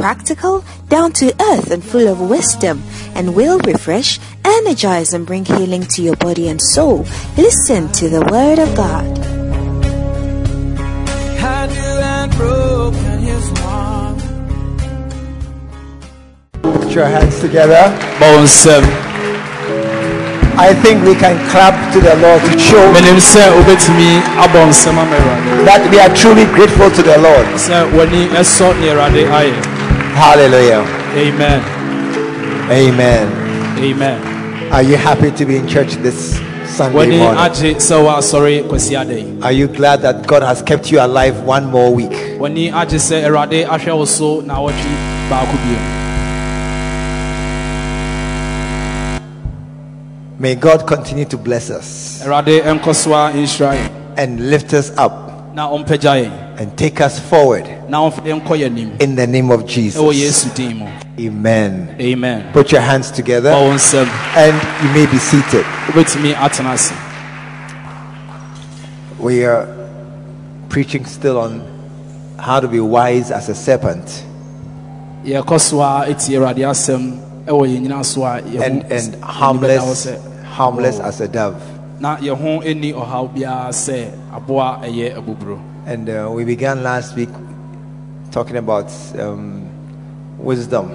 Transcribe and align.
practical, 0.00 0.64
down 0.88 1.12
to 1.12 1.26
earth, 1.52 1.70
and 1.70 1.84
full 1.84 2.08
of 2.08 2.20
wisdom, 2.20 2.82
and 3.14 3.34
will 3.36 3.58
refresh, 3.60 4.18
energize, 4.44 5.12
and 5.12 5.26
bring 5.26 5.44
healing 5.44 5.82
to 5.82 6.02
your 6.02 6.16
body 6.16 6.48
and 6.48 6.60
soul. 6.60 7.04
Listen 7.36 7.92
to 7.92 8.08
the 8.08 8.24
Word 8.32 8.58
of 8.58 8.74
God. 8.74 9.06
I 11.42 11.66
knew 11.66 11.96
I'd 12.16 12.30
broken 12.36 13.18
his 13.20 13.46
heart. 13.60 14.18
Put 16.62 16.94
your 16.94 17.06
hands 17.06 17.38
together. 17.40 17.84
bɔ 18.18 18.30
I 20.58 20.74
think 20.74 21.04
we 21.04 21.14
can 21.14 21.36
clap 21.50 21.76
to 21.94 22.00
the 22.00 22.16
Lord 22.24 22.40
to 22.42 22.58
show 22.58 22.84
menim 22.92 23.16
sɛ 23.16 23.44
wobɛtumi 23.56 24.20
abɔ 24.44 24.60
nsɛm 24.68 24.96
ama 25.02 25.16
awurade 25.16 25.64
that 25.64 25.82
we 25.90 25.98
are 25.98 26.12
truly 26.14 26.44
grateful 26.56 26.90
to 26.90 27.02
the 27.02 27.16
Lord. 27.16 27.46
Sɛ 30.14 30.36
w'ani 30.36 30.48
ɛsɔ 30.48 30.50
ne 30.50 30.56
awurade 30.56 30.60
ayɛ 30.60 30.84
Hallelujah. 30.84 30.84
amen 31.16 31.62
Amen. 32.70 33.28
amen 33.78 34.72
Are 34.72 34.82
you 34.82 34.96
happy 34.96 35.30
to 35.32 35.44
be 35.44 35.56
in 35.56 35.66
church 35.66 35.94
this 35.96 36.38
Sunday 36.66 37.18
morning? 37.18 37.38
agye 37.38 37.74
sɛ 37.76 37.96
woasɔre 38.04 38.62
kwasi 38.68 38.96
ada 39.00 39.14
yi 39.14 39.40
Are 39.42 39.52
you 39.52 39.66
glad 39.68 40.02
that 40.02 40.26
God 40.26 40.42
has 40.42 40.62
kept 40.62 40.90
you 40.92 41.00
alive 41.00 41.42
one 41.42 41.66
more 41.70 41.92
week? 41.94 42.12
w'ani 42.38 42.70
agye 42.72 42.98
sɛ 42.98 43.24
awurade 43.26 43.66
ahwɛ 43.66 43.96
wo 43.96 44.04
so 44.04 44.40
na 44.40 44.54
wɔtwe 44.56 44.94
baako 45.30 45.56
bio 45.64 45.78
May 50.38 50.54
God 50.54 50.86
continue 50.86 51.26
to 51.26 51.36
bless 51.36 51.70
us 51.70 52.22
awurade 52.24 52.62
ɛnkɔ 52.62 52.94
so 52.94 53.12
a 53.12 53.30
nhyira 53.32 53.74
yɛn 53.76 53.90
and 54.16 54.50
lift 54.50 54.72
us 54.74 54.90
up 54.96 55.54
na 55.54 55.68
ɔmpagya 55.68 56.24
yɛn 56.24 56.49
and 56.60 56.76
take 56.76 57.00
us 57.00 57.18
forward 57.18 57.64
na 57.88 58.04
ɔmfa 58.04 58.20
yɛn 58.20 58.40
nkɔ 58.42 58.54
yɛn 58.60 58.66
anim 58.66 58.92
in 59.00 59.14
the 59.16 59.26
name 59.26 59.50
of 59.50 59.66
Jesus. 59.66 59.96
mu 59.96 60.86
Amen. 61.18 61.96
amen. 61.98 62.52
Put 62.52 62.70
your 62.70 62.82
hands 62.82 63.10
together 63.10 63.50
bɔ 63.50 63.62
wo 63.68 63.74
nsɛm 63.74 64.06
and 64.36 64.54
you 64.84 64.90
may 64.92 65.10
be 65.10 65.16
seated. 65.18 65.64
wobɛtumi 65.88 66.34
atena 66.34 66.74
ase 66.74 66.92
We 69.18 69.44
are 69.46 69.66
preaching 70.68 71.06
still 71.06 71.38
on 71.38 71.62
how 72.38 72.60
to 72.60 72.68
be 72.68 72.80
wise 72.80 73.30
as 73.30 73.48
a 73.48 73.54
serpent. 73.54 74.24
Yɛkɔ 75.24 75.58
so 75.60 75.80
a 75.80 76.04
ɛtie 76.08 76.36
awurade 76.36 76.60
asɛm 76.60 77.20
ɛwɔ 77.46 77.68
yɛn 77.72 77.86
nyinaa 77.88 78.04
so 78.04 78.22
a 78.22 78.42
yɛho 78.42 78.60
and, 78.60 78.82
and 78.92 79.14
yɛni 79.14 79.18
bɛda 79.18 79.22
hɔ 79.22 79.24
harmless, 79.24 80.08
harmless 80.44 81.00
as 81.00 81.20
a 81.22 81.28
dove. 81.28 81.56
Na 85.86 85.92
yɛn 85.92 85.96
ho 85.96 85.96
ɛni 85.96 85.96
ɔhaw 85.96 85.96
biara 85.96 85.96
sɛ 85.96 85.96
aboa 85.96 85.96
ɛyɛ 85.96 85.96
abuburo 85.96 85.96
And 85.96 86.08
uh, 86.08 86.30
we 86.32 86.44
began 86.44 86.82
last 86.82 87.16
week 87.16 87.28
talking 88.30 88.56
about 88.56 88.90
um, 89.18 89.68
wisdom. 90.38 90.90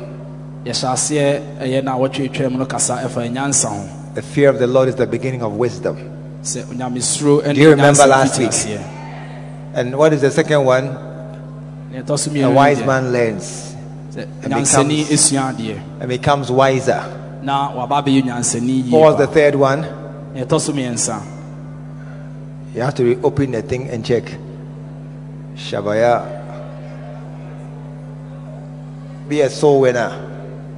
yɛhyɛ 0.66 0.94
aseɛ 0.94 1.60
ɛyɛ 1.60 1.84
na 1.84 1.98
wɔtwetwa 1.98 2.52
mu 2.52 2.58
no 2.60 2.66
kasa 2.66 2.98
ɛfa 2.98 3.30
nyansa 3.32 3.70
ho 3.70 3.90
The 4.16 4.22
fear 4.22 4.50
of 4.50 4.60
the 4.60 4.68
Lord 4.68 4.88
is 4.90 4.96
the 4.96 5.08
beginning 5.08 5.42
of 5.44 5.54
wisdom. 5.54 5.98
sɛ 6.44 6.64
onyamesuro 6.66 7.42
ɛne 7.44 7.56
Do 7.56 7.62
you 7.62 7.70
remember 7.72 8.08
last 8.08 8.40
week? 8.40 8.52
And 9.74 9.98
what 9.98 10.14
is 10.14 10.22
the 10.22 10.32
second 10.32 10.64
one? 10.66 10.86
na 11.92 12.02
ɛtɔ 12.02 12.18
so 12.20 12.32
A 12.32 12.50
wise 12.52 12.84
man 12.86 13.12
learns 13.12 13.76
and 14.16 14.28
becomes- 14.44 14.74
and 16.00 16.08
becomes 16.10 16.52
wiser. 16.52 17.04
na 17.44 17.72
waba 17.76 18.02
abɛyɛ 18.04 18.24
nyansani 18.24 18.86
yie 18.86 18.92
What 18.92 19.02
was 19.02 19.18
the 19.18 19.28
third 19.28 19.56
one? 19.56 19.82
na 20.34 20.44
ɛtɔ 20.46 20.60
so 20.62 20.72
mmiɛnsa 20.74 21.22
You 22.74 22.82
have 22.82 22.96
to 22.96 23.20
open 23.24 23.52
the 23.52 23.62
thing 23.62 23.88
and 23.90 24.04
check. 24.04 24.24
Shabaya. 25.56 26.44
Be 29.28 29.42
a 29.42 29.50
soul 29.50 29.82
winner. 29.82 30.12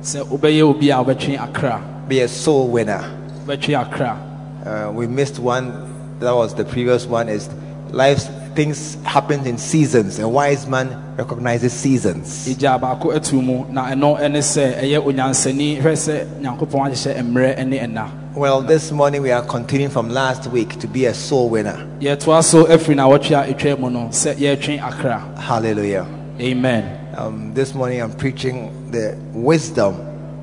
sɛ 0.02 0.24
wobɛyɛ 0.28 0.62
obi 0.64 0.90
a 0.92 0.96
wobɛtwe 1.04 1.38
akra 1.40 1.82
Be 2.08 2.22
a 2.22 2.28
soul 2.28 2.68
winner. 2.70 3.04
wobɛtwe 3.46 3.76
akra 3.80 4.18
Uh, 4.66 4.92
we 4.92 5.08
missed 5.08 5.40
one. 5.40 5.72
That 6.20 6.34
was 6.36 6.54
the 6.54 6.66
previous 6.66 7.06
one. 7.06 7.30
Is 7.30 7.48
life 7.92 8.28
things 8.58 8.96
happen 9.04 9.46
in 9.46 9.56
seasons. 9.56 10.18
A 10.18 10.28
wise 10.28 10.66
man 10.68 10.88
recognizes 11.16 11.72
seasons. 11.74 12.48
ɛgya 12.50 12.80
baako 12.82 13.14
atu 13.16 13.40
mu 13.42 13.66
na 13.72 13.86
ɛno 13.92 14.18
ɛne 14.20 14.40
sɛ 14.42 14.82
ɛyɛ 14.82 15.00
onyansani 15.06 15.80
hwɛ 15.80 15.94
sɛ 15.94 16.26
nyankopɔn 16.42 16.90
ahyehyɛ 16.90 17.22
mmerɛ 17.22 17.68
ne 17.68 17.78
ɛna 17.80 18.10
Well, 18.36 18.62
this 18.62 18.92
morning 18.92 19.22
we 19.22 19.32
are 19.32 19.42
continuing 19.44 19.90
from 19.92 20.10
last 20.10 20.48
week 20.48 20.78
to 20.80 20.88
be 20.88 21.06
a 21.06 21.14
soul 21.14 21.50
winner. 21.50 21.86
yɛtoa 22.00 22.44
so 22.44 22.66
afiri 22.66 22.96
na 22.96 23.08
wɔtwe 23.08 23.34
a 23.50 23.54
ɛtwa 23.54 23.80
mu 23.80 23.90
no 23.92 24.00
sɛ 24.10 24.34
yɛretwe 24.36 24.82
akra 24.82 25.20
Hallelujah. 25.38 26.08
amen 26.42 26.84
Um, 27.16 27.52
this 27.54 27.74
morning 27.76 28.02
I'm 28.02 28.12
preaching 28.14 28.92
the 28.92 29.16
wisdom 29.34 29.96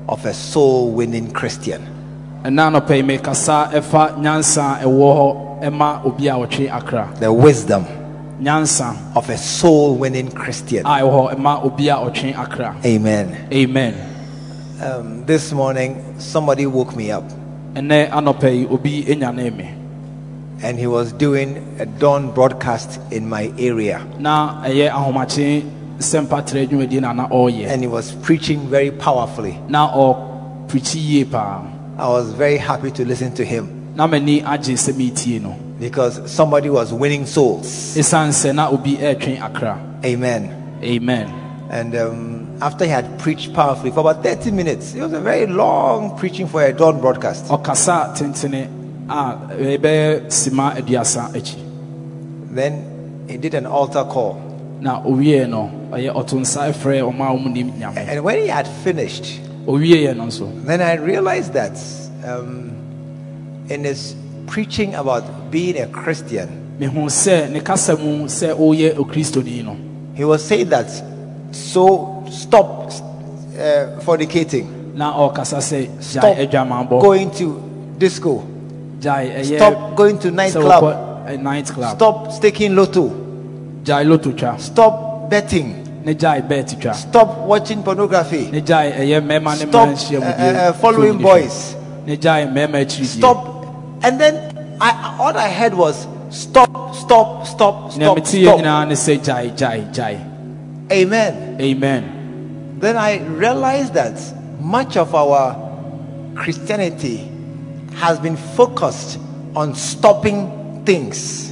of 0.07 0.25
a 0.25 0.33
soul 0.33 0.91
winning 0.91 1.31
Christian. 1.31 1.81
ɛna 2.45 2.71
anɔpɛ 2.71 2.95
yi 2.95 3.03
mekasa 3.03 3.71
ɛfa 3.73 4.17
nyansa 4.19 4.79
ɛwɔ 4.83 5.09
hɔ 5.17 5.63
ɛma 5.63 6.05
obi 6.05 6.27
a 6.29 6.33
wɔtwe 6.35 6.69
akra 6.71 7.09
The 7.19 7.31
wisdom 7.33 7.85
nyansa. 8.41 8.95
of 9.15 9.29
a 9.29 9.37
soul 9.37 9.95
winning 9.95 10.29
Christian. 10.31 10.85
a 10.85 10.89
ɛwɔ 11.01 11.11
hɔ 11.11 11.35
ɛma 11.35 11.65
obi 11.65 11.89
a 11.89 11.95
ɔtwe 11.95 12.35
akra. 12.37 12.75
Amen. 12.85 13.47
amen. 13.51 13.93
Um, 14.81 15.25
this 15.25 15.51
morning 15.53 16.15
somebody 16.19 16.65
woke 16.65 16.95
me 16.95 17.11
up. 17.11 17.23
Ɛnɛ 17.73 18.09
anɔpɛ 18.11 18.59
yi 18.59 18.67
obi 18.67 19.03
ɛnyane 19.05 19.55
me 19.55 19.69
and 20.63 20.79
he 20.79 20.87
was 20.87 21.11
doing 21.13 21.75
a 21.79 21.85
dawn 21.85 22.31
broadcast 22.31 22.99
in 23.11 23.27
my 23.29 23.51
area. 23.57 24.05
Na 24.19 24.63
ɛyɛ 24.63 24.89
ahomakye 24.91 25.63
sɛmpatrɛ 25.99 26.67
dwumadie 26.67 27.01
na 27.01 27.13
na 27.13 27.27
ɔreyɛ 27.27 27.67
and 27.67 27.81
he 27.81 27.87
was 27.87 28.11
preaching 28.21 28.67
very 28.67 28.91
powerfully. 28.91 29.57
na 29.69 29.89
ɔprikyi 29.91 30.95
yie 31.09 31.23
paa 31.25 31.61
I 31.97 32.09
was 32.09 32.31
very 32.33 32.57
happy 32.57 32.91
to 32.91 33.05
listen 33.05 33.33
to 33.35 33.45
him 33.45 33.71
na 35.89 36.05
m'ani 36.05 36.09
agye 36.09 36.15
sɛ 36.15 36.15
meetie 36.15 36.15
no 36.15 36.21
because 36.21 36.31
somebody 36.31 36.69
was 36.69 36.93
winning 36.93 37.25
souls. 37.25 37.65
ɛsiane 37.97 38.29
sɛ 38.31 38.53
na 38.55 38.69
obi 38.69 38.97
akra 39.39 39.77
Amen. 40.03 40.79
amen 40.83 41.41
And 41.69 41.95
um, 41.95 42.57
after 42.61 42.85
he 42.85 42.91
had 42.91 43.17
preached 43.19 43.53
powerfully 43.53 43.91
for 43.91 43.99
about 44.01 44.23
30 44.23 44.51
minutes, 44.51 44.93
it 44.93 45.01
was 45.01 45.13
a 45.13 45.19
very 45.19 45.47
long 45.47 46.17
preaching 46.17 46.47
for 46.47 46.63
a 46.63 46.71
dawn 46.71 47.01
broadcast. 47.01 47.45
ɔkasa 47.45 48.15
tentene 48.15 48.67
a 49.09 49.35
ɛbɛyɛ 49.77 50.27
sima 50.27 50.75
aduasa 50.75 51.29
akyi 51.33 51.57
Then 52.53 53.25
he 53.27 53.37
did 53.37 53.53
an 53.55 53.65
altar 53.65 54.03
call. 54.05 54.41
na 54.79 55.01
owie 55.03 55.47
no 55.49 55.69
ɔyɛ 55.91 56.13
ɔto 56.13 56.39
frɛ 56.73 57.01
ɔma 57.01 57.43
wɔn 57.43 57.51
nim 57.53 57.71
nyame 57.71 57.97
And 57.97 58.23
when 58.23 58.37
he 58.41 58.47
had 58.47 58.67
finished, 58.67 59.41
owieɛ 59.65 60.15
no 60.15 60.25
nso 60.27 60.47
then 60.65 60.81
I 60.81 60.95
realized 60.95 61.53
that 61.53 61.77
um, 62.25 62.71
in 63.69 63.83
his 63.83 64.15
preaching 64.47 64.95
about 64.95 65.51
being 65.51 65.77
a 65.81 65.87
Christian, 65.87 66.77
mehu 66.79 67.05
sɛ 67.09 67.49
ne 67.51 67.59
kasa 67.59 67.95
mu 67.97 68.25
sɛ 68.25 68.53
ɔyɛ 68.55 68.95
okristoni 68.95 69.63
no. 69.63 69.77
He 70.13 70.23
was 70.23 70.43
saying 70.43 70.69
that 70.69 70.89
so 71.51 72.23
stop 72.29 72.91
uh, 72.91 73.99
fornicating, 74.01 74.93
na 74.95 75.13
ɔkasa 75.13 75.57
sɛ 75.57 76.01
stop 76.01 76.89
going 77.01 77.31
to 77.31 77.61
disco, 77.97 78.43
stop 78.99 79.95
going 79.95 80.17
to 80.19 80.31
nightclub, 80.31 81.39
night 81.41 81.67
club. 81.67 81.95
Stop 81.95 82.31
staking 82.31 82.75
lotto, 82.75 83.09
gyae 83.83 84.05
loto 84.07 84.31
twa. 84.31 84.57
Stop 84.59 85.29
betting, 85.29 86.03
ne 86.05 86.13
gyae 86.13 86.47
bet 86.47 86.75
twa. 86.79 86.93
Stop 86.93 87.39
watching 87.39 87.83
pornography, 87.83 88.51
ne 88.51 88.61
gyae 88.61 88.91
ɛyɛ 88.93 89.21
mmarima 89.21 89.57
ne 89.59 89.65
stop 89.67 90.23
uh, 90.23 90.27
uh, 90.27 90.73
following 90.73 91.17
boys. 91.17 91.75
ne 92.05 92.17
gyae 92.17 92.45
mmarima 92.47 92.79
akyiridie 92.79 93.17
stop 93.17 93.54
and 94.05 94.21
then 94.21 94.77
I 94.79 95.17
all 95.19 95.35
I 95.35 95.49
heard 95.49 95.73
was 95.73 96.07
stop 96.29 96.93
stop 96.93 97.47
stop 97.47 97.91
stop 97.91 98.19
stop. 98.29 98.59
amen. 100.91 101.59
Amen. 101.59 102.77
Then 102.79 102.97
I 102.97 103.17
realized 103.25 103.95
that 103.95 104.21
much 104.61 104.95
of 104.95 105.15
our 105.15 105.57
Christianity 106.35 107.31
has 107.95 108.19
been 108.19 108.37
focused 108.37 109.17
on 109.55 109.73
stopping 109.73 110.83
things. 110.85 111.51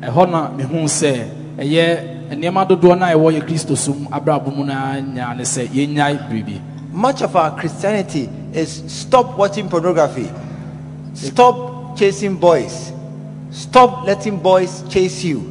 Ɛhɔ 0.00 0.30
na 0.30 0.48
mehu 0.56 0.84
sɛ 0.88 1.28
ɛyɛ 1.58 2.30
nneɛma 2.32 2.66
dodoɔ 2.66 2.98
no 2.98 3.04
a 3.04 3.12
ɛwɔ 3.12 3.40
yɛ 3.40 3.42
kristo 3.46 3.76
som 3.76 4.06
abrabɔ 4.10 4.56
mu 4.56 4.64
no 4.64 4.72
nyaa 4.72 5.36
ne 5.36 5.42
sɛ 5.44 5.68
yɛnyae 5.68 6.30
biribi. 6.30 6.60
Much 6.92 7.20
of 7.20 7.36
our 7.36 7.50
Christianity 7.58 8.30
is 8.54 8.84
stop 8.86 9.36
watching 9.36 9.68
pornography, 9.68 10.30
stop 11.12 11.73
chasing 11.96 12.36
boys, 12.36 12.92
stop 13.50 14.04
letting 14.06 14.36
boys 14.38 14.82
chase 14.88 15.24
you. 15.24 15.50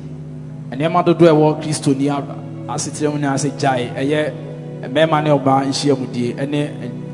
nneɛma 0.72 1.04
dodoɔ 1.06 1.30
a 1.30 1.34
ɛwɔ 1.34 1.62
kristoni 1.64 2.10
a- 2.10 2.72
asetena 2.74 3.12
mu 3.12 3.18
nyinaa 3.20 3.38
sɛ 3.38 3.52
gyae 3.60 3.94
ɛyɛ 3.96 4.32
mmarima 4.90 5.24
ne 5.24 5.30
ɔbaa 5.30 5.66
nhyiamudie 5.68 6.36
ne 6.50 6.70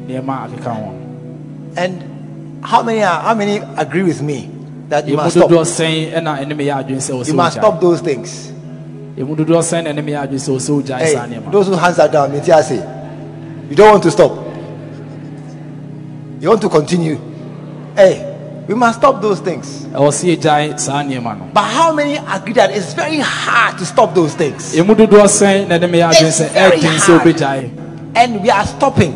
nneɛma 0.07 0.47
akeka 0.47 0.71
ho 0.73 0.93
And 1.75 2.03
how 2.63 2.81
many 2.81 3.03
are, 3.03 3.21
how 3.21 3.33
many 3.35 3.57
agree 3.77 4.03
with 4.03 4.21
me 4.21 4.49
that 4.89 5.07
you 5.07 5.15
must 5.15 5.35
stop? 5.35 5.49
sɛn 5.49 6.13
ɛna 6.13 6.39
ɛne 6.39 6.53
meyɛ 6.55 6.83
adwene 6.83 6.97
sɛ 7.01 7.27
You 7.27 7.33
must 7.33 7.57
stop 7.57 7.79
those 7.81 8.01
things. 8.01 8.51
ɛmu 9.17 9.35
dodoɔ 9.35 9.59
sɛn 9.61 9.83
na 9.83 9.91
ɛne 9.91 10.15
adwene 10.15 10.39
sɛ 10.39 10.55
ɔsɛ 10.55 10.69
wogyae 10.83 11.13
saa 11.13 11.27
Hey, 11.27 11.39
those 11.51 11.67
who 11.67 11.73
hands 11.73 11.99
are 11.99 12.07
down, 12.07 12.31
me 12.31 12.39
tell 12.39 12.63
say, 12.63 12.81
you 13.69 13.75
don't 13.75 13.91
want 13.91 14.03
to 14.03 14.11
stop. 14.11 14.31
You 16.39 16.47
want 16.49 16.61
to 16.61 16.69
continue. 16.69 17.19
Hey, 17.95 18.28
we 18.69 18.75
must 18.75 18.99
stop 18.99 19.19
those 19.19 19.39
things. 19.39 19.87
ɛwɔ 19.97 20.09
sɛ 20.13 20.25
yɛgyae 20.37 20.79
saa 20.79 21.01
nneɛma 21.01 21.37
no 21.39 21.45
But 21.53 21.63
how 21.63 21.91
many 21.91 22.17
agree 22.17 22.53
that 22.53 22.69
it's 22.69 22.93
very 22.93 23.17
hard 23.17 23.79
to 23.79 23.85
stop 23.85 24.13
those 24.13 24.35
things? 24.35 24.75
ɛmu 24.75 24.93
dodoɔ 24.95 25.25
sɛn 25.25 25.67
na 25.67 25.79
ɛne 25.79 25.89
meyɛ 25.89 26.09
adwene 26.13 26.27
It's 26.27 26.39
very 26.39 27.39
hard. 27.39 27.71
And 28.15 28.43
we 28.43 28.49
are 28.51 28.65
stopping, 28.67 29.13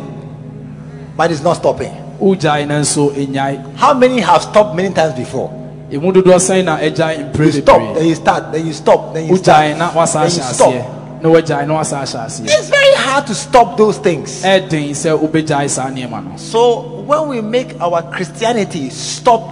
but 1.16 1.30
it's 1.30 1.42
not 1.42 1.54
stopping. 1.58 1.92
wogyae 2.20 2.66
na 2.66 2.80
nso 2.80 3.12
ɛnyae 3.14 3.76
How 3.76 3.94
many 3.94 4.18
have 4.20 4.42
stopped 4.42 4.74
many 4.74 4.92
times 4.92 5.14
before? 5.14 5.50
ɛmu 5.88 6.12
dodoɔ 6.12 6.34
sɛn 6.42 6.64
na 6.64 6.76
ɛgyae 6.78 7.38
You 7.38 7.52
stop, 7.62 7.94
then 7.94 8.06
you 8.08 8.14
start, 8.16 8.52
then 8.52 8.66
you 8.66 8.72
stop, 8.72 9.14
then 9.14 9.28
you 9.28 9.36
start, 9.36 9.66
wogyae 9.66 9.78
na 9.78 9.92
wasa 9.94 10.18
then 10.18 10.30
you 10.34 10.42
stop. 10.52 11.03
Na 11.24 11.30
wagyae 11.30 11.66
na 11.66 11.74
wasa 11.74 11.96
ahyɛ 12.00 12.24
aseɛ 12.26 12.44
It's 12.44 12.68
very 12.68 12.94
hard 12.96 13.26
to 13.28 13.34
stop 13.34 13.76
those 13.78 13.96
things. 13.98 14.42
ɛden 14.42 14.90
sɛ 14.92 15.16
wobɛgyae 15.18 15.70
saa 15.70 15.88
nneɛma 15.88 16.22
no 16.22 16.36
So 16.36 17.00
when 17.06 17.28
we 17.28 17.40
make 17.40 17.80
our 17.80 18.02
Christianity 18.12 18.90
stop 18.90 19.42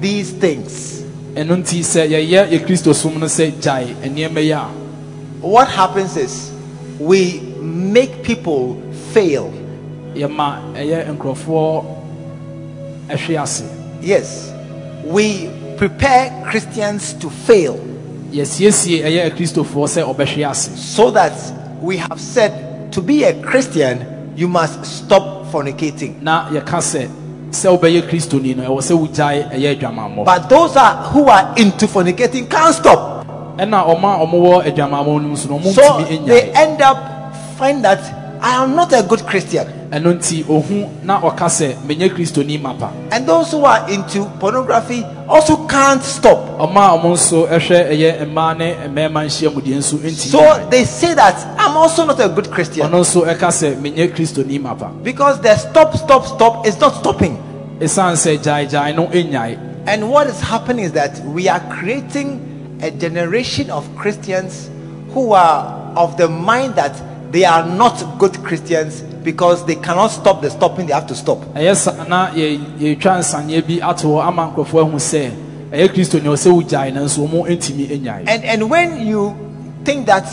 these 0.00 0.30
things, 0.32 1.02
ɛno 1.34 1.56
nti 1.56 1.80
sɛ 1.80 2.06
yɛyɛ 2.10 2.50
yɛ 2.52 2.66
kristo 2.66 2.94
som 2.94 3.18
no 3.18 3.26
sɛ 3.26 3.50
gyae 3.62 3.94
nneɛma 4.04 4.44
yi 4.44 4.50
a 4.52 4.64
what 5.40 5.68
happens 5.68 6.16
is 6.18 6.52
we 7.00 7.40
make 7.62 8.22
people 8.22 8.76
fail. 9.12 9.50
yɛma 10.14 10.74
ɛyɛ 10.74 11.16
nkurɔfoɔ 11.16 11.84
ɛhwe 13.08 13.42
ase 13.42 13.64
Yes, 14.02 14.52
we 15.04 15.48
prepare 15.78 16.30
Christians 16.50 17.14
to 17.14 17.30
fail 17.30 17.78
yɛsiesie 18.32 19.02
ɛyɛ 19.04 19.30
akristofoɔ 19.30 19.86
sɛ 19.88 20.02
ɔbɛhwe 20.14 20.48
ase 20.50 20.70
so 20.76 21.10
that 21.10 21.32
we 21.80 21.96
have 21.96 22.20
said 22.20 22.90
to 22.92 23.00
be 23.02 23.24
a 23.24 23.32
Christian, 23.42 24.32
you 24.36 24.48
must 24.48 24.84
stop 24.84 25.46
fornicating. 25.50 26.20
na 26.22 26.48
yɛka 26.50 26.78
sɛ 26.80 27.08
sɛ 27.50 27.68
wobɛyɛ 27.78 28.08
kristoni 28.08 28.56
no 28.56 28.62
ɛwɔ 28.64 28.80
sɛ 28.80 28.94
wogyae 28.98 29.50
ɛyɛ 29.52 29.78
adwamammɔ 29.78 30.24
But 30.24 30.48
those 30.48 30.76
are 30.76 30.96
who 31.12 31.28
are 31.28 31.54
into 31.56 31.86
fornicating 31.86 32.48
can't 32.48 32.74
stop. 32.74 33.26
ɛna 33.58 33.84
ɔma 33.86 34.20
a 34.20 34.26
ɔmowɔ 34.26 34.64
adwamammɔ 34.72 35.22
no 35.22 35.28
mu 35.28 35.36
so 35.36 35.48
no 35.48 35.60
So 35.72 36.04
they 36.04 36.18
ɛnyae 36.18 36.52
end 36.56 36.80
up 36.82 37.34
find 37.58 37.84
that 37.84 38.21
I 38.44 38.64
am 38.64 38.74
not 38.74 38.92
a 38.92 39.02
good 39.04 39.20
Christian. 39.24 39.66
ɛno 39.92 40.14
nti 40.18 40.42
ɔhu 40.44 41.04
na 41.04 41.20
ɔka 41.20 41.46
sɛ 41.46 41.74
menyɛ 41.86 42.10
kristoni 42.14 42.60
mapa 42.60 42.90
And 43.12 43.24
those 43.26 43.52
who 43.52 43.64
are 43.64 43.88
into 43.88 44.24
pornography 44.40 45.04
also 45.28 45.64
can't 45.68 46.02
stop. 46.02 46.38
ɔma 46.58 46.98
ɔmo 46.98 47.12
nso 47.12 47.46
ɛhwɛ 47.46 47.90
ɛyɛ 47.92 48.26
mmaa 48.26 48.56
ne 48.58 48.74
mmarima 48.88 49.24
nhyiamudeɛ 49.26 49.76
nso 49.78 49.98
ntimi 49.98 50.10
So 50.30 50.66
they 50.70 50.84
say 50.84 51.14
that 51.14 51.36
I'm 51.58 51.76
also 51.76 52.04
not 52.04 52.18
a 52.20 52.28
good 52.28 52.50
Christian. 52.50 52.88
ɔno 52.90 53.00
nso 53.02 53.22
ɛka 53.26 53.48
sɛ 53.52 53.76
menyɛ 53.80 54.12
kristoni 54.14 54.60
mapa 54.60 54.90
Because 55.04 55.40
the 55.40 55.54
stop, 55.56 55.94
stop, 55.96 56.26
stop 56.26 56.66
is 56.66 56.80
not 56.80 56.96
stopping. 56.96 57.38
ɛsiane 57.78 58.16
sɛ 58.16 58.38
gyaegyae 58.38 58.96
no 58.96 59.06
ɛnyae 59.06 59.58
And 59.86 60.10
what 60.10 60.26
is 60.26 60.40
happening 60.40 60.84
is 60.86 60.92
that 60.92 61.20
we 61.26 61.48
are 61.48 61.60
creating 61.70 62.78
a 62.82 62.90
generation 62.90 63.70
of 63.70 63.84
Christians 63.96 64.68
who 65.12 65.32
are 65.32 65.92
of 65.96 66.16
the 66.16 66.28
mind 66.28 66.74
that 66.76 66.96
they 67.32 67.44
are 67.44 67.64
not 67.66 68.18
good 68.18 68.34
Christians 68.44 69.00
because 69.24 69.64
they 69.66 69.76
cannot 69.76 70.08
stop 70.08 70.42
the 70.42 70.50
stopping 70.50 70.86
they 70.86 70.92
have 70.92 71.06
to 71.06 71.14
stop. 71.14 71.38
sa 71.74 71.92
na 72.08 72.28
yɛ- 72.30 72.60
yɛtwa 72.78 73.18
nsaneɛ 73.20 73.66
bi 73.66 73.80
ato 73.80 74.08
hɔ 74.08 74.26
ama 74.26 74.52
nkurɔfoɔ 74.54 74.80
ahu 74.88 74.96
sɛ 74.98 75.30
ɛyɛ 75.72 75.88
kristoni 75.88 76.28
ɔ 76.28 76.36
sɛ 76.36 76.50
wogyae 76.52 76.92
nanso 76.92 77.26
ɔmo 77.26 77.46
ntumi 77.48 77.88
ɛnyae 77.88 78.24
And 78.28 78.44
and 78.44 78.70
when 78.70 79.06
you 79.06 79.34
think 79.84 80.06
that 80.06 80.26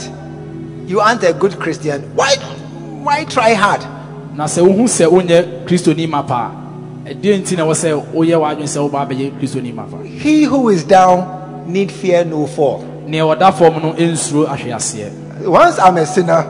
you 0.87 0.99
aren't 0.99 1.23
a 1.23 1.33
good 1.33 1.57
Christian, 1.59 2.01
why 2.15 2.35
why 3.03 3.23
try 3.25 3.53
hard? 3.53 3.81
na 4.35 4.45
sɛ 4.45 4.61
wohu 4.67 4.83
sɛ 4.87 5.07
wonyɛ 5.09 5.65
kristoni 5.67 6.07
mapa 6.09 6.51
a 7.05 7.13
ɛdeɛ 7.13 7.41
nti 7.41 7.55
na 7.57 7.63
woyɛ 7.65 8.03
w'adwene 8.13 8.67
sɛ 8.67 8.89
woba 8.89 9.07
bɛyɛ 9.07 9.39
kristoni 9.39 9.73
mapa 9.73 10.03
He 10.03 10.43
who 10.43 10.69
is 10.69 10.83
down 10.83 11.63
need 11.67 11.91
fear 11.91 12.25
no 12.25 12.45
fall. 12.47 12.83
nea 13.07 13.23
ɔda 13.23 13.53
fam 13.53 13.73
no 13.81 13.93
ɛnsuro 13.93 14.47
ahwe 14.47 14.73
aseɛ 14.75 15.45
Once 15.45 15.79
I'm 15.79 15.95
a 15.97 16.05
sinner, 16.05 16.43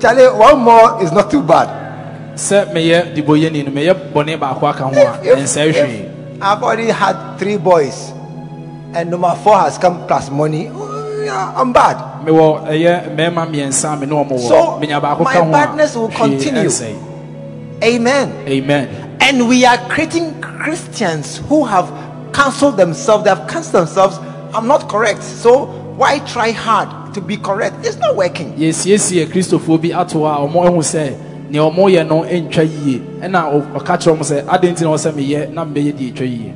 Charlie, 0.00 0.28
one 0.28 0.58
more 0.60 1.02
is 1.02 1.12
not 1.12 1.30
too 1.30 1.42
bad. 1.42 1.68
sɛ 2.36 2.68
meyɛ 2.72 3.14
debɔyɛni 3.14 3.64
no 3.64 3.70
meyɛ 3.72 3.94
bɔne 4.12 4.38
baako 4.38 4.66
aka 4.68 4.84
ho 4.84 4.92
a 4.92 5.36
ɛnsɛe 5.36 5.72
hwee 5.72 6.04
I've 6.40 6.62
already 6.62 6.90
had 6.90 7.16
three 7.38 7.56
boys, 7.56 8.12
and 8.92 9.10
number 9.10 9.34
four 9.42 9.56
has 9.58 9.78
come 9.78 10.06
plus 10.06 10.28
money. 10.30 10.68
oh, 10.70 11.54
I'm 11.56 11.72
bad. 11.72 11.96
mewɔ 12.26 12.68
ɛyɛ 12.68 13.16
mmarima 13.16 13.46
mmiɛnsa 13.48 13.92
a 13.92 13.96
me 13.96 14.06
ne 14.06 14.38
So, 14.48 14.78
wɔ 14.80 15.00
baako 15.00 15.24
my 15.24 15.40
badness 15.50 15.96
will 15.96 16.08
continue. 16.08 16.68
Amen. 17.82 18.32
amen 18.48 19.06
And 19.20 19.48
we 19.48 19.64
are 19.64 19.76
creating 19.88 20.40
Christians 20.40 21.38
who 21.48 21.64
have 21.64 21.90
cancelled 22.32 22.76
themselves. 22.76 23.24
They 23.24 23.30
have 23.30 23.48
cancelled 23.48 23.86
themselves. 23.86 24.18
I'm 24.54 24.66
not 24.66 24.88
correct. 24.88 25.22
So 25.22 25.66
why 25.96 26.20
try 26.20 26.52
hard 26.52 26.88
to 27.16 27.20
be 27.22 27.36
correct? 27.38 27.76
It's 27.84 27.96
not 27.96 28.14
working. 28.14 28.52
yɛsiesie 28.54 29.26
kristofoɔ 29.26 29.80
bi 29.82 29.88
ato 29.92 30.20
hɔ 30.20 30.28
a 30.28 30.38
ɔmo 30.46 30.66
ahu 30.68 30.80
sɛ 30.84 31.16
nea 31.50 31.62
ɔmo 31.62 31.88
yɛ 31.88 32.06
no 32.06 32.22
ntwa 32.24 32.64
yie 32.64 33.00
ɛna 33.24 33.72
ɔka 33.72 33.96
kyerɛ 33.96 34.12
ɔmo 34.16 34.24
sɛ 34.30 34.44
adɛn 34.44 34.72
nti 34.76 34.82
na 34.82 34.90
ɔsɛ 34.92 35.12
meyɛ 35.16 35.52
na 35.52 35.64
mbɛyɛ 35.64 35.92
deɛ 35.96 36.12
ɛtwa 36.12 36.26
yie 36.28 36.52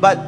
But 0.00 0.18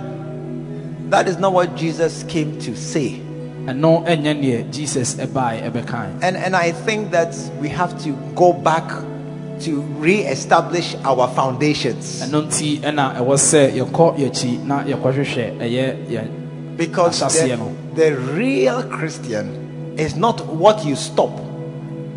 that 1.10 1.28
is 1.28 1.38
not 1.38 1.52
what 1.52 1.76
Jesus 1.76 2.25
came 2.25 2.58
to 2.60 2.75
say. 2.75 3.20
ɛno 3.66 4.06
ɛnyɛ 4.06 4.32
neɛ 4.40 4.70
jesus 4.72 5.14
ɛbae 5.16 5.70
ɛbɛkae 5.70 6.22
And 6.22 6.37
and 6.37 6.56
I 6.56 6.72
think 6.72 7.10
that 7.12 7.37
we 7.60 7.69
have 7.69 7.93
to 8.05 8.16
go 8.34 8.55
back 8.55 8.88
to 9.60 9.81
re-establish 10.00 10.96
our 11.05 11.28
foundations 11.28 12.22
ɛno 12.25 12.48
nti 12.48 12.81
ɛna 12.81 13.17
ɛwɔ 13.20 13.36
sɛ 13.36 13.72
yɛkɔ 13.77 14.17
yɛkyi 14.17 14.65
na 14.65 14.82
yɛkɔhwehwɛ 14.84 15.58
ɛyɛ 15.60 16.08
yɛn 16.08 16.29
because 16.79 17.20
Ahyɛseɛ 17.20 17.58
no. 17.58 17.69
The 17.94 18.17
real 18.34 18.82
Christian 18.84 19.94
is 19.99 20.17
not 20.17 20.44
what 20.46 20.84
you 20.84 20.96
stop, 20.96 21.31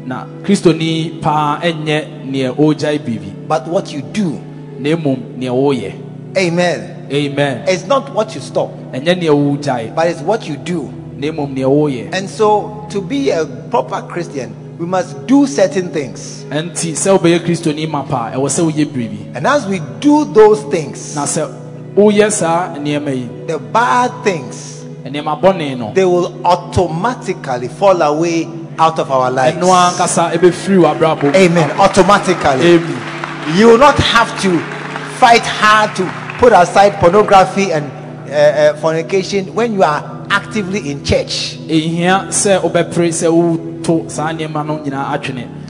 na 0.06 0.26
kristoni 0.44 1.20
pa 1.22 1.60
ɛnyɛ 1.62 2.26
neɛ 2.30 2.56
ɔregyae 2.56 3.00
biribi 3.00 3.48
but 3.48 3.68
what 3.68 3.92
you 3.94 4.02
do. 4.14 4.40
na 4.80 4.90
mmom 4.96 5.18
neɛ 5.40 5.50
woyɛ 5.52 5.94
Amen. 6.38 7.08
amen. 7.12 7.64
It's 7.68 7.88
not 7.88 8.14
what 8.14 8.36
you 8.36 8.42
stop, 8.42 8.70
ɛnyɛ 8.94 9.16
neɛ 9.22 9.32
wogyae 9.34 9.96
but 9.96 10.08
it's 10.08 10.22
what 10.22 10.48
you 10.48 10.58
do. 10.58 10.90
na 11.18 11.28
mmom 11.32 11.56
neɛ 11.56 11.66
woyɛ 11.66 12.14
And 12.14 12.30
so, 12.30 12.86
to 12.92 13.02
be 13.02 13.30
a 13.32 13.46
proper 13.72 14.02
Christian, 14.08 14.54
we 14.78 14.86
must 14.86 15.26
do 15.28 15.48
certain 15.48 15.90
things. 15.90 16.46
ɛnti 16.52 16.92
sɛ 16.94 17.18
wobɛyɛ 17.18 17.40
kristoni 17.46 17.90
ma 17.90 18.04
paa 18.04 18.32
ɛwɔ 18.36 18.48
sɛ 18.48 18.62
woyɛ 18.72 18.86
biribi 18.86 19.36
And 19.36 19.48
as 19.48 19.66
we 19.66 19.80
do 20.00 20.26
those 20.26 20.62
things, 20.70 21.16
na 21.16 21.24
sɛ 21.26 21.50
woyɛ 21.96 22.32
saa 22.32 22.76
nneɛma 22.76 23.16
yi 23.16 23.28
the 23.48 23.58
bad 23.58 24.12
things, 24.24 24.54
nneɛma 24.54 24.54
bɔne 24.54 24.64
no 24.64 24.75
they 25.94 26.04
will 26.06 26.46
automatically 26.46 27.68
fall 27.68 28.02
away 28.02 28.48
out 28.80 28.98
of 29.00 29.12
our 29.12 29.30
lives. 29.32 29.58
ɛno 29.58 29.70
ankasa 29.70 30.32
ɛbɛfiri 30.34 30.78
w'abrabɔ 30.82 31.24
mu. 31.24 31.30
Amen. 31.36 31.72
Automatically. 31.80 32.76
amen 32.76 33.02
You 33.56 33.68
will 33.68 33.78
not 33.78 33.96
have 34.00 34.42
to 34.42 34.60
fight 35.20 35.44
hard 35.46 35.96
to 35.98 36.04
put 36.40 36.52
aside 36.54 36.94
pornography 37.00 37.72
and 37.72 37.86
uh, 38.28 38.34
uh, 38.34 38.74
fornication 38.78 39.54
when 39.54 39.74
you 39.74 39.84
are 39.84 40.26
actively 40.32 40.90
in 40.90 41.04
church. 41.06 41.58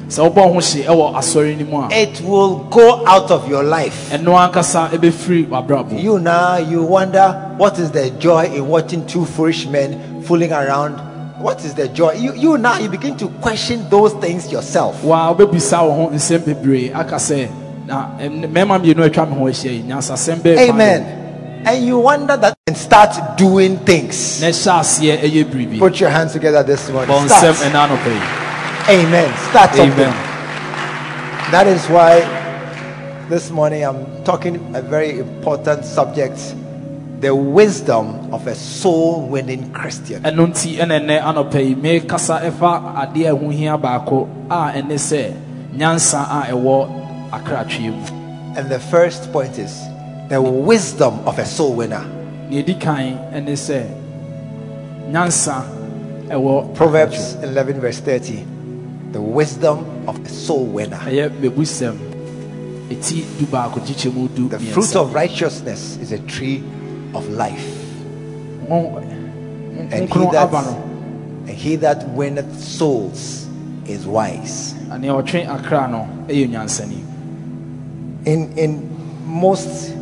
Ɛhia 0.08 0.12
sɛ 0.12 0.34
wobɛpere 0.34 0.36
sɛ 0.36 0.36
woto 0.36 0.36
saa 0.36 0.36
nneɛma 0.36 0.36
no 0.36 0.36
nyinaa 0.36 0.36
atwene 0.36 0.36
sɛ 0.36 0.36
wobɔ 0.36 0.54
ho 0.54 0.60
hye 0.60 0.84
ɛwɔ 0.84 1.16
asɔre 1.16 1.58
no 1.60 1.66
mu 1.66 1.78
a 1.84 1.88
It 1.92 2.22
will 2.22 2.56
go 2.70 3.04
out 3.08 3.32
of 3.32 3.50
your 3.50 3.64
life. 3.64 4.10
ɛno 4.12 4.52
ankasa 4.52 4.90
ɛbɛfiri 4.90 5.48
w'abrabɔ 5.50 5.92
mu. 5.92 6.00
You 6.00 6.20
now, 6.20 6.58
you 6.58 6.84
wonder 6.84 7.54
what 7.58 7.80
is 7.80 7.92
the 7.92 8.10
joy 8.12 8.46
in 8.54 8.68
watching 8.68 9.06
two 9.06 9.26
foolish 9.26 9.68
men 9.68 10.22
fooling 10.24 10.52
around. 10.54 11.00
What 11.40 11.64
is 11.66 11.74
the 11.74 11.88
joy? 11.90 12.14
You, 12.14 12.34
you 12.34 12.58
now, 12.58 12.78
you 12.80 12.88
begin 12.90 13.18
to 13.18 13.28
question 13.42 13.88
those 13.90 14.14
things 14.14 14.52
yourself. 14.52 15.04
wa 15.04 15.34
wobɛbisa 15.34 15.82
wo 15.84 15.92
ho 15.94 16.10
nsɛm 16.14 16.40
bebree 16.40 16.92
aka 16.96 17.16
sɛ 17.18 17.50
na 17.88 18.08
ɛn- 18.20 18.50
mmarima 18.50 18.80
mmienu 18.82 19.06
a 19.06 19.10
atwa 19.10 19.30
me 19.30 19.36
ho 19.36 19.46
ahyia 19.46 19.72
yi 19.72 19.84
nyansasɛm 19.84 20.38
bɛɛ 20.42 20.70
Amen. 20.70 21.22
And 21.68 21.84
you 21.86 21.98
wonder 22.00 22.38
that 22.38 22.56
and 22.68 22.78
start 22.78 23.38
doing 23.38 23.78
things. 23.80 24.40
na 24.42 24.48
ɛhyɛ 24.48 24.80
aseɛ 24.80 25.18
ɛyɛ 25.22 25.44
biribi 25.52 25.80
Put 25.80 26.00
your 26.00 26.10
hands 26.10 26.32
together 26.34 26.64
this 26.64 26.90
morning. 26.90 27.10
bɔ 27.14 28.45
nsɛm 28.88 29.50
Start. 29.50 29.72
ɛna 29.72 29.82
anɔpa 29.82 29.82
yi 29.82 29.86
Amen. 29.86 29.88
Something. 29.88 30.13
That 31.51 31.68
is 31.68 31.88
why 31.89 32.20
this 33.30 33.50
morning 33.51 33.84
I'm 33.84 34.24
talking 34.24 34.75
a 34.75 34.82
very 34.82 35.20
important 35.20 35.86
subject 35.86 36.38
the 37.22 37.34
wisdom 37.34 38.34
of 38.34 38.46
a 38.48 38.54
soul 38.56 39.27
winning 39.27 39.72
Christian. 39.74 40.22
ɛno 40.24 40.48
nti 40.51 40.77
ɛna 40.77 41.00
ɛnɛ 41.01 41.22
anɔpɛ 41.24 41.65
yi 41.68 41.75
mekasa 41.75 42.42
ɛfa 42.42 42.96
adeɛ 42.96 43.30
a 43.32 43.36
ɛho 43.36 43.51
hia 43.54 43.77
baako 43.77 44.27
a 44.50 44.74
ɛne 44.75 44.94
sɛ 45.00 45.34
nyansa 45.75 46.22
a 46.30 46.51
ɛwɔ 46.51 47.32
akratwie 47.32 47.92
mu 47.92 48.06
And 48.58 48.70
the 48.70 48.80
first 48.80 49.32
point 49.34 49.58
is 49.58 49.74
the 50.30 50.42
wisdom 50.42 51.20
of 51.25 51.39
a 51.39 51.46
soul 51.46 51.74
winner. 51.74 52.06
nea 52.50 52.63
ɛdi 52.63 52.80
kan 52.80 53.18
ɛne 53.34 53.54
sɛ 53.58 53.84
nyansa 55.10 55.63
ɛwɔ 56.30 56.75
Proverbs 56.75 57.36
11, 57.42 57.80
verse 57.80 58.00
30. 58.00 58.46
The 59.16 59.22
wisdom 59.22 60.10
of 60.10 60.20
a 60.26 60.28
soul 60.28 60.66
winner. 60.66 60.98
ɛyɛ 60.98 61.30
mebusɛm 61.40 61.96
ɛti 62.90 63.24
du 63.40 63.46
baako 63.46 63.80
kyekyɛ 63.80 64.14
mu 64.14 64.28
du 64.28 64.50
The 64.50 64.60
fruit 64.60 64.94
of 64.98 65.14
righteousness 65.14 65.96
is 66.02 66.12
a 66.12 66.20
tree 66.20 66.62
of 67.14 67.26
life. 67.30 67.66
And 68.70 70.10
he 70.10 70.20
that, 70.34 70.54
and 70.54 71.50
he 71.50 71.78
that 71.78 72.10
winneth 72.10 72.60
souls 72.60 73.48
is 73.88 74.06
wise. 74.06 74.74
nea 75.00 75.12
ɔtwe 75.14 75.48
akra 75.48 75.88
no 75.88 76.10
ɛyɛ 76.28 76.50
nyansani 76.52 77.00
In 78.26 78.52
in 78.58 78.90
most 79.26 79.94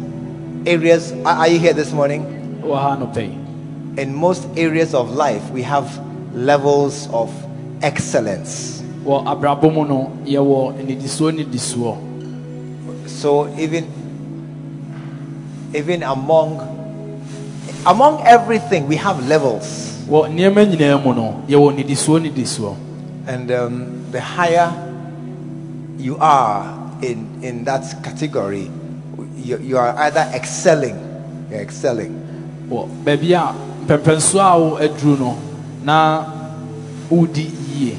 areas, 0.65 1.13
are 1.23 1.47
you 1.49 1.59
here 1.59 1.73
this 1.73 1.91
morning? 1.93 2.25
wɔ 2.63 2.75
ha 2.81 2.97
anɔpɛ 2.97 3.21
yi 3.21 4.01
In 4.01 4.15
most 4.15 4.47
areas 4.57 4.95
of 4.95 5.11
life, 5.13 5.51
we 5.51 5.61
have 5.61 6.01
levels 6.33 7.07
of 7.13 7.29
excellence. 7.83 8.82
Wɔ 9.05 9.25
abrabɔ 9.25 9.73
mu 9.73 9.85
no 9.85 10.11
yɛwɔ 10.25 10.73
nnidisoɔ 10.79 11.31
nnidisoɔ 11.35 11.95
So 13.07 13.47
even 13.57 13.85
even 15.73 16.03
among 16.03 16.59
among 17.85 18.21
everything, 18.25 18.87
we 18.87 18.95
have 18.97 19.27
levels. 19.27 19.99
wɔ 20.07 20.27
nneɛma 20.31 20.65
nyinaa 20.71 21.03
mu 21.03 21.13
no 21.13 21.43
yɛwɔ 21.47 21.75
nnidisoɔ 21.75 22.19
nnidisoɔ 22.31 22.75
And 23.27 23.51
um, 23.51 24.11
the 24.11 24.19
higher 24.21 24.71
you 25.97 26.17
are 26.19 26.91
in, 27.01 27.39
in 27.41 27.63
that 27.63 27.83
category, 28.03 28.69
you, 29.37 29.57
you 29.59 29.77
are 29.77 29.95
either 29.99 30.29
excelling, 30.33 30.95
you're 31.49 31.61
excelling, 31.61 32.11
wɔ 32.69 32.87
baabi 33.03 33.31
a 33.33 33.53
mpɛmpɛnsoɔ 33.85 34.39
a 34.39 34.59
wo 34.59 34.77
aduru 34.77 35.19
no 35.19 35.37
na 35.83 36.25
wodi 37.09 37.51
yie 37.75 37.97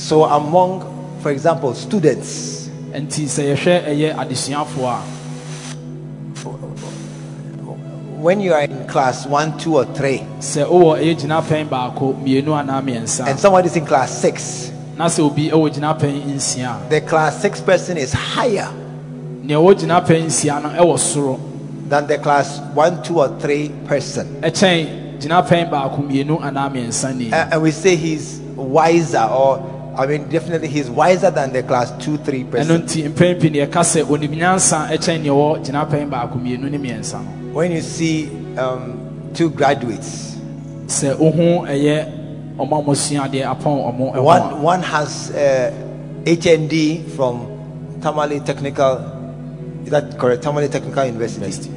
So, 0.00 0.24
among, 0.24 0.80
for 1.20 1.30
example, 1.30 1.74
students, 1.74 2.70
nti 2.90 3.28
sɛ 3.28 3.52
yɛhwɛ 3.52 3.84
ɛyɛ 3.84 4.16
adesuafoɔ 4.16 4.88
a. 4.88 5.00
When 8.18 8.40
you 8.40 8.54
are 8.54 8.62
in 8.62 8.86
class 8.88 9.26
one, 9.26 9.58
two, 9.58 9.76
or 9.76 9.84
three, 9.84 10.20
sɛ 10.40 10.64
wowɔ 10.66 10.98
ɛyɛ 11.04 11.20
gyinapɛn 11.20 11.68
baako 11.68 12.14
mmienu 12.16 12.46
anaa 12.56 12.80
mmiɛnsa. 12.82 13.26
and 13.28 13.38
somebody 13.38 13.66
is 13.68 13.76
in 13.76 13.84
class 13.84 14.10
six, 14.10 14.72
na 14.96 15.04
sɛ 15.04 15.20
obi 15.20 15.50
ɛwɔ 15.50 15.70
gyinapɛn 15.70 16.24
nsia 16.34 16.86
a, 16.86 16.88
the 16.88 17.02
class 17.02 17.42
six 17.42 17.60
person 17.60 17.98
is 17.98 18.14
higher 18.14 18.72
nea 19.42 19.58
ɛwɔ 19.58 19.74
gyinapɛn 19.74 20.24
nsia 20.24 20.62
no 20.62 20.70
ɛwɔ 20.70 20.98
soro. 20.98 21.38
than 21.90 22.06
the 22.06 22.16
class 22.18 22.58
one, 22.72 23.02
two, 23.02 23.20
or 23.20 23.28
three 23.38 23.68
person. 23.86 24.26
ɛkyɛn 24.40 25.20
gyinapɛn 25.20 25.68
baako 25.70 25.98
mmienu 26.08 26.40
anaa 26.40 26.70
mmiɛnsa 26.72 27.14
ni 27.14 27.30
A- 27.32 27.48
and 27.52 27.60
we 27.62 27.70
say 27.70 27.96
he's 27.96 28.40
wiser, 28.56 29.28
or 29.30 29.62
I 30.00 30.06
mean, 30.06 30.30
definitely 30.30 30.68
he's 30.68 30.88
wiser 30.88 31.30
than 31.30 31.52
the 31.52 31.62
class 31.62 31.92
two, 32.02 32.16
three 32.16 32.42
ɛno 32.44 32.50
person. 32.50 32.82
nti 32.82 33.08
mpɛn 33.12 33.38
pii 33.40 33.50
no 33.50 33.58
yɛka 33.66 33.82
sɛ 33.84 34.04
onim 34.08 34.30
nyansa 34.34 34.88
ɛkyɛn 34.88 35.20
nea 35.22 35.30
ɛwɔ 35.32 35.64
gyinapɛn 35.64 36.08
baako 36.10 36.38
mmienu 36.40 36.70
ne 36.70 36.78
mmiɛnsa 36.78 37.20
no 37.22 37.52
When 37.52 37.70
you 37.72 37.82
see 37.82 38.30
um, 38.56 39.30
two 39.34 39.50
graduates, 39.50 40.36
sɛ 40.86 41.14
wohu 41.18 41.66
ɛyɛ 41.68 42.56
ɔmo 42.56 42.80
a 42.80 42.82
mosua 42.82 43.28
adeɛ 43.28 43.44
apɔn 43.44 43.76
ɔmo 43.92 44.14
ɛho 44.14 44.22
one 44.24 44.62
one 44.62 44.82
has 44.82 45.32
uh, 45.32 45.70
HND 46.24 47.06
from 47.14 47.46
Tamale 48.00 48.40
Technical. 48.40 49.04
Is 49.84 49.90
that 49.90 50.18
correct? 50.18 50.42
Tamale 50.42 50.68
Technical 50.68 51.04
University. 51.04 51.42
University. 51.44 51.70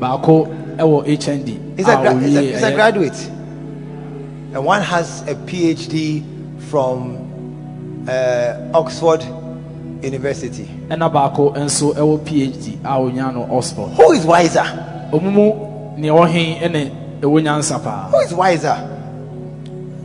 baako 0.00 0.48
ɛwɔ 0.78 1.04
hnd 1.04 1.76
He's 1.76 1.86
a, 1.86 1.98
a 1.98 2.02
gra- 2.02 2.18
he's 2.18 2.34
a, 2.34 2.40
owie 2.40 2.52
he's 2.52 2.62
a 2.62 2.72
graduate. 2.72 3.28
And 4.54 4.64
one 4.64 4.80
has 4.80 5.20
a 5.28 5.34
PhD 5.34 6.22
from 6.70 7.21
uh, 8.08 8.70
Oxford 8.74 9.22
University. 10.02 10.68
ɛna 10.88 11.08
baako 11.12 11.52
nso 11.56 11.92
ɛwɔ 11.94 12.18
phd 12.24 12.78
a 12.84 12.98
onya 12.98 13.30
no 13.32 13.46
oxford 13.50 13.90
Who 13.96 14.12
is 14.12 14.24
wiser? 14.26 14.64
ɔmo 15.12 15.30
mu 15.32 15.52
nea 15.96 16.12
ɔhe 16.12 16.60
ɛne 16.60 16.90
ɛwɔ 17.20 17.42
nyansa 17.42 17.78
paa 17.82 18.08
Who 18.10 18.18
is 18.20 18.34
wiser? 18.34 18.76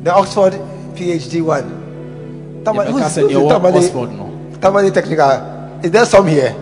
The 0.04 0.14
Oxford 0.14 0.54
PhD 0.96 1.42
one. 1.42 2.62
Tamale, 2.64 2.92
who's, 2.92 3.02
who's 3.04 3.18
nea 3.18 3.28
the 3.28 3.34
ɛwɔ 3.34 3.50
Tamale, 3.50 3.78
oxford 3.78 4.12
no 4.12 4.30
Tamale 4.62 4.92
Technical? 4.92 5.80
Is 5.84 5.92
there 5.92 6.06
some 6.06 6.28
here? 6.28 6.56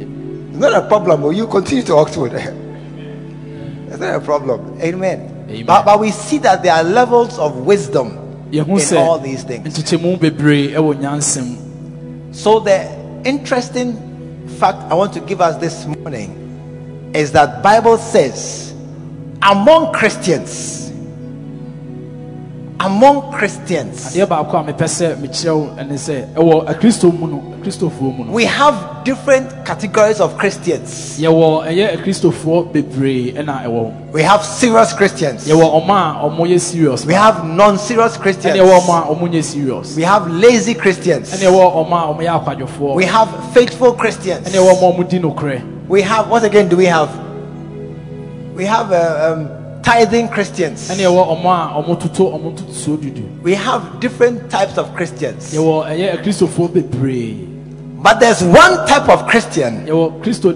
It's 0.00 0.58
not 0.58 0.74
a 0.74 0.86
problem. 0.86 1.22
Will 1.22 1.32
you 1.32 1.46
continue 1.46 1.82
to 1.84 1.94
Oxford? 1.96 2.32
it's 2.34 3.98
not 3.98 4.14
a 4.16 4.20
problem. 4.20 4.80
Amen. 4.80 5.46
Amen. 5.48 5.66
But, 5.66 5.84
but 5.84 5.98
we 5.98 6.10
see 6.10 6.38
that 6.38 6.62
there 6.62 6.74
are 6.74 6.84
levels 6.84 7.38
of 7.38 7.56
wisdom 7.66 8.19
yɛhu 8.50 8.78
sɛ 8.78 9.22
these 9.22 9.42
things. 9.44 9.66
nkyekyɛmu 9.78 10.18
bebree 10.18 10.72
ɛwɔ 10.74 10.94
nyansam 11.00 11.56
So 12.32 12.60
the 12.60 12.88
interesting 13.24 13.96
fact 14.58 14.78
I 14.90 14.94
want 14.94 15.12
to 15.14 15.20
give 15.20 15.40
us 15.40 15.56
this 15.56 15.86
morning 15.86 17.10
is 17.14 17.32
that 17.32 17.62
Bible 17.62 17.98
says 17.98 18.72
among 19.42 19.92
Christians 19.92 20.79
mu 22.88 23.20
Christians. 23.32 24.14
we 28.32 28.44
have 28.44 29.04
different 29.04 29.66
categories 29.66 30.20
of 30.20 30.36
Christians. 30.38 31.18
yɛwɔ 31.20 31.66
ɛyɛ 31.66 31.96
akristofoɔ 31.98 32.72
bebree 32.72 33.34
ɛna 33.34 33.64
ɛwɔ 33.66 34.12
We 34.12 34.22
have 34.22 34.42
serious 34.44 34.92
Christians. 34.94 35.46
yɛwɔ 35.46 35.84
ɔmo 35.84 35.90
a 35.90 36.28
ɔmo 36.28 36.46
yɛ 36.48 36.58
serious 36.60 37.04
We 37.04 37.12
have 37.14 37.44
non-serious 37.44 38.16
Christians. 38.16 38.56
ɛne 38.56 38.64
yɛwɔ 38.64 38.80
ɔmo 38.80 38.88
a 38.88 39.14
ɔmo 39.14 39.28
nyɛ 39.30 39.44
serious 39.44 39.96
We 39.96 40.02
have 40.02 40.30
lazy 40.30 40.74
Christians. 40.74 41.30
ɛne 41.32 41.50
yɛwɔ 41.50 41.74
ɔmo 41.74 41.92
a 41.92 42.14
ɔmo 42.14 42.20
yɛ 42.22 42.44
akwadwofoɔ 42.44 42.94
We 42.94 43.04
have 43.04 43.28
faithful 43.52 43.92
Christians. 43.92 44.48
ɛne 44.48 44.54
yɛwɔ 44.54 44.72
ɔmo 44.80 44.88
a 44.88 44.92
ɔmo 44.96 45.08
di 45.08 45.18
nokorɛ 45.20 45.62
We 45.88 46.02
have 46.02 46.30
what 46.30 46.44
again 46.44 46.68
do 46.68 46.76
we 46.76 46.86
have? 46.86 47.10
We 48.54 48.64
have 48.64 48.92
uh, 48.92 49.32
um, 49.34 49.59
tithing 49.82 50.28
Christians. 50.28 50.88
ɛne 50.90 51.00
yɛwɔ 51.06 51.22
ɔmo 51.36 51.46
a 51.50 51.82
ɔmo 51.82 52.00
toto 52.00 52.24
ɔmo 52.30 52.56
toto 52.56 52.72
so 52.72 52.96
dudu 52.96 53.22
We 53.42 53.54
have 53.54 54.00
different 54.00 54.50
types 54.50 54.76
of 54.78 54.94
Christians. 54.94 55.52
yɛwɔ 55.54 55.86
ɛyɛ 55.88 56.18
akristofoɔ 56.22 56.68
bebree 56.72 57.46
But 58.02 58.18
there's 58.20 58.42
one 58.42 58.86
type 58.86 59.08
of 59.08 59.26
Christian 59.26 59.86
yɛwɔ 59.86 60.22
kristo 60.22 60.54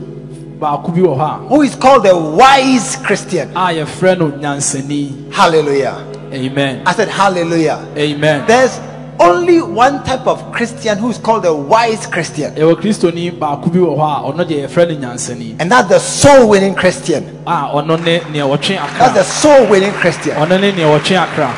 baako 0.59 0.93
bi 0.95 1.01
wɔ 1.01 1.17
hɔ 1.19 1.49
who 1.49 1.63
is 1.63 1.75
called 1.75 2.05
the 2.05 2.17
wise 2.17 2.97
Christian. 2.97 3.51
a 3.57 3.61
a 3.71 3.85
yɛfrɛ 3.85 4.19
no 4.19 4.31
nyansani 4.31 5.33
Hallelujah. 5.33 5.97
amen 6.33 6.83
I 6.87 6.93
said 6.95 7.09
hallelujah. 7.09 7.79
amen 7.97 8.45
There's 8.47 8.79
only 9.21 9.61
one 9.63 10.03
type 10.05 10.27
of 10.27 10.53
Christian 10.53 10.99
who 10.99 11.11
is 11.11 11.19
called 11.19 11.45
a 11.47 11.55
wise 11.55 12.07
Christian. 12.07 12.55
yɛwɔ 12.55 12.75
kristoni 12.81 13.31
baako 13.39 13.71
bi 13.73 13.79
wɔ 13.79 13.97
hɔ 13.97 14.03
a 14.03 14.33
ɔno 14.33 14.45
deɛ 14.49 14.69
yɛfrɛ 14.69 15.61
And 15.61 15.71
that's 15.71 15.89
the 15.89 15.99
soul 15.99 16.49
winning 16.49 16.75
Christian. 16.75 17.25
a 17.47 17.71
ɔno 17.75 18.03
ne 18.05 18.21
nea 18.33 18.45
wɔtwe 18.45 18.77
That's 18.99 19.15
the 19.15 19.23
soul 19.25 19.67
winning 19.67 19.93
Christian. 19.93 20.37
ɔno 20.37 20.61
ne 20.61 20.73
nea 20.73 20.87
wɔtwe 20.87 21.17
akra 21.17 21.51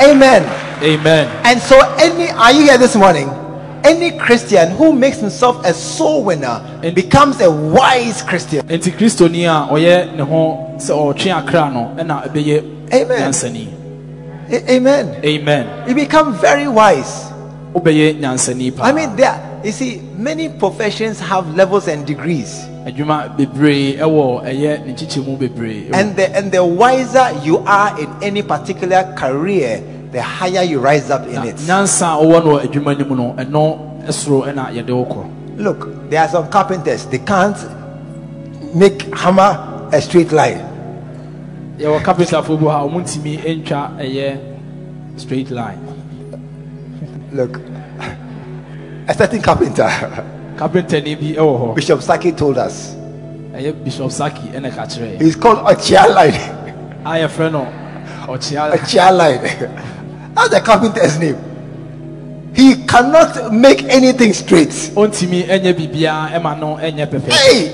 Amen. 0.00 0.44
amen 0.82 1.28
And 1.44 1.60
so, 1.60 1.78
any 1.98 2.30
are 2.30 2.52
you 2.52 2.62
here 2.64 2.78
this 2.78 2.94
morning? 2.96 3.30
Any 3.84 4.18
Christian 4.18 4.72
who 4.72 4.92
makes 4.92 5.18
himself 5.18 5.64
a 5.64 5.72
soul 5.72 6.24
winner 6.24 6.60
And- 6.82 6.94
becomes 6.94 7.40
a 7.40 7.50
wise 7.50 8.22
Christian. 8.22 8.66
nti 8.66 8.90
kristoni 8.92 9.44
a 9.44 9.68
ɔyɛ 9.72 10.16
ne 10.16 10.22
ho 10.24 10.74
sɛ 10.78 10.90
ɔtwe 11.14 11.32
akra 11.36 11.70
no 11.70 11.92
ɛna 11.96 12.28
ɛbɛyɛ 12.32 12.72
Amen. 12.92 13.32
Amen. 14.50 15.24
amen 15.24 15.88
You 15.88 15.94
become 15.94 16.34
very 16.34 16.68
wise. 16.68 17.32
wobɛyɛ 17.74 18.20
nyansani 18.20 18.70
paa 18.76 18.84
I 18.84 18.92
mean, 18.92 19.16
there. 19.16 19.36
You 19.64 19.72
see, 19.72 20.00
many 20.16 20.48
professions 20.48 21.18
have 21.18 21.56
levels 21.56 21.88
and 21.88 22.06
degrees, 22.06 22.62
adwuma 22.86 23.34
bebree 23.36 23.98
ɛwɔ 23.98 24.44
ɛyɛ 24.46 24.86
ne 24.86 24.92
nkyekyɛmu 24.94 25.38
bebree 25.38 25.90
and 25.92 26.14
the 26.16 26.30
and 26.36 26.52
the 26.52 26.64
wiser 26.64 27.32
you 27.42 27.58
are 27.66 27.98
in 27.98 28.08
any 28.22 28.42
particular 28.42 29.02
career, 29.16 29.82
the 30.12 30.22
higher 30.22 30.62
you 30.62 30.78
rise 30.78 31.10
up 31.10 31.26
in 31.26 31.42
it. 31.42 31.56
nyansa 31.66 32.14
a 32.14 32.22
wɔwɔ 32.24 32.44
no 32.44 32.50
wɔ 32.56 32.62
adwuma 32.68 32.98
no 32.98 33.04
mu 33.04 33.14
no 33.16 33.34
ɛno 33.36 34.06
ɛsoro 34.06 34.46
ɛna 34.46 34.70
yɛde 34.72 34.90
wo 34.94 35.04
kɔ 35.04 35.26
Look, 35.58 36.10
there 36.10 36.20
are 36.22 36.28
some 36.28 36.48
carpenters. 36.50 37.06
They 37.06 37.18
can't 37.18 37.56
make 38.74 39.02
hammer 39.14 39.88
a 39.90 40.00
straight 40.02 40.30
line. 40.30 40.60
Yɛwɔ 41.78 42.02
kapitafoɔ 42.02 42.58
bi 42.58 42.64
hɔ 42.66 42.70
a 42.84 43.54
ntwa 43.54 43.90
ɛyɛ 44.00 44.38
straight 45.16 45.50
line 45.50 45.78
Look, 47.32 47.60
A 49.08 49.14
certain 49.14 49.42
carpenter, 49.42 49.88
carpentani 50.56 51.14
bi 51.18 51.34
ɛwɔ 51.38 51.60
hɔ 51.60 51.74
Bishop 51.74 52.02
Saki 52.02 52.32
told 52.32 52.58
us. 52.58 52.94
ɛyɛ 53.54 53.84
bishop 53.84 54.10
saki 54.10 54.48
ɛna 54.54 54.74
ka 54.74 54.82
kyerɛ 54.86 55.16
yɛn 55.18 55.22
He's 55.22 55.36
called 55.36 55.58
Ochia 55.58 56.06
Line. 56.14 56.34
a 57.04 57.10
yɛfrɛ 57.26 57.52
no 57.52 57.66
ɔkyea 58.26 58.72
Ochia 58.72 59.10
Line. 59.16 59.40
That's 60.34 60.50
the 60.50 60.60
carpenter's 60.60 61.18
name. 61.18 61.36
He 62.54 62.84
cannot 62.86 63.52
make 63.52 63.84
anything 63.84 64.32
straight. 64.32 64.70
ɔntumi 64.70 65.46
ɛnyɛ 65.46 65.72
biribiara 65.74 66.30
ɛma 66.40 66.58
no 66.58 66.76
ɛnyɛ 66.76 67.06
pɛpɛ 67.06 67.32
Hey, 67.32 67.72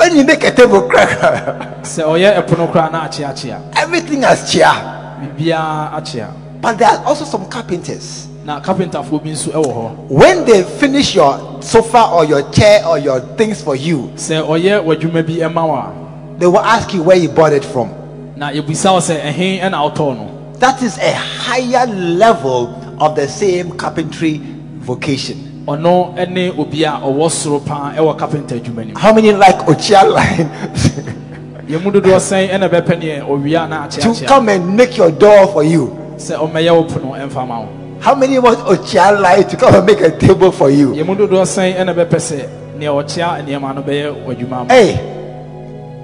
when 0.00 0.16
you 0.16 0.24
make 0.24 0.42
a 0.44 0.50
table 0.50 0.88
crack, 0.88 1.08
sɛ 1.84 2.02
ɔyɛ 2.04 2.40
ɛpono 2.42 2.72
koraa 2.72 2.90
na 2.90 3.06
akyeakyea 3.06 3.60
everything 3.76 4.22
has 4.22 4.42
akyea 4.54 6.32
But 6.62 6.78
there 6.78 6.88
are 6.88 7.04
also 7.06 7.24
some 7.24 7.46
carpenters. 7.50 8.26
na 8.44 8.60
carpenterfoɔ 8.60 9.22
bi 9.22 9.30
nso 9.30 9.52
ɛwɔ 9.52 9.66
hɔ 9.66 9.96
When 10.08 10.44
they 10.46 10.62
finish 10.62 11.14
your 11.14 11.60
sofa 11.62 12.08
or 12.12 12.24
your 12.24 12.50
chair 12.50 12.82
or 12.86 12.98
your 12.98 13.20
things 13.36 13.60
for 13.62 13.76
you, 13.76 14.10
sɛ 14.16 14.42
ɔyɛ 14.46 14.82
w'adwuma 14.84 15.22
bi 15.26 15.34
ɛma 15.46 15.68
wo 15.68 15.74
a 15.74 15.92
they 16.38 16.46
will 16.46 16.58
ask 16.60 16.94
you 16.94 17.02
where 17.02 17.16
you 17.18 17.28
bought 17.28 17.52
it 17.52 17.64
from. 17.64 17.90
na 18.36 18.50
yɛbisa 18.50 18.92
wo 18.92 19.00
sɛ 19.00 19.20
ɛhe 19.20 19.60
ɛna 19.60 19.92
wotɔɔ 19.92 20.16
no 20.16 20.30
That 20.58 20.82
is 20.82 20.96
a 20.98 21.12
higher 21.12 21.86
level 21.86 22.74
of 23.00 23.16
the 23.16 23.26
same 23.28 23.72
carpentry 23.72 24.40
vocation. 24.78 25.49
Ɔno 25.70 26.28
ne 26.30 26.50
obi 26.58 26.84
a 26.84 27.00
ɔwɔ 27.02 27.30
soro 27.30 27.60
paa 27.64 27.92
ɛwɔ 27.96 28.18
carpenter 28.18 28.56
adwuma 28.56 28.84
nim 28.86 28.96
How 28.96 29.12
many 29.12 29.32
like 29.32 29.58
Ochia 29.66 30.02
line 30.04 30.48
yɛn 31.68 31.82
mu 31.82 31.90
dodoɔ 31.92 32.18
sɛn 32.18 32.50
ɛna 32.50 32.68
bɛpɛ 32.68 32.98
neɛ 33.00 33.22
ɔwia 33.28 33.68
na 33.68 33.86
to 33.86 34.26
come 34.26 34.48
and 34.48 34.76
make 34.76 34.96
your 34.96 35.10
door 35.12 35.46
for 35.48 35.62
you? 35.62 35.96
sɛ 36.16 36.36
ɔmɛyɛ 36.36 36.74
wo 36.74 36.84
pono 36.84 37.12
ɛmfa 37.16 37.46
ma 37.46 37.60
wo 37.60 37.68
How 38.00 38.14
many 38.14 38.38
want 38.38 38.58
Ochia 38.60 39.12
line 39.20 39.44
to 39.44 39.56
come 39.56 39.74
and 39.74 39.86
make 39.86 40.00
a 40.00 40.10
table 40.18 40.50
for 40.50 40.70
you? 40.70 40.92
yɛn 40.92 41.06
mu 41.06 41.14
dodoɔ 41.14 41.42
sɛn 41.46 41.76
ɛna 41.76 41.94
bɛpɛ 41.94 42.18
sɛ 42.18 42.48
neɛ 42.78 42.88
ɔkyea 43.04 43.44
nneɛma 43.46 43.74
no 43.76 43.82
bɛyɛ 43.82 44.24
w'adwuma 44.26 44.66
ma 44.66 44.74
Hey, 44.74 44.98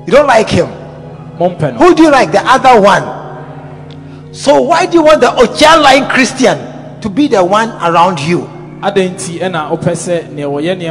you 0.06 0.12
don't 0.12 0.26
like 0.28 0.48
him. 0.48 0.68
mompɛ 1.40 1.72
no 1.74 1.78
Who 1.80 1.94
do 1.94 2.02
you 2.04 2.10
like? 2.10 2.30
The 2.30 2.40
other 2.46 2.80
one. 2.80 3.02
So 4.32 4.60
why 4.62 4.86
do 4.86 4.98
you 4.98 5.02
want 5.02 5.20
the 5.22 5.28
Ochia 5.28 5.82
line 5.82 6.06
Christian 6.08 7.00
to 7.00 7.08
be 7.08 7.26
the 7.26 7.42
one 7.42 7.70
around 7.82 8.20
you? 8.20 8.48
Adɛn 8.82 9.14
nti 9.14 9.40
ɛna 9.40 9.70
wopɛ 9.70 9.92
sɛ 9.94 10.28
neɛ 10.34 10.46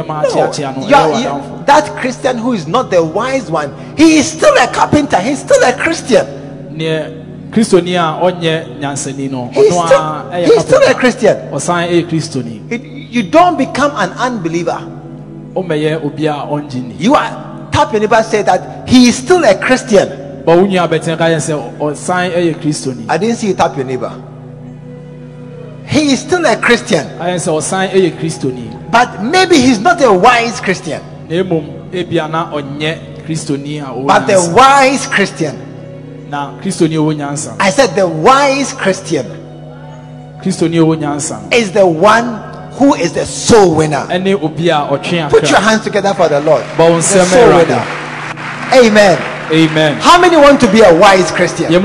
akyeakyea 0.06 0.76
no 0.76 0.82
ɛyɛ 0.86 0.94
are- 0.94 1.08
you- 1.20 1.28
w'adamfo 1.28 1.66
that 1.66 1.96
Christian 1.96 2.38
who 2.38 2.52
is 2.52 2.66
not 2.66 2.90
the 2.90 3.02
wise 3.02 3.50
one, 3.50 3.72
he 3.96 4.18
is 4.18 4.26
still 4.30 4.54
a 4.62 4.66
carpenter. 4.68 5.16
He's 5.18 5.40
still 5.40 5.62
a 5.64 5.72
Christian. 5.72 6.26
neɛ 6.74 7.50
kristoni 7.52 7.94
a 7.96 8.20
ɔnyɛ 8.22 8.78
nyansani 8.80 9.30
no 9.30 9.48
He's 9.52 9.72
ɔno 9.72 9.86
still, 9.86 9.98
a 10.00 10.24
ɛyɛ 10.32 10.44
he's 10.46 10.60
still 10.62 10.82
a. 10.86 10.94
Christian. 10.94 11.36
ɔsan 11.52 11.88
ɛyɛ 11.88 12.08
kristoni 12.08 12.60
It- 12.70 12.82
you 13.10 13.22
don't 13.24 13.56
become 13.56 13.92
an 13.96 14.10
unbeliever. 14.18 14.78
ɔmɛyɛ 15.54 16.04
obi 16.04 16.26
a 16.26 16.32
ɔngye 16.34 16.74
ni 16.88 16.94
You 16.98 17.14
are 17.14 17.30
tap 17.72 17.92
your 17.92 18.00
neighbor 18.00 18.22
say 18.22 18.42
that 18.42 18.84
he 18.86 19.08
is 19.08 19.16
still 19.16 19.42
a 19.44 19.54
Christian. 19.54 20.08
bɔ 20.46 20.56
wo 20.56 20.66
nua 20.66 20.86
bɛtena 20.88 21.16
ka 21.18 21.24
yɛ 21.24 21.36
sɛ 21.38 21.78
ɔsan 21.78 21.80
oh, 21.80 22.36
ɛyɛ 22.36 22.50
eh, 22.50 22.54
kristoni 22.62 23.04
I 23.08 23.16
didn't 23.18 23.36
see 23.36 23.48
you 23.48 23.54
tap 23.54 23.74
your 23.76 23.86
neighbor. 23.86 24.12
He 25.86 26.12
is 26.12 26.20
still 26.20 26.44
a 26.44 26.56
Christian, 26.56 27.06
ayɛ 27.18 27.36
sɛ 27.38 27.50
ɔsan 27.54 27.88
ɛyɛ 27.90 28.18
kristoni 28.18 28.90
but 28.90 29.22
maybe 29.22 29.56
he's 29.56 29.78
not 29.78 30.00
a 30.02 30.12
wise 30.12 30.60
Christian. 30.60 31.00
na 31.28 31.42
mmom 31.42 31.90
ebia 31.92 32.28
na 32.30 32.50
ɔnyɛ 32.52 33.24
kristoni 33.26 33.78
a 33.80 33.92
But 34.06 34.26
the 34.26 34.52
wise 34.54 35.06
Christian, 35.06 35.56
na 36.28 36.58
kristoni 36.60 36.94
a 36.94 36.98
ɔwɔ 36.98 37.16
nyansa 37.16 37.56
I 37.60 37.70
said 37.70 37.94
the 37.94 38.06
wise 38.08 38.72
Christian 38.72 39.26
kristoni 40.42 40.76
a 40.78 40.84
ɔwɔ 40.84 40.98
nyansa 40.98 41.42
no 41.42 41.56
is 41.56 41.70
the 41.70 41.86
one 41.86 42.42
who 42.72 42.94
is 42.94 43.12
the 43.12 43.24
soul 43.24 43.76
winner. 43.76 44.06
ɛne 44.10 44.42
obi 44.42 44.68
a 44.68 44.88
ɔtwe 44.90 45.30
Put 45.30 45.48
your 45.50 45.60
hands 45.60 45.82
together 45.84 46.12
for 46.14 46.28
the 46.28 46.40
Lord. 46.40 46.62
The 46.76 47.00
soul 47.00 47.56
winner. 47.56 47.84
Amen. 48.74 49.18
amen 49.52 49.94
How 50.00 50.20
many 50.20 50.36
want 50.36 50.60
to 50.60 50.66
be 50.72 50.80
a 50.82 50.92
wise 50.98 51.30
Christian? 51.30 51.70
yɛn 51.70 51.80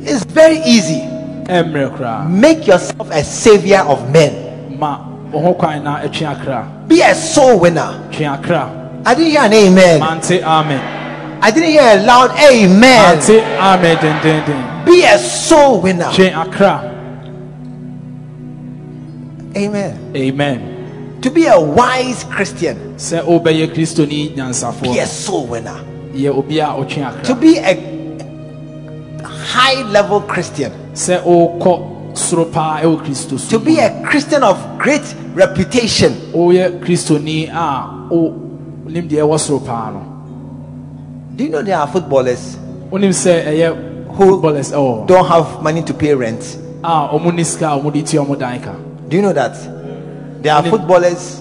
mu 0.00 0.06
dodoɔ 0.06 0.06
sɛn 0.06 0.06
na 0.06 0.06
pɛ 0.06 0.06
sɛ 0.06 0.06
ɛyɛ 0.06 0.06
kristofoɔ 0.06 0.06
nyansafo 0.06 0.06
It's 0.06 0.24
very 0.24 0.58
easy. 0.64 1.02
Make 2.28 2.66
yourself 2.66 3.10
a 3.10 3.22
savior 3.24 3.80
of 3.80 4.10
men. 4.10 4.78
ma 4.78 4.98
wo 5.32 5.40
ho 5.40 5.54
kwan 5.54 5.84
na 5.84 5.98
ɛtwe 6.00 6.26
akra 6.26 6.66
Be 6.88 7.00
a 7.02 7.14
soul 7.14 7.58
winner. 7.60 7.94
I 9.04 9.14
didn't 9.14 9.30
hear 9.30 9.40
an 9.42 9.52
amen. 9.52 10.02
amen 10.02 10.80
I 11.42 11.50
didn't 11.50 11.70
hear 11.70 11.82
a 11.82 12.02
loud 12.04 12.30
amen. 12.38 13.18
amen 13.60 14.84
Be 14.84 15.02
a 15.04 15.18
soul 15.18 15.80
winner. 15.80 16.10
Amen. 19.56 20.12
amen 20.16 21.18
To 21.22 21.30
be 21.30 21.46
a 21.46 21.60
wise 21.60 22.24
Christian, 22.24 22.94
sɛ 22.96 23.22
wobɛyɛ 23.24 23.74
kristoni 23.74 24.34
nyansafoɔ 24.36 24.82
be 24.92 24.98
a 24.98 25.06
soul 25.06 25.46
winner. 25.46 25.80
yɛ 26.14 26.30
obi 26.36 26.58
a 26.60 26.66
ɔtwe 26.66 27.22
To 27.24 27.34
be 27.34 27.58
a 27.58 27.74
high 29.54 29.82
level 29.90 30.20
Christian, 30.22 30.72
sɛ 30.94 31.22
wokɔ 31.24 32.14
soro 32.14 32.44
paa 32.52 32.80
ɛwɔ 32.82 33.02
kristo 33.04 33.38
so. 33.38 33.58
To 33.58 33.64
be 33.64 33.78
a 33.78 34.02
Christian 34.04 34.42
of 34.42 34.56
great 34.78 35.02
reputation, 35.34 36.12
woyɛ 36.32 36.80
kristoni 36.84 37.48
a 37.48 38.08
wo 38.14 38.32
nim 38.86 39.08
deɛ 39.08 39.22
ɛwɔ 39.24 39.38
soro 39.38 39.64
paa 39.64 39.90
no. 39.90 40.02
Do 41.36 41.44
you 41.44 41.50
know 41.50 41.62
there 41.62 41.78
are 41.78 41.86
footballers 41.86 42.56
wonim 42.90 43.10
sɛ 43.10 43.44
ɛyɛ 43.46 43.86
Who- 44.10 44.40
don't 45.06 45.24
have 45.26 45.62
money 45.62 45.82
to 45.82 45.94
pay 45.94 46.14
rent? 46.14 46.58
a 46.82 47.08
ɔmo 47.12 47.32
ne 47.34 47.42
sika 47.44 47.66
a 47.72 47.78
ɔmo 47.80 47.92
de 47.92 48.02
tua 48.02 48.24
ɔmo 48.24 48.38
dan 48.38 48.60
ka. 48.60 48.72
Do 49.08 49.16
you 49.16 49.22
know 49.22 49.32
that? 49.32 49.54
There 50.42 50.52
are 50.52 50.62
footballers 50.62 51.40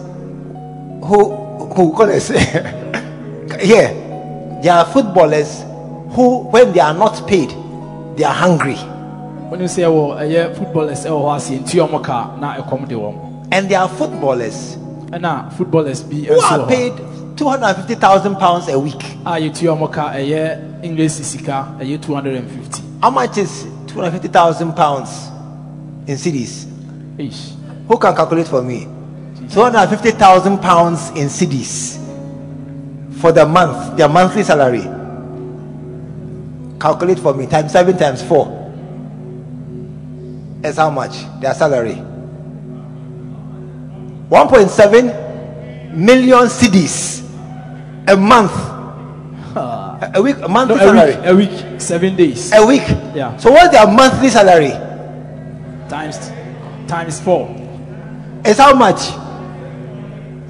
who 1.04 1.17
who 1.76 1.93
gonna 1.93 2.19
say 2.19 2.38
yeah 3.63 3.91
there 4.62 4.74
are 4.74 4.86
footballers 4.86 5.63
who 6.12 6.39
when 6.52 6.72
they 6.74 6.80
are 6.80 6.93
not 6.93 7.26
paid 7.28 7.50
they 8.15 8.24
are 8.24 8.34
hungry. 8.34 8.76
Wonim 9.50 9.67
sɛ 9.67 9.84
ɛwɔ 9.89 10.17
ɛyɛ 10.22 10.56
footballers 10.56 11.06
ɛwɔ 11.06 11.22
hɔ 11.22 11.36
ase 11.36 11.50
ntua 11.60 11.88
ɔmo 11.88 12.04
ka 12.04 12.32
na 12.39 12.56
ɛkɔm 12.58 12.88
de 12.88 12.95
wɔn 12.95 13.15
and 13.52 13.67
they 13.69 13.76
are 13.76 13.89
footballers. 13.89 14.78
Ɛna 15.12 15.52
footballers 15.54 16.04
bi 16.04 16.15
who 16.28 16.36
nso 16.36 16.52
are 16.52 16.60
wɔ 16.60 16.65
hɔ 16.65 16.67
paid 16.67 16.93
250,000 17.39 18.36
pounds 18.36 18.67
a 18.67 18.78
week? 18.78 19.02
Ah, 19.26 19.36
a 19.36 19.39
yɛtua 19.39 19.76
ɔmo 19.78 19.91
ka 19.91 20.12
ɛyɛ 20.13 20.84
english 20.84 21.13
sika 21.13 21.67
ɛyɛ 21.80 22.02
250 22.02 22.82
how 23.02 23.10
much 23.10 23.38
is 23.38 23.65
250,000 23.88 24.74
pounds 24.76 25.30
in 26.06 26.17
cedis? 26.17 26.65
Eish. 27.17 27.54
who 27.88 27.98
can 27.98 28.13
calculate 28.13 28.48
for 28.48 28.62
me? 28.62 28.88
250,000 29.50 30.58
pounds 30.60 31.10
in 31.15 31.28
cedis 31.30 31.98
for 33.22 33.32
the 33.32 33.45
month 33.45 33.95
their 33.98 34.10
monthly 34.10 34.43
salary 34.43 34.84
calculate 36.80 37.20
for 37.20 37.34
me 37.34 37.46
times 37.46 37.72
7 37.72 37.98
times 37.98 38.24
4 38.24 38.60
is 40.63 40.76
how 40.78 40.89
much? 40.89 41.24
Their 41.39 41.54
salary. 41.54 41.96
1.7 44.30 45.94
million 45.96 46.48
cedis 46.48 47.24
a 48.08 48.15
month. 48.15 48.52
A, 49.56 50.12
a 50.15 50.22
week 50.22 50.38
a 50.38 50.48
no, 50.48 50.76
a 50.76 50.78
salary. 50.78 51.15
week, 51.15 51.26
a 51.26 51.36
week 51.36 51.82
seven 51.82 52.15
days. 52.15 52.52
A 52.54 52.65
week? 52.65 52.84
Yeah. 53.15 53.36
so 53.38 53.52
what's 53.52 53.72
their 53.72 53.88
monthly 53.88 54.30
salary? 54.30 54.72
Times 55.89 56.32
times 56.88 57.20
four. 57.20 57.50
Is 58.46 58.58
how 58.58 58.74
much? 58.76 59.10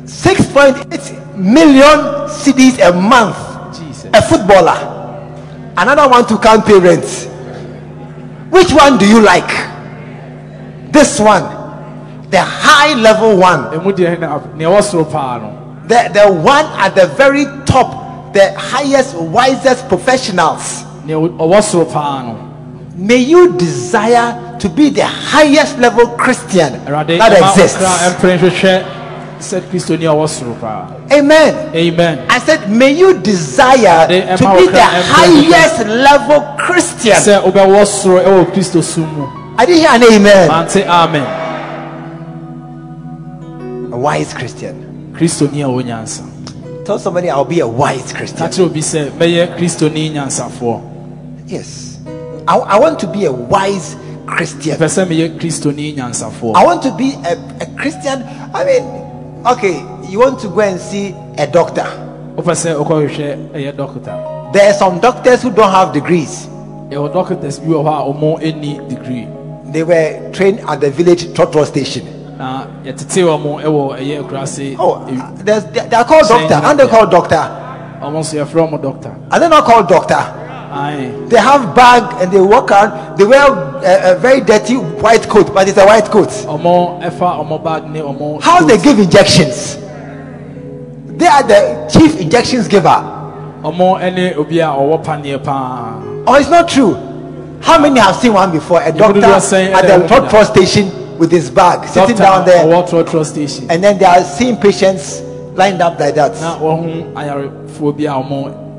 6.8 0.06 1.38
million 1.38 2.28
cedis 2.28 2.80
a 2.88 2.92
month. 2.94 3.38
Jesus. 3.78 4.12
A 4.14 4.22
footballer 4.22 4.99
another 5.82 6.08
one 6.10 6.26
to 6.28 6.38
count 6.38 6.66
parents. 6.66 7.26
Which 8.50 8.72
one 8.74 8.98
do 8.98 9.08
you 9.08 9.22
like? 9.22 9.50
This 10.92 11.20
one. 11.20 11.44
The 12.30 12.42
high 12.42 12.94
level 12.94 13.38
one. 13.38 13.64
Ɛmu 13.74 13.92
deɛ 13.96 14.20
na 14.20 14.40
nea 14.56 14.68
ɛwɔ 14.70 14.82
soro 14.84 15.06
paa 15.12 15.38
no 15.40 15.56
the, 15.88 16.10
the 16.14 16.32
one 16.32 16.66
at 16.78 16.94
the 16.94 17.08
very 17.08 17.46
top 17.66 18.34
the 18.34 18.54
highest 18.54 19.16
wisest 19.16 19.88
professionals. 19.88 20.84
Nea 21.06 21.16
ɔwɔ 21.16 21.60
soro 21.64 21.92
paa 21.92 22.22
no 22.24 22.50
may 23.00 23.16
you 23.18 23.58
desire 23.58 24.58
to 24.60 24.68
be 24.68 24.90
the 24.90 25.06
highest 25.06 25.78
level 25.80 26.06
christian 26.18 26.74
that 26.84 27.32
exists 27.32 27.80
ɔkra 29.40 29.62
ɛmpere 29.62 29.62
hwehwɛ 29.62 29.62
sɛ 29.62 29.62
kristoni 29.70 30.06
a 30.06 30.28
soro 30.28 30.54
paa 30.60 30.88
amen 31.12 31.56
amen 31.76 32.20
I 32.30 32.40
said, 32.40 32.70
may 32.70 32.92
you 32.92 33.18
desire 33.20 34.08
to 34.08 34.56
be 34.58 34.68
the 34.68 34.82
highest 34.84 35.86
level 35.88 36.42
Christian. 36.58 37.16
sɛ 37.16 37.42
wobɛwɔ 37.44 37.86
soro 37.86 38.24
ɛwɔ 38.24 38.46
kristo 38.54 38.84
som 38.84 39.04
mu 39.16 39.28
I 39.58 39.66
didn't 39.66 39.82
hear 39.82 39.90
an 39.92 40.04
amen. 40.04 40.48
mante 40.48 40.86
amen 40.88 41.26
A 43.92 43.98
wise 43.98 44.34
Christian. 44.34 45.14
kristoni 45.18 45.62
a 45.64 45.68
ɔwɔ 45.68 45.84
nyansa 45.86 46.24
Tell 46.86 46.98
somebody 47.00 47.30
I'll 47.30 47.46
be 47.46 47.60
a 47.60 47.68
wise 47.68 48.12
Christian. 48.14 48.48
kyerɛ 48.50 48.66
obi 48.66 48.80
sɛ 48.82 49.10
mɛyɛ 49.12 49.58
kristoni 49.58 50.12
nyansafoɔ 50.14 50.82
Yes. 51.48 51.98
I, 52.48 52.58
I 52.58 52.80
want 52.80 53.00
to 53.00 53.08
be 53.08 53.26
a 53.26 53.32
wise 53.32 53.96
Christian. 54.28 54.78
pɛ 54.78 54.86
sɛ 54.86 55.08
meyɛ 55.08 55.40
kristoni 55.40 55.96
nyansafoɔ 55.96 56.56
I 56.56 56.64
want 56.64 56.82
to 56.84 56.92
be 56.92 57.14
a, 57.26 57.34
a 57.62 57.66
Christian. 57.78 58.24
I 58.54 58.64
mean, 58.64 58.99
okay, 59.46 59.84
you 60.10 60.20
want 60.20 60.40
to 60.42 60.48
go 60.50 60.62
and 60.62 60.80
see 60.80 61.16
a 61.38 61.48
doctor. 61.48 61.86
wopɛ 62.36 62.54
sɛ 62.56 62.76
wokɔhwehwɛ 62.76 63.52
ɛyɛ 63.54 63.72
dɔkta 63.76 64.54
There 64.54 64.68
are 64.70 64.74
some 64.74 65.00
doctors 65.00 65.42
who 65.44 65.52
don't 65.52 65.70
have 65.72 65.94
degrees. 65.94 66.48
yɛwɔ 66.90 67.14
doctors 67.14 67.60
bi 67.60 67.68
wɔ 67.68 67.84
hɔ 67.84 67.90
a 67.90 68.14
ɔmo 68.14 68.40
ɛni 68.42 68.90
degree 68.90 69.28
They 69.72 69.84
were 69.84 70.32
trained 70.32 70.62
at 70.68 70.82
the 70.82 70.90
village 70.90 71.26
trotro 71.34 71.66
station. 71.66 72.06
na 72.38 72.66
yɛtete 72.84 73.24
ɔmo 73.24 73.62
ɛwɔ 73.64 74.00
ɛyɛ 74.00 74.24
akurase 74.24 74.76
Oh, 74.80 75.06
they 75.44 75.96
are 75.96 76.06
called 76.06 76.28
doctor. 76.28 76.56
Aren't 76.56 76.78
they 76.80 76.88
called 76.88 77.12
doctor? 77.12 77.44
ɔmo 78.02 78.20
nso 78.20 78.36
yɛfrɛ 78.44 78.70
ɔmo 78.70 78.82
doctor 78.82 79.16
Are 79.32 79.40
they 79.40 79.50
not 79.50 79.66
called 79.66 79.88
doctor? 79.88 80.36
They 80.70 81.38
have 81.38 81.76
bag 81.76 82.22
and 82.22 82.32
they 82.32 82.40
walk 82.40 82.72
around. 82.72 83.18
They 83.18 83.26
wear 83.26 83.42
a, 83.42 84.16
a 84.16 84.20
very 84.20 84.42
dirty 84.42 84.76
white 84.76 85.28
coat, 85.28 85.54
but 85.54 85.68
it's 85.68 85.78
a 85.78 85.86
white 85.86 86.06
coat. 86.06 86.30
ɔmo 86.30 87.02
ɛfa 87.02 87.44
ɔmo 87.44 87.64
bag 87.64 87.90
ne 87.90 88.00
ɔmo 88.02 88.42
How 88.42 88.64
they 88.66 88.78
give 88.78 89.00
injections? 89.00 89.78
They 91.18 91.26
are 91.28 91.44
the 91.44 91.90
chief 91.92 92.20
injections 92.20 92.68
giver. 92.68 92.90
ɔmo 93.64 94.00
ɛne 94.00 94.38
obi 94.38 94.60
a 94.60 94.68
ɔwɔ 94.68 95.04
paneɛ 95.04 95.44
paa 95.44 95.96
Oh, 96.28 96.36
it's 96.36 96.50
not 96.50 96.68
true. 96.70 96.94
How 97.62 97.80
many 97.80 98.00
have 98.00 98.16
seen 98.16 98.34
one 98.34 98.52
before? 98.52 98.82
A 98.84 98.92
doctor 98.92 99.14
do 99.16 99.22
the 99.22 99.40
same 99.40 99.74
at 99.74 99.88
the 99.88 100.08
trotro 100.08 100.46
station 100.46 101.18
with 101.18 101.32
his 101.32 101.50
bag, 101.50 101.88
sitting 101.88 102.16
down 102.16 102.46
there, 102.46 102.64
ɔwɔ 102.66 102.88
trɔtrɔ 102.88 103.26
station 103.26 103.70
and 103.72 103.84
then 103.84 103.98
they 103.98 104.06
are 104.06 104.24
seeing 104.24 104.56
patients 104.56 105.22
lined 105.56 105.82
up 105.82 106.00
like 106.00 106.16
that. 106.16 106.32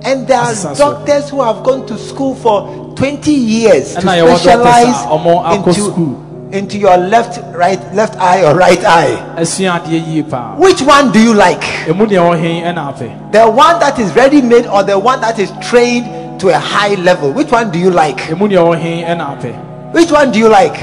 Na 0.02 0.08
wɔho 0.10 0.24
ayarefoɔ 0.24 0.24
bi 0.24 0.24
a 0.24 0.24
ɔmo 0.24 0.24
And 0.24 0.26
there 0.26 0.38
are 0.40 0.74
doctors 0.76 1.28
who 1.30 1.42
have 1.42 1.62
gone 1.62 1.86
to 1.86 1.98
school 1.98 2.34
for 2.34 2.94
20 2.96 3.30
years 3.32 3.92
to 3.92 3.96
And 3.98 4.06
now 4.06 4.14
you 4.14 4.24
want 4.24 4.42
doctors, 4.42 4.96
specialize 4.96 5.66
into, 5.68 6.26
into 6.52 6.78
your 6.78 6.96
left, 6.96 7.38
right, 7.54 7.78
left 7.94 8.16
eye 8.16 8.42
or 8.44 8.56
right 8.56 8.82
eye. 8.84 9.16
asua 9.36 9.80
adeɛ 9.80 10.06
yie 10.06 10.22
paa 10.22 10.56
Which 10.56 10.82
one 10.82 11.12
do 11.12 11.20
you 11.20 11.34
like? 11.34 11.62
emu 11.88 12.06
deɛ 12.06 12.18
ɔhe 12.18 12.62
ɛna 12.64 12.92
apɛ 12.94 13.32
The 13.32 13.48
one 13.48 13.78
that 13.80 13.98
is 13.98 14.14
ready 14.16 14.40
made 14.42 14.66
or 14.66 14.82
the 14.82 14.98
one 14.98 15.20
that 15.20 15.38
is 15.38 15.52
trained 15.62 16.40
to 16.40 16.48
a 16.48 16.58
high 16.58 16.94
level? 16.94 17.32
Which 17.32 17.50
one 17.52 17.70
do 17.70 17.78
you 17.78 17.90
like? 17.90 18.28
emu 18.30 18.48
deɛ 18.48 18.58
ɔhe 18.74 19.04
ɛna 19.06 19.38
apɛ 19.38 19.92
Which 19.92 20.10
one 20.10 20.32
do 20.32 20.38
you 20.38 20.48
like? 20.48 20.74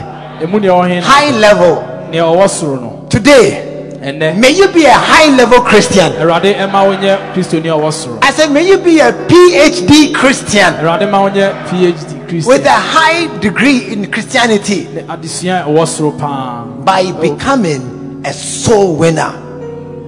emu 0.42 0.60
deɛ 0.60 0.70
ɔhe 0.72 1.02
High 1.02 1.32
level. 1.40 1.84
nea 2.12 2.22
ɔwɔ 2.24 2.48
soro 2.48 2.80
no 2.80 2.94
Today, 3.10 3.67
may 4.02 4.52
you 4.52 4.68
be 4.74 4.86
a 4.86 4.94
high 4.94 5.36
level 5.36 5.62
Christian. 5.62 6.12
awurade 6.14 6.54
ɛma 6.56 6.84
wonyɛ 6.88 7.34
kristoni 7.34 7.68
a 7.68 7.78
ɔwɔ 7.78 8.20
I 8.24 8.32
said, 8.32 8.52
may 8.52 8.68
you 8.68 8.78
be 8.78 9.00
a 9.00 9.12
PhD 9.12 10.14
Christian. 10.14 10.74
Awurade 10.76 11.10
ma 11.10 11.28
wonyɛ 11.30 11.66
phd 11.68 12.18
with 12.46 12.66
a 12.66 12.70
high 12.70 13.40
degree 13.40 13.92
in 13.92 14.12
Christianity. 14.12 14.88
Ne 14.94 15.02
adesua 15.04 15.66
a 15.66 15.70
ɛwɔ 15.70 16.86
by 16.86 17.12
becoming 17.22 18.22
a 18.26 18.34
soul 18.34 18.96
winner. 18.98 19.34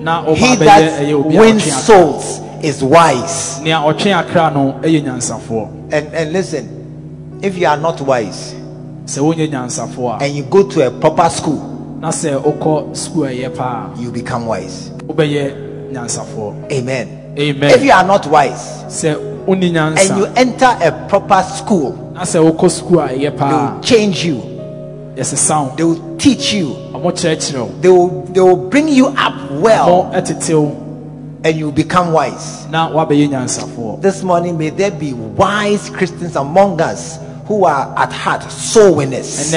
na 0.01 0.23
He 0.33 0.55
that 0.57 1.01
ɛyɛ 1.01 1.13
obi 1.13 1.35
a 1.35 1.39
wins 1.39 1.73
souls 1.85 2.41
is 2.63 2.83
wise. 2.83 3.59
nea 3.61 3.77
ɔtwe 3.77 4.13
akra 4.13 4.51
no 4.51 4.79
ɛyɛ 4.81 5.03
nyansafoɔ 5.03 5.67
And, 5.91 6.13
and 6.13 6.33
listen, 6.33 7.39
if 7.41 7.57
you 7.57 7.65
are 7.67 7.77
not 7.77 7.99
wise 8.01 8.53
sɛ 9.05 9.19
wonyɛ 9.19 9.49
nyansafoɔ 9.51 10.19
a. 10.21 10.23
and 10.25 10.35
you 10.35 10.43
go 10.43 10.63
to 10.63 10.85
a 10.87 10.91
proper 10.91 11.29
school, 11.29 11.78
na 12.01 12.09
sɛ 12.11 12.31
wokɔ 12.41 12.95
sukuu 12.95 13.25
ɛyɛ 13.27 13.55
paa 13.55 13.89
you 13.97 14.11
become 14.11 14.45
wise. 14.45 14.89
wobɛyɛ 15.07 15.91
nyansafoɔ 15.91 16.71
Amen. 16.71 17.07
amen. 17.37 17.71
If 17.71 17.83
you 17.83 17.91
are 17.91 18.03
not 18.05 18.25
wise 18.27 18.83
sɛ 18.87 19.15
wonni 19.45 19.67
and 19.75 20.17
you 20.17 20.25
nyansa 20.25 20.37
enter 20.37 20.77
a 20.81 20.91
proper 21.09 21.43
school, 21.43 22.11
na 22.13 22.21
sɛ 22.21 22.39
wokɔ 22.39 22.65
a 23.03 23.17
ɛyɛ 23.17 23.37
they 23.37 23.45
will 23.45 23.79
change 23.81 24.25
you, 24.25 24.41
yɛsesa 25.15 25.63
wo 25.69 25.75
they 25.75 25.83
will 25.83 26.17
teach 26.17 26.53
you, 26.53 26.67
ɔmo 26.93 27.11
kyerɛkyerɛ 27.11 27.81
they 27.81 27.89
will, 27.89 28.09
they 28.31 28.39
will 28.41 28.69
bring 28.69 28.87
you 28.87 29.07
up 29.07 29.51
well, 29.51 30.09
ɔmo 30.13 30.85
and 31.43 31.57
you 31.57 31.65
will 31.65 31.71
become 31.73 32.13
wise. 32.13 32.65
na 32.69 32.89
woabɛyɛ 32.91 33.29
nyansafoɔ 33.29 34.01
This 34.01 34.23
morning, 34.23 34.57
may 34.57 34.69
there 34.69 34.91
be 34.91 35.11
wise 35.13 35.89
Christians 35.89 36.37
among 36.37 36.79
us 36.79 37.19
who 37.45 37.65
are 37.65 37.93
at 37.97 38.13
heart 38.13 38.49
soul 38.51 38.95
winners. 38.95 39.51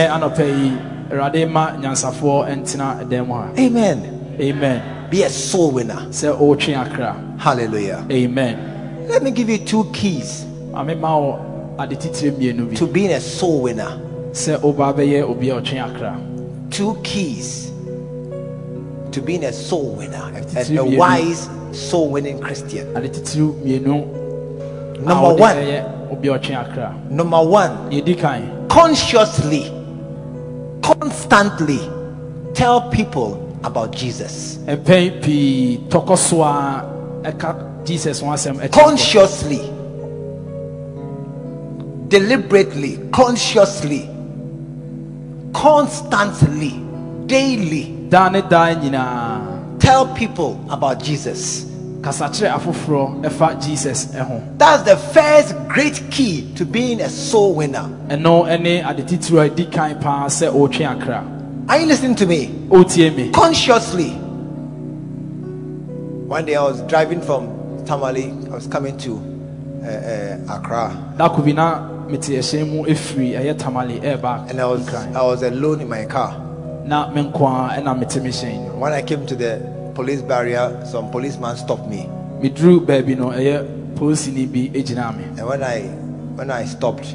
Ɛnɛ 1.12 1.20
anɔpɛ 1.20 1.34
yi 1.34 1.46
awurade 1.46 1.46
ma 1.50 1.72
nyansafoɔ 1.76 2.56
ntena 2.56 3.00
ɛdan 3.04 3.26
mu 3.26 3.34
ha. 3.34 3.48
Amen. 3.58 4.36
amen. 4.40 4.82
Be 5.10 5.22
a 5.22 5.28
soul 5.30 5.70
winner. 5.72 6.06
sɛ 6.10 6.36
ɔretwe 6.38 6.76
akra. 6.76 7.16
Hallelujah. 7.38 8.04
amen. 8.10 9.06
Let 9.08 9.22
me 9.22 9.30
give 9.30 9.48
you 9.50 9.58
two 9.58 9.84
keys 9.92 10.44
ame 10.74 10.98
ma 11.00 11.18
wo 11.18 11.76
ade 11.78 11.96
titire 11.98 12.32
mmienu 12.32 12.70
bi. 12.70 12.74
to 12.76 12.86
being 12.86 13.10
a 13.12 13.20
soul 13.20 13.62
winner. 13.62 13.98
sɛ 14.32 14.58
woba 14.60 14.94
bɛyɛ 14.94 15.22
obi 15.28 15.50
a 15.50 15.60
ɔtwe 15.60 15.78
akra. 15.84 16.18
Two 16.70 16.96
keys 17.02 17.70
to 19.12 19.20
being 19.20 19.44
a 19.44 19.52
soul 19.52 19.94
winner, 19.96 20.32
a, 20.56 20.78
a, 20.78 20.84
wise 20.96 21.48
soul 21.72 22.08
winning 22.10 22.40
Christian. 22.40 22.96
ade 22.96 23.12
titiri 23.12 23.52
mmienu. 23.62 24.18
A 24.98 25.04
Number 25.04 25.34
one, 25.34 25.56
ɛyɛ 25.56 26.10
obi 26.12 26.28
a 26.28 26.38
ɔtwe 26.38 27.10
number 27.10 27.42
one, 27.42 28.68
consciously, 28.68 29.70
constantly 30.82 31.80
tell 32.54 32.90
people 32.90 33.38
about 33.64 33.92
Jesus. 33.92 34.58
mpɛn 34.66 35.22
pii 35.22 35.78
tɔkɔ 35.88 36.16
so 36.18 36.42
jesus 37.84 38.20
ho 38.20 38.26
asɛm 38.26 38.56
ɛkyerɛ. 38.58 38.72
Consciously, 38.72 39.60
deliberately, 42.08 42.98
consciously, 43.12 44.08
constantly, 45.52 46.80
daily 47.26 47.84
daa 48.08 48.28
ne 48.28 48.42
daa 48.42 48.74
tell 49.78 50.06
people 50.14 50.60
about 50.70 51.02
Jesus. 51.02 51.71
Kasa 52.02 52.28
kyerɛ 52.28 52.54
afoforɔ 52.58 53.22
ɛfa 53.24 53.60
jesus 53.64 54.06
ɛho 54.06 54.58
That's 54.58 54.82
the 54.82 54.96
first 54.96 55.54
great 55.68 56.02
key 56.10 56.52
to 56.56 56.64
being 56.64 57.00
a 57.00 57.08
soul 57.08 57.54
winner. 57.54 57.88
ɛno 58.08 58.44
ɛne 58.46 58.84
ade 58.84 59.04
titiri 59.06 59.46
a 59.46 59.50
ɛdi 59.50 59.70
kan 59.72 59.98
paa 60.00 60.26
sɛ 60.26 60.50
ɔretwe 60.52 60.86
akra 60.90 61.24
Are 61.68 61.78
you 61.78 61.86
listening 61.86 62.16
to 62.16 62.26
me? 62.26 62.48
ɔretie 62.70 63.14
me 63.16 63.30
Consciously. 63.30 64.10
One 66.26 66.44
day 66.46 66.56
I 66.56 66.62
was 66.62 66.80
driving 66.82 67.20
from 67.20 67.84
Tamale, 67.84 68.30
I 68.50 68.54
was 68.54 68.66
coming 68.66 68.96
to 68.98 69.14
uh, 69.84 69.86
uh, 69.86 70.56
Accra, 70.56 71.14
dako 71.18 71.44
bi 71.44 71.52
na 71.52 71.88
mete 72.08 72.30
ɛhyɛn 72.38 72.68
mu 72.70 72.84
ɛfiri 72.84 73.38
ɛyɛ 73.38 73.58
tamale 73.58 74.00
ɛreba 74.00 74.48
and 74.50 74.60
I 74.60 74.64
was 74.66 74.88
I 74.94 75.22
was 75.22 75.42
alone 75.42 75.80
in 75.82 75.88
my 75.88 76.04
car. 76.06 76.34
na 76.84 77.10
me 77.10 77.22
nko 77.22 77.42
a 77.46 77.80
ɛna 77.80 77.98
mete 77.98 78.16
me 78.22 78.30
hyɛn 78.30 78.74
When 78.78 78.92
I 78.92 79.02
came 79.02 79.24
to 79.26 79.34
the 79.36 79.60
police 79.94 80.22
barrier, 80.22 80.84
some 80.86 81.10
policeman 81.10 81.56
stopped 81.56 81.88
me, 81.88 82.08
meduru 82.40 82.80
baabi 82.84 83.16
no 83.16 83.30
ɛyɛ 83.30 83.94
polisini 83.94 84.46
bi 84.46 84.68
gyina 84.80 85.16
me 85.16 85.24
and 85.24 85.46
when 85.46 85.62
I 85.62 85.80
when 86.36 86.50
I 86.50 86.64
stopped, 86.64 87.14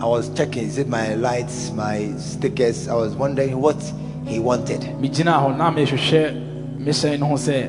I 0.00 0.04
was 0.04 0.28
checking 0.34 0.64
is 0.64 0.78
it 0.78 0.88
my 0.88 1.14
lights, 1.14 1.70
my 1.72 2.12
stickers. 2.18 2.86
I 2.88 2.94
was 2.94 3.14
wondering 3.14 3.60
what 3.60 3.80
he 4.26 4.38
wanted. 4.38 4.80
megyina 5.00 5.40
hɔ 5.40 5.56
na 5.56 5.70
mehwehwɛ 5.70 6.78
me 6.78 6.92
hyɛn 6.92 7.18
no 7.18 7.26
ho 7.26 7.34
sɛ 7.34 7.68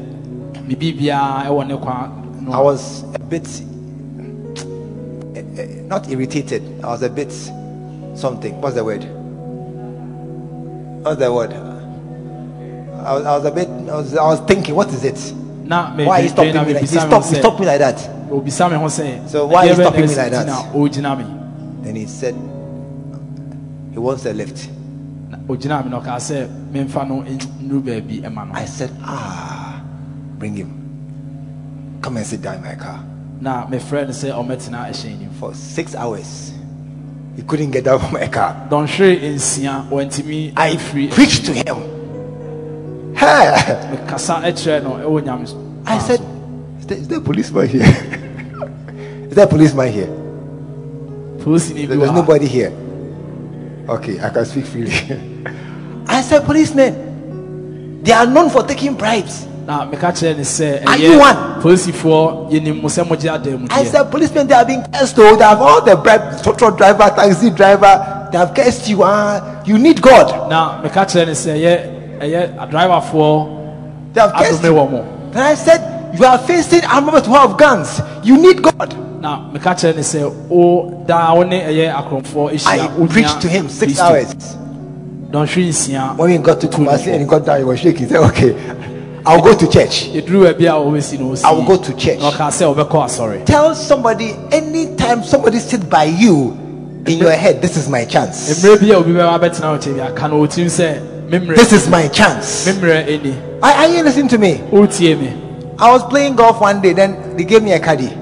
biribibiaa 0.68 1.46
ɛwɔ 1.46 1.68
ne 1.68 1.78
kwa 1.78 2.12
I 2.50 2.62
was 2.62 3.04
a 3.14 3.20
bit 3.20 3.46
eh, 5.36 5.42
eh, 5.58 5.82
not 5.88 6.10
irritated. 6.10 6.64
I 6.82 6.88
was 6.88 7.02
a 7.02 7.10
bit 7.10 7.32
something. 8.16 8.62
What's 8.62 8.76
the 8.76 8.86
word? 8.86 9.04
What's 11.04 11.20
the 11.20 11.34
word? 11.34 11.77
I 13.08 13.14
was, 13.14 13.26
I 13.26 13.36
was 13.38 13.46
a 13.46 13.52
bit. 13.52 13.68
I 13.70 13.96
was, 13.96 14.16
I 14.18 14.24
was 14.28 14.40
thinking, 14.42 14.76
what 14.76 14.90
is 14.90 15.04
it? 15.06 15.34
na 15.64 15.96
Why 15.96 16.20
are 16.20 16.24
you 16.24 16.30
stopping 16.30 16.54
me? 16.54 16.74
Like, 16.74 16.82
he 16.82 16.88
stopped, 16.88 17.30
he 17.30 17.36
stopped 17.36 17.60
me 17.60 17.66
like 17.66 17.80
that. 17.80 17.98
obisa 18.30 18.70
me 18.70 18.76
ho 18.78 18.86
sɛ 18.86 19.30
So 19.30 19.46
why 19.48 19.64
are 19.64 19.66
you 19.68 19.74
"Ɛdeɛ 19.74 19.76
bɛn 19.76 19.78
na 19.78 19.84
stopping 19.84 20.08
me 20.08 20.16
like 20.16 20.32
that?" 20.32 20.48
nti 20.48 20.50
na 20.50 20.74
ɔgyina 20.74 21.18
me 21.18 21.26
Then 21.84 21.96
he 21.96 22.06
said, 22.06 22.36
he 23.94 24.00
wants 24.00 24.26
a 24.26 24.34
lift. 24.34 24.70
Na 25.30 25.38
ɔgyina 25.38 25.84
me 25.86 25.92
na 25.92 26.00
ɔkaa 26.02 26.18
sɛ 26.20 26.48
memfa 26.74 27.08
no 27.08 27.22
nnuru 27.24 27.82
baabi 27.82 28.22
ɛma 28.24 28.48
no 28.48 28.54
I 28.54 28.66
said, 28.66 28.92
ah, 29.04 29.82
bring 30.38 30.56
him. 30.56 31.98
Come 32.02 32.18
and 32.18 32.26
sit 32.26 32.42
down 32.42 32.56
in 32.56 32.62
my 32.64 32.76
car. 32.76 33.00
na 33.40 33.66
mefrɛ 33.68 34.04
no 34.08 34.12
sɛ 34.12 34.32
ɔmɛtena 34.34 34.90
ɛhyɛn 34.90 35.20
nim 35.20 35.30
For 35.40 35.54
six 35.54 35.96
hours, 35.96 36.52
he 37.38 37.42
couldn't 37.44 37.72
get 37.72 37.88
out 37.88 38.02
of 38.04 38.12
my 38.12 38.28
car. 38.28 38.68
dɔnhwere 38.70 39.34
nsia 39.36 39.88
wɔntumi 39.90 40.52
I 40.58 40.76
preached 41.16 41.46
to 41.46 41.54
him. 41.54 41.97
Hey! 43.18 43.50
mekasa 43.92 44.42
kyerɛ 44.54 44.84
no 44.84 44.92
ɛwɔ 45.02 45.22
nyame 45.26 45.48
so 45.48 45.58
I 45.86 45.98
said, 46.00 46.20
is 46.80 46.86
there, 46.86 46.98
is 46.98 47.08
there 47.08 47.18
a 47.18 47.22
policeman 47.22 47.68
here? 47.68 47.82
is 49.30 49.36
there 49.36 49.46
a 49.46 49.48
policeman 49.48 49.92
here? 49.92 50.08
There- 51.40 51.88
There's 51.88 52.12
nobody 52.12 52.46
here. 52.46 52.74
Okay, 53.88 54.20
I 54.20 54.30
can 54.30 54.44
speak 54.46 54.66
freely. 54.66 54.92
I 56.08 56.22
said, 56.22 56.44
policemen, 56.44 58.04
they 58.04 58.12
are 58.12 58.26
known 58.28 58.50
for 58.50 58.64
taking 58.64 58.96
bribes. 58.96 59.46
na 59.66 59.84
meka 59.90 60.12
kyerɛ 60.16 60.36
ne 60.38 60.44
sɛ 60.44 60.86
Are 60.88 60.98
you 60.98 61.18
one? 61.20 61.36
ɛyɛ 61.36 61.62
polisifoɔ 61.62 62.52
yɛnim 62.52 62.82
mo 62.82 62.88
sɛ 62.90 63.04
mogye 63.08 63.34
ada 63.34 63.58
mu 63.58 63.68
I 63.72 63.84
said, 63.84 64.12
policemen, 64.12 64.48
they 64.48 64.54
are 64.56 64.64
being 64.66 64.84
cursed. 64.94 65.16
though. 65.16 65.36
They 65.36 65.44
have 65.44 65.62
all 65.62 65.82
the 65.82 65.96
bribe, 65.96 66.42
truck 66.44 66.78
driver, 66.78 67.04
taxi 67.16 67.50
driver. 67.50 68.30
They 68.32 68.38
have 68.38 68.54
cursed 68.54 68.88
you. 68.90 69.04
Ah, 69.04 69.64
you 69.66 69.78
need 69.78 70.02
God. 70.02 70.50
na 70.50 70.82
meka 70.84 71.04
kyerɛ 71.08 71.26
ne 71.28 71.32
sɛ 71.34 71.52
ɛyɛ 71.56 71.97
ɛyɛ 72.20 72.58
adriverfoɔ 72.58 73.48
They 74.14 74.22
have 74.22 74.34
cursed 74.34 74.62
adome 74.62 74.66
you. 74.66 74.74
wɔ 74.74 74.92
mo 74.92 75.06
Then 75.32 75.44
I 75.44 75.54
said, 75.56 76.16
you 76.18 76.26
are 76.26 76.38
facing 76.38 76.84
armed 76.86 77.26
who 77.26 77.34
have 77.34 77.58
guns. 77.58 78.02
You 78.24 78.38
need 78.38 78.62
God. 78.64 78.96
na 79.22 79.50
meka 79.52 79.74
kyerɛ 79.76 79.96
ne 79.96 80.02
sɛ 80.02 80.34
o 80.52 81.04
daa 81.08 81.34
wo 81.36 81.44
ne 81.44 81.62
ɛyɛ 81.62 81.94
akorɔmfoɔ 81.94 82.66
I 82.68 82.78
ahyia 82.80 83.10
preached 83.10 83.42
to 83.42 83.48
him 83.48 83.68
six 83.70 84.00
hours. 84.00 84.34
dɔnhwere 85.32 85.68
nsia 85.70 86.16
When 86.18 86.32
we 86.32 86.38
got 86.38 86.62
to 86.62 86.68
Kumasi 86.68 87.08
and 87.12 87.22
he 87.22 87.28
got 87.28 87.46
down, 87.46 87.58
he 87.60 87.64
was 87.66 87.80
shaking. 87.80 88.08
He 88.08 88.14
said, 88.14 88.24
okay, 88.30 88.56
I'll 89.26 89.42
go 89.42 89.56
to 89.58 89.68
church. 89.70 90.10
yɛduru 90.14 90.54
baabi 90.54 90.66
a 90.68 90.78
wɔbɛsi 90.80 91.20
no 91.20 91.36
I 91.44 91.52
will 91.52 91.66
go 91.66 91.78
to 91.78 91.94
church. 91.96 92.20
na 92.20 92.32
ɔkaa 92.32 92.50
sɛ 92.50 92.76
wɔbɛkɔ 92.76 93.06
asɔre 93.06 93.46
Tell 93.46 93.76
somebody 93.76 94.36
anytime 94.52 95.24
somebody 95.24 95.60
sit 95.60 95.90
by 95.90 96.06
you 96.06 96.56
in 97.06 97.18
your 97.20 97.32
head, 97.32 97.62
this 97.62 97.76
is 97.78 97.90
my 97.90 98.06
chance. 98.06 98.64
mmerɛ 98.64 98.80
bi 98.80 98.88
a 98.94 98.98
obi 99.00 99.12
bɛma 99.14 99.40
bɛtena 99.40 99.72
wo 99.72 99.78
nkyɛn 99.78 99.98
bi 99.98 100.02
aka 100.08 100.28
no 100.28 100.42
wɔtirim 100.46 100.66
sɛ 100.70 101.02
me 101.02 101.02
mmerɛ 101.02 101.17
This 101.30 101.74
is 101.74 101.90
my 101.90 102.08
chance. 102.08 102.66
me 102.66 102.72
mmerɛ 102.74 103.06
ɛni 103.06 103.34
Are, 103.62 103.72
are 103.74 103.88
you 103.88 104.02
listening 104.04 104.30
to 104.30 104.38
me? 104.38 104.62
I 105.80 105.92
was 105.92 106.04
playing 106.06 106.36
golf 106.38 106.62
one 106.62 106.82
day, 106.82 106.94
then 106.94 107.36
they 107.36 107.44
gave 107.44 107.62
me 107.64 107.74
a 107.74 107.80
caddy. 107.80 108.16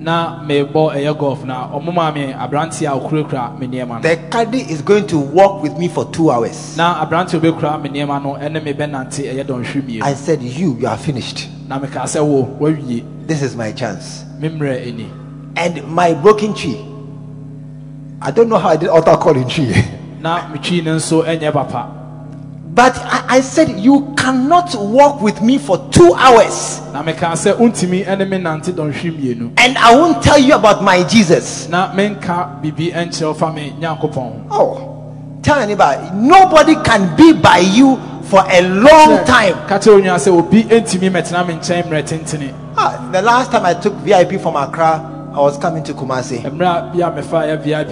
na 0.00 0.40
mebɔ 0.44 0.94
ɛyɛ 0.96 1.16
golf 1.16 1.44
na 1.44 1.68
ɔmo 1.68 1.94
maa 1.94 2.10
me 2.10 2.32
aberante 2.32 2.82
a 2.86 2.98
okurakura 2.98 3.56
me 3.56 3.66
The 4.02 4.16
caddy 4.30 4.62
is 4.62 4.82
going 4.82 5.06
to 5.08 5.18
walk 5.18 5.62
with 5.62 5.78
me 5.78 5.86
for 5.86 6.06
two 6.10 6.30
hours. 6.30 6.76
na 6.76 7.04
aberante 7.06 7.34
a 7.34 7.40
obɛkura 7.40 7.80
me 7.82 7.88
nneɛma 7.90 8.20
no 8.20 8.34
ɛne 8.34 8.64
me 8.64 8.72
bɛnante 8.72 9.32
ɛyɛ 9.32 9.44
dɔnhwere 9.44 10.02
I 10.02 10.14
said, 10.14 10.42
You, 10.42 10.76
you 10.80 10.86
are 10.88 10.96
finished. 10.96 11.48
na 11.68 11.78
mekaa 11.78 12.02
sɛ 12.02 12.24
wo 12.26 12.46
wawie 12.58 13.04
This 13.28 13.42
is 13.42 13.54
my 13.54 13.70
chance. 13.70 14.24
me 14.40 14.48
mmerɛ 14.48 14.86
ɛni 14.92 15.06
And 15.56 15.86
my 15.86 16.14
broken 16.14 16.52
tree. 16.54 16.84
I 18.20 18.30
don't 18.32 18.48
know 18.48 18.58
how 18.58 18.70
I 18.70 18.76
did 18.76 18.88
altar 18.88 19.16
call 19.16 19.36
in 19.36 19.48
tree. 19.48 19.72
But 22.72 22.96
I, 22.98 23.24
I 23.28 23.40
said, 23.40 23.80
You 23.80 24.14
cannot 24.16 24.74
walk 24.78 25.20
with 25.20 25.42
me 25.42 25.58
for 25.58 25.76
two 25.90 26.14
hours. 26.14 26.80
na 26.92 27.02
mekaa 27.02 27.32
sɛ 27.34 27.56
wontumi 27.56 28.04
ɛne 28.06 28.28
me 28.28 28.38
nante 28.38 28.72
dɔnhwere 28.72 29.10
mmienu 29.16 29.50
And 29.58 29.76
I 29.78 29.94
won't 29.96 30.22
tell 30.22 30.38
you 30.38 30.54
about 30.54 30.82
my 30.82 31.02
Jesus. 31.04 31.68
na 31.68 31.92
menka 31.92 32.60
biribi 32.62 32.92
ɛnkyerɛ 32.92 33.26
wo 33.26 33.34
fa 33.34 33.52
me 33.52 33.74
nyankopɔn 33.80 34.48
ho 34.48 34.50
Oh, 34.50 35.12
tell 35.42 35.58
anybody, 35.58 36.10
nobody 36.14 36.74
can 36.84 37.16
be 37.16 37.32
by 37.32 37.58
you 37.58 37.98
for 38.24 38.44
a 38.48 38.60
long 38.62 39.24
time. 39.24 39.54
ka 39.66 39.78
kyerɛ 39.78 40.02
onyaa 40.02 40.18
sɛ 40.18 40.28
obi 40.38 40.62
ɛntumi 40.64 41.10
mmɛtena 41.10 41.46
me 41.46 41.54
nkyɛn 41.54 41.84
mmerɛ 41.88 42.02
tentene 42.06 42.52
Ah, 42.76 43.08
the 43.10 43.20
last 43.20 43.50
time 43.50 43.66
I 43.66 43.74
took 43.74 43.94
VIP 43.94 44.40
from 44.40 44.54
Accra, 44.56 45.02
I 45.34 45.38
was 45.40 45.58
coming 45.58 45.82
to 45.84 45.92
Kumasi, 45.92 46.42
mmerɛ 46.42 46.92
bi 46.92 47.00
a 47.00 47.10
mefa 47.10 47.46
yɛ 47.48 47.58
vip 47.62 47.90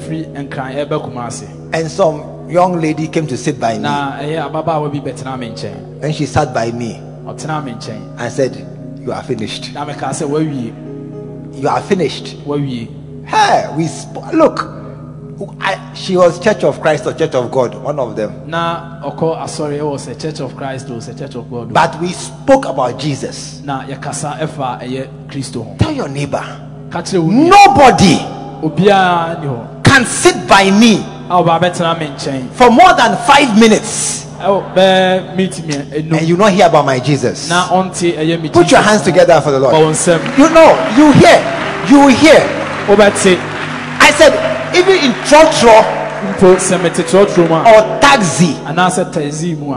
firi 0.00 0.26
nkran 0.32 0.86
ɛbɛ 0.88 1.02
kuma 1.04 1.28
and 1.74 1.90
some 1.90 2.22
young 2.48 2.80
lady 2.80 3.08
came 3.08 3.26
to 3.26 3.36
sit 3.36 3.58
by 3.60 3.74
me. 3.74 3.80
na 3.80 4.18
eh, 4.20 4.36
ɛyɛ 4.36 4.50
ababaawa 4.50 4.88
bi 4.90 5.00
me 5.00 5.12
nkyɛn 5.12 6.00
When 6.00 6.12
she 6.12 6.26
sat 6.26 6.52
by 6.54 6.70
me, 6.72 7.00
I 8.18 8.28
said, 8.28 8.66
You 9.00 9.12
are 9.12 9.22
finished. 9.22 9.72
na 9.74 9.84
mekaa 9.84 10.10
sɛ 10.12 10.26
You 11.60 11.68
are 11.68 11.80
finished. 11.82 12.36
Hey, 13.26 13.74
we 13.76 13.86
sp- 13.90 14.32
look. 14.32 14.72
I, 15.60 15.92
she 15.94 16.16
was 16.16 16.38
Church 16.38 16.64
of 16.64 16.80
Christ 16.80 17.06
or 17.06 17.12
Church 17.12 17.34
of 17.34 17.50
God, 17.50 17.74
one 17.82 17.98
of 17.98 18.16
them. 18.16 18.48
na 18.48 19.00
ɔkɔ 19.02 19.42
asɔre 19.42 19.78
ɛwɔ 19.80 19.96
sɛ 19.98 20.20
church 20.20 20.40
of 20.40 20.56
christ 20.56 20.88
o 20.90 20.96
a 20.96 21.14
church 21.14 21.34
of 21.34 21.50
god. 21.50 21.72
But 21.72 22.00
we 22.00 22.12
spoke 22.12 22.64
about 22.66 22.98
Jesus. 22.98 23.60
na 23.64 23.84
yɛkasa 23.84 24.38
ɛfa 24.38 24.80
ɛyɛ 24.82 25.08
kristo 25.28 25.62
ho 25.64 25.74
Tell 25.78 25.92
your 25.92 26.08
neighbor, 26.08 26.42
ka 26.90 27.02
kyerɛ 27.02 27.22
wo 27.22 27.30
nua 27.30 27.50
nobody 27.66 28.18
can 29.84 30.04
sit 30.06 30.46
by 30.48 30.70
me 30.70 31.04
a 31.28 31.42
ɔbaa 31.42 31.60
bɛtena 31.60 31.98
me 31.98 32.06
nkyɛn 32.08 32.50
for 32.52 32.70
more 32.70 32.92
than 32.94 33.16
five 33.26 33.58
minutes 33.58 34.26
and 34.38 36.28
you 36.28 36.36
not 36.36 36.52
hear 36.52 36.66
about 36.66 36.84
my 36.84 36.98
Jesus. 37.00 37.48
na 37.48 37.68
ɔnte 37.68 38.16
ɛyɛ 38.16 38.40
mi 38.40 38.48
Put 38.50 38.70
your 38.70 38.80
hands 38.80 39.02
together 39.02 39.40
for 39.40 39.50
the 39.50 39.58
Lord. 39.58 39.74
You 39.74 40.48
know, 40.50 40.76
you 40.96 41.10
hear, 41.12 41.40
you 41.88 42.08
hear. 42.08 42.44
I 42.88 44.12
said, 44.14 44.76
even 44.76 44.96
in 45.04 45.12
trotro 45.24 45.82
mpo 46.36 46.56
sɛ 46.56 46.82
mete 46.82 47.02
trɔtrɔ 47.06 47.48
mu 47.48 47.54
a 47.54 47.60
or 47.62 48.00
taxi, 48.00 48.54
anaasɛ 48.66 49.12
taxi 49.12 49.54
mu 49.54 49.74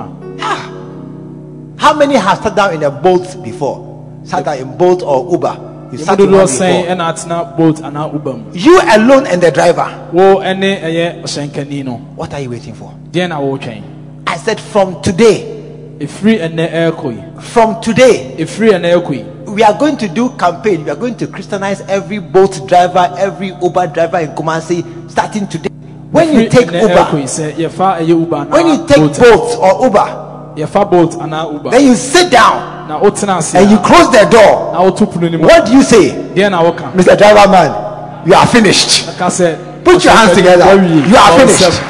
how 1.79 1.93
many 1.93 2.15
have 2.15 2.39
sat 2.43 2.55
down 2.55 2.73
in 2.75 2.83
a 2.83 2.91
Bolt 2.91 3.41
before? 3.41 4.21
Sat 4.25 4.43
down 4.43 4.57
in 4.57 4.77
Bolt 4.77 5.01
or 5.01 5.31
Uber? 5.31 5.68
You 5.91 5.97
sat 5.97 6.19
in 6.19 6.31
one 6.31 6.45
before. 6.45 6.67
ɛna 6.67 7.13
atena 7.13 7.57
boat 7.57 7.77
anaa 7.81 8.13
uber 8.13 8.33
mu 8.33 8.43
You 8.53 8.79
alone 8.89 9.25
and 9.27 9.41
the 9.41 9.51
driver. 9.51 9.87
wo 10.13 10.37
ɛne 10.39 10.81
ɛyɛ 10.83 11.21
ɔhyɛnkani 11.23 11.83
no 11.85 11.93
What 12.15 12.33
are 12.33 12.39
you 12.41 12.49
waiting 12.51 12.73
for? 12.73 12.91
deɛ 13.11 13.29
na 13.29 13.39
wɔretwɛn 13.39 13.81
I 14.27 14.37
said, 14.37 14.59
from 14.59 15.01
today, 15.01 15.97
efiri 15.99 16.39
ɛnɛ 16.39 16.71
ɛrekɔ 16.71 17.11
yi 17.11 17.23
from 17.41 17.81
today, 17.81 18.35
efiri 18.37 18.71
ɛnɛ 18.71 18.93
ɛrekɔ 19.01 19.11
yi 19.13 19.25
we 19.49 19.63
are 19.63 19.73
going 19.77 19.97
to 19.97 20.07
do 20.07 20.29
campaign. 20.37 20.83
We 20.85 20.91
are 20.91 20.95
going 20.95 21.15
to 21.17 21.25
Christianize 21.27 21.81
every 21.89 22.19
Bolt 22.19 22.67
driver, 22.67 23.11
every 23.17 23.47
Uber 23.47 23.87
driver 23.87 24.19
in 24.19 24.29
Kumasi, 24.35 25.09
starting 25.09 25.47
today. 25.47 25.69
When 26.11 26.33
you 26.35 26.47
take 26.49 26.67
ɛnɛ 26.67 26.81
ɛrekɔ 26.81 27.13
yi 27.13 27.19
Uber, 27.21 27.25
sɛ 27.25 27.53
yɛfa 27.55 27.99
ɛyɛ 27.99 28.09
uber 28.21 28.35
anaa 28.37 28.49
when 28.51 28.67
you 28.67 28.87
take 28.87 28.97
Bolt 28.97 29.19
Bolt 29.19 29.57
or 29.59 29.85
Uber, 29.87 30.28
yɛfa 30.65 30.89
boat 30.89 31.15
anaa 31.21 31.45
uber 31.53 31.71
then 31.71 31.85
you 31.85 31.95
sit 31.95 32.29
down 32.31 32.87
na 32.87 32.99
wotena 32.99 33.37
ase 33.37 33.55
and 33.55 33.69
you 33.71 33.77
close 33.79 34.09
the 34.11 34.25
door. 34.29 34.71
na 34.73 34.79
woto 34.81 35.05
pono 35.05 35.29
no 35.31 35.37
mu 35.37 35.45
What 35.45 35.65
do 35.65 35.73
you 35.73 35.83
say, 35.83 36.09
deɛ 36.35 36.49
na 36.51 36.61
woka 36.63 36.91
Mr. 36.93 37.17
Driver 37.17 37.47
Man? 37.49 37.89
You 38.25 38.33
are 38.33 38.45
finished. 38.47 39.07
Put 39.17 40.03
your 40.03 40.13
hands 40.13 40.35
together. 40.35 40.65
You 40.75 41.15
are 41.15 41.39
finished. 41.39 41.81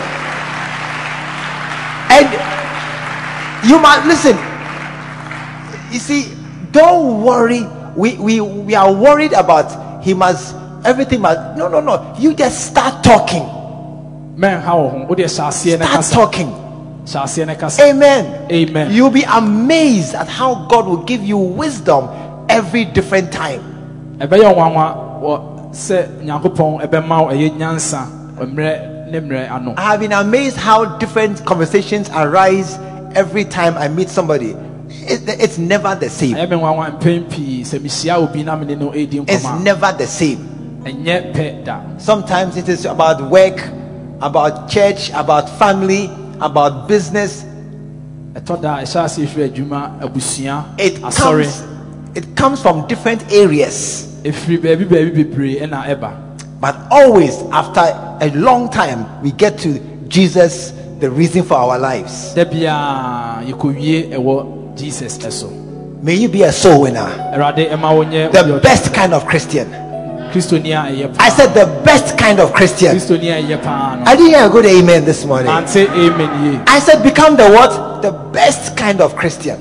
And 2.12 2.28
you 3.68 3.80
must 3.80 4.06
listen. 4.06 4.38
You 5.92 6.00
see, 6.00 6.34
don't 6.72 7.24
worry. 7.24 7.66
We, 7.96 8.16
we, 8.18 8.42
we 8.42 8.76
are 8.76 8.94
worried 8.94 9.34
about 9.34 10.04
he 10.04 10.14
must, 10.14 10.56
everything 10.86 11.22
must. 11.22 11.58
No, 11.58 11.68
no, 11.68 11.82
no. 11.82 12.16
You 12.20 12.34
just 12.34 12.68
start 12.68 13.04
talking. 13.04 13.44
mɛnha 14.40 14.72
wɔ 14.72 14.90
ho 14.92 15.06
wode 15.10 15.24
hyɛ 15.26 15.48
aseɛ 15.48 15.80
ne 15.80 15.86
Start 15.86 16.06
talking. 16.12 16.69
Hyɛ 17.10 17.24
aseɛ 17.24 17.46
ne 17.48 17.56
kasa 17.56 17.84
Amen. 17.90 18.26
Amen. 18.52 18.92
You'll 18.94 19.10
be 19.10 19.24
amazed 19.24 20.14
at 20.16 20.28
how 20.28 20.66
God 20.70 20.86
will 20.88 21.04
give 21.04 21.24
you 21.24 21.38
wisdom 21.38 22.08
every 22.50 22.86
different 22.86 23.32
time. 23.32 23.62
ɛbɛyɛ 24.20 24.54
nwanwa 24.56 25.22
wɔ 25.22 25.42
sɛ 25.74 26.08
nyankopɔn 26.24 26.82
ɛbɛma 26.88 27.26
wo 27.26 27.32
ɛyɛ 27.34 27.58
nyansa 27.58 28.06
mmerɛ 28.38 29.12
ne 29.12 29.20
mmerɛ 29.20 29.52
ano 29.52 29.74
I 29.78 29.82
have 29.82 30.00
been 30.00 30.12
amazed 30.14 30.58
how 30.58 30.86
different 30.98 31.44
conversations 31.46 32.10
arise 32.14 32.78
every 33.16 33.44
time 33.46 33.76
I 33.78 33.88
meet 33.88 34.10
somebody. 34.10 34.56
It- 35.08 35.28
it's 35.40 35.58
never 35.58 35.96
the 35.96 36.10
same. 36.10 36.36
ɛyɛ 36.36 36.50
me 36.50 36.58
nwanwa 36.58 37.00
mpɛn 37.00 37.30
pii 37.30 37.64
sɛ 37.64 37.80
mehyia 37.80 38.18
obi 38.18 38.44
na 38.44 38.56
mene 38.56 38.78
no 38.80 38.90
ɛdi 38.92 39.24
It's 39.28 39.46
never 39.64 39.92
the 39.98 40.06
same. 40.08 40.38
ɛnyɛ 40.86 41.34
pɛ 41.34 41.64
da 41.66 41.80
Sometimes 41.98 42.56
it 42.58 42.70
is 42.70 42.86
about 42.86 43.22
work, 43.30 43.62
about 44.22 44.68
church, 44.70 45.12
about 45.14 45.50
family, 45.58 46.10
about 46.42 46.88
business. 46.88 47.44
ɛtɔ 48.36 48.62
da 48.62 48.76
a 48.78 48.84
ɛhyɛ 48.84 49.04
ase 49.06 49.18
ɛfiri 49.26 49.44
adwuma 49.50 50.00
abusua 50.02 50.66
It 50.78 51.02
comes, 51.02 51.64
it 52.16 52.36
comes 52.36 52.62
from 52.62 52.88
different 52.88 53.24
areas, 53.32 54.08
ɛfiri 54.24 54.58
baabi 54.62 54.86
baabi 54.86 55.12
bebree 55.24 55.60
ɛna 55.62 55.86
ɛba 55.88 56.12
but 56.62 56.76
always 56.92 57.38
after 57.52 57.80
a 58.22 58.30
long 58.36 58.70
time, 58.70 59.06
we 59.24 59.32
get 59.32 59.58
to 59.60 59.80
Jesus, 60.10 60.74
the 61.00 61.10
reason 61.10 61.44
for 61.44 61.56
our 61.56 61.80
lives. 61.80 62.34
da 62.36 62.44
biaa 62.46 63.46
yɛkɔwie 63.48 64.12
ɛwɔ 64.14 64.76
jesus 64.78 65.18
May 66.02 66.16
you 66.16 66.30
be 66.30 66.44
a 66.44 66.52
soul 66.52 66.82
winner, 66.82 67.08
awurade 67.34 67.70
ɛma 67.70 67.92
wonyɛ 67.92 68.32
the 68.32 68.60
best 68.62 68.94
kind 68.94 69.14
of 69.14 69.26
Christian. 69.26 69.68
I 70.32 71.30
said 71.30 71.54
the 71.54 71.66
best 71.84 72.18
kind 72.18 72.40
of 72.40 72.54
Christian. 72.54 72.96
kristoni 72.96 73.30
a 73.30 73.42
ɛyɛ 73.42 73.64
paa 73.64 73.96
no 73.96 74.04
I 74.06 74.16
didn't 74.16 74.30
hear 74.32 74.46
a 74.46 74.50
good 74.50 74.66
amen 74.66 75.06
this 75.06 75.26
morning. 75.26 75.50
ante 75.52 75.88
amen 75.88 76.30
yie 76.44 76.64
I 76.68 76.80
said 76.80 77.02
become 77.04 77.36
the 77.36 77.50
what? 77.50 78.02
The 78.02 78.12
best 78.32 78.78
kind 78.78 79.02
of 79.02 79.16
Christian. 79.16 79.60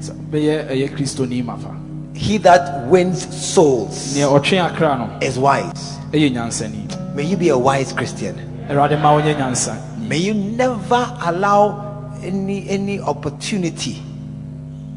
Sɛ 0.00 0.12
bɛyɛ 0.30 0.68
ɛyɛ 0.70 0.96
kristoni 0.96 1.44
mafa 1.44 1.74
He 2.14 2.38
that 2.38 2.86
wins 2.88 3.22
souls 3.34 4.14
neɛ 4.16 4.26
ɔtwe 4.40 4.58
akra 4.60 4.98
no 4.98 5.08
is 5.26 5.38
wise. 5.38 5.96
May 6.12 7.24
you 7.24 7.36
be 7.36 7.48
a 7.50 7.58
wise 7.58 7.92
Christian. 7.92 8.34
awurade 8.68 9.00
ma 9.00 9.16
wonyɛ 9.16 9.36
nyansa 9.36 9.76
May 10.10 10.18
you 10.18 10.34
never 10.34 11.06
allow 11.22 12.18
any 12.22 12.68
any 12.68 12.98
opportunity 13.00 14.02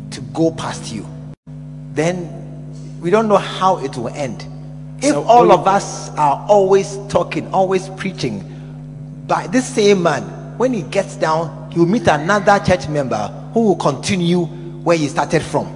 to 0.10 0.21
go 0.34 0.49
past 0.52 0.91
you. 0.91 1.06
Then 1.93 2.97
we 2.99 3.12
don't 3.12 3.28
know 3.28 3.38
how 3.38 3.78
it 3.78 3.95
will 3.95 4.10
end. 4.10 4.45
If 5.04 5.16
all 5.16 5.52
of 5.52 5.68
us 5.68 6.10
are 6.12 6.46
always 6.48 6.98
talking, 7.10 7.54
always 7.54 7.89
preaching, 7.89 8.44
by 9.28 9.48
this 9.48 9.68
same 9.68 10.04
man, 10.04 10.24
when 10.58 10.74
he 10.74 10.84
gets 10.84 11.16
down, 11.18 11.70
he 11.72 11.80
will 11.80 11.88
meet 11.88 12.08
another 12.08 12.63
church 12.63 12.88
member 12.88 13.28
who 13.54 13.62
will 13.63 13.76
continue 13.76 14.46
where 14.84 14.98
he 14.98 15.08
started 15.08 15.42
from. 15.42 15.68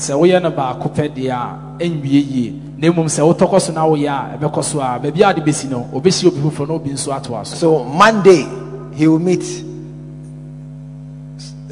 sɛ 0.00 0.14
woyɛ 0.16 0.40
no 0.42 0.50
baako 0.50 0.88
pɛ 0.88 1.14
deɛ 1.14 1.28
a 1.30 1.84
ɛnwie 1.84 2.24
yie 2.32 2.54
na 2.78 2.88
mmom 2.88 3.04
sɛ 3.04 3.20
wotɔkɔ 3.20 3.60
so 3.60 3.72
na 3.72 3.84
woyɛ 3.84 4.08
a 4.08 4.38
ɛbɛkɔ 4.38 4.64
so 4.64 4.80
a 4.80 4.98
baabi 4.98 5.20
a 5.22 5.34
de 5.34 5.42
bɛsi 5.42 5.68
no 5.68 5.86
obɛhyia 5.92 6.28
obi 6.28 6.40
foforɔ 6.40 6.68
na 6.68 6.74
obi 6.74 6.90
nso 6.90 7.12
atoa 7.12 7.44
so 7.46 7.56
So 7.56 7.84
Monday 7.84 8.46
he 8.94 9.06
will 9.06 9.18
meet 9.18 9.44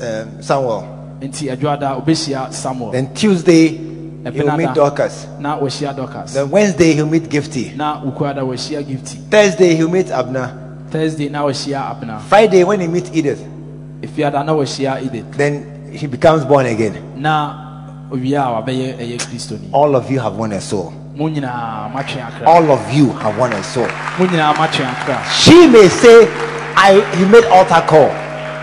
um, 0.03 0.43
Samuel. 0.43 0.99
nti 1.23 1.49
adwoada 1.51 1.97
obɛhyia 1.97 2.53
samuel 2.53 2.93
Then 2.93 3.15
Tuesday 3.15 3.88
he 4.33 4.43
will 4.43 4.57
meet 4.57 4.75
Dorcas. 4.75 5.27
na 5.39 5.59
wɔahyia 5.59 5.95
dorcas 5.97 6.35
Then 6.35 6.51
Wednesday 6.51 6.93
he'll 6.95 7.07
meet 7.07 7.29
Gifty. 7.29 7.75
na 7.77 8.01
wokuada 8.03 8.43
wɔahyia 8.43 8.83
gifty 8.87 9.17
Thursday 9.31 9.75
he'll 9.77 9.89
meet 9.89 10.07
Abena. 10.07 10.51
thursday 10.91 11.29
na 11.29 11.43
wɔahyia 11.45 11.91
abena 11.91 12.21
Friday 12.29 12.65
when 12.65 12.81
he 12.81 12.89
meets 12.89 13.11
Edith, 13.13 13.41
na 14.03 14.53
wɔahyia 14.53 15.03
edith 15.05 15.31
then 15.37 15.91
he 15.93 16.07
becomes 16.07 16.45
born 16.45 16.67
again. 16.67 16.95
na 17.17 17.55
owie 18.11 18.35
a 18.35 18.63
wabɛyɛ 18.63 18.99
ɛyɛ 18.99 19.19
kristoni 19.19 19.69
All 19.73 19.95
of 19.97 20.11
you 20.11 20.19
have 20.21 20.37
won 20.37 20.53
a 20.53 20.61
soul. 20.61 20.93
mo 21.17 21.29
nyinaa 21.29 21.91
matwe 21.93 22.21
akra 22.23 22.47
All 22.49 22.71
of 22.71 22.81
you 22.93 23.11
have 23.13 23.37
won 23.39 23.53
a 23.53 23.63
soul. 23.63 23.87
mo 24.19 24.27
nyinaa 24.27 24.55
matwe 24.55 24.85
akra 24.85 25.19
She 25.33 25.67
may 25.69 25.89
say, 25.89 26.27
I 26.77 27.01
he 27.17 27.25
made 27.25 27.45
altar 27.47 27.83
call. 27.87 28.11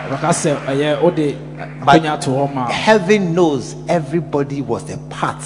Ɔka 0.09 0.29
sɛ 0.33 0.55
ɛyɛ 0.65 1.01
wode 1.01 1.35
But- 1.85 2.01
akonya 2.01 2.19
to 2.21 2.29
hɔ 2.31 2.53
ma 2.53 2.67
Heaven 2.69 3.33
knows 3.33 3.75
everybody 3.87 4.61
was 4.61 4.89
a 4.89 4.97
part 5.09 5.43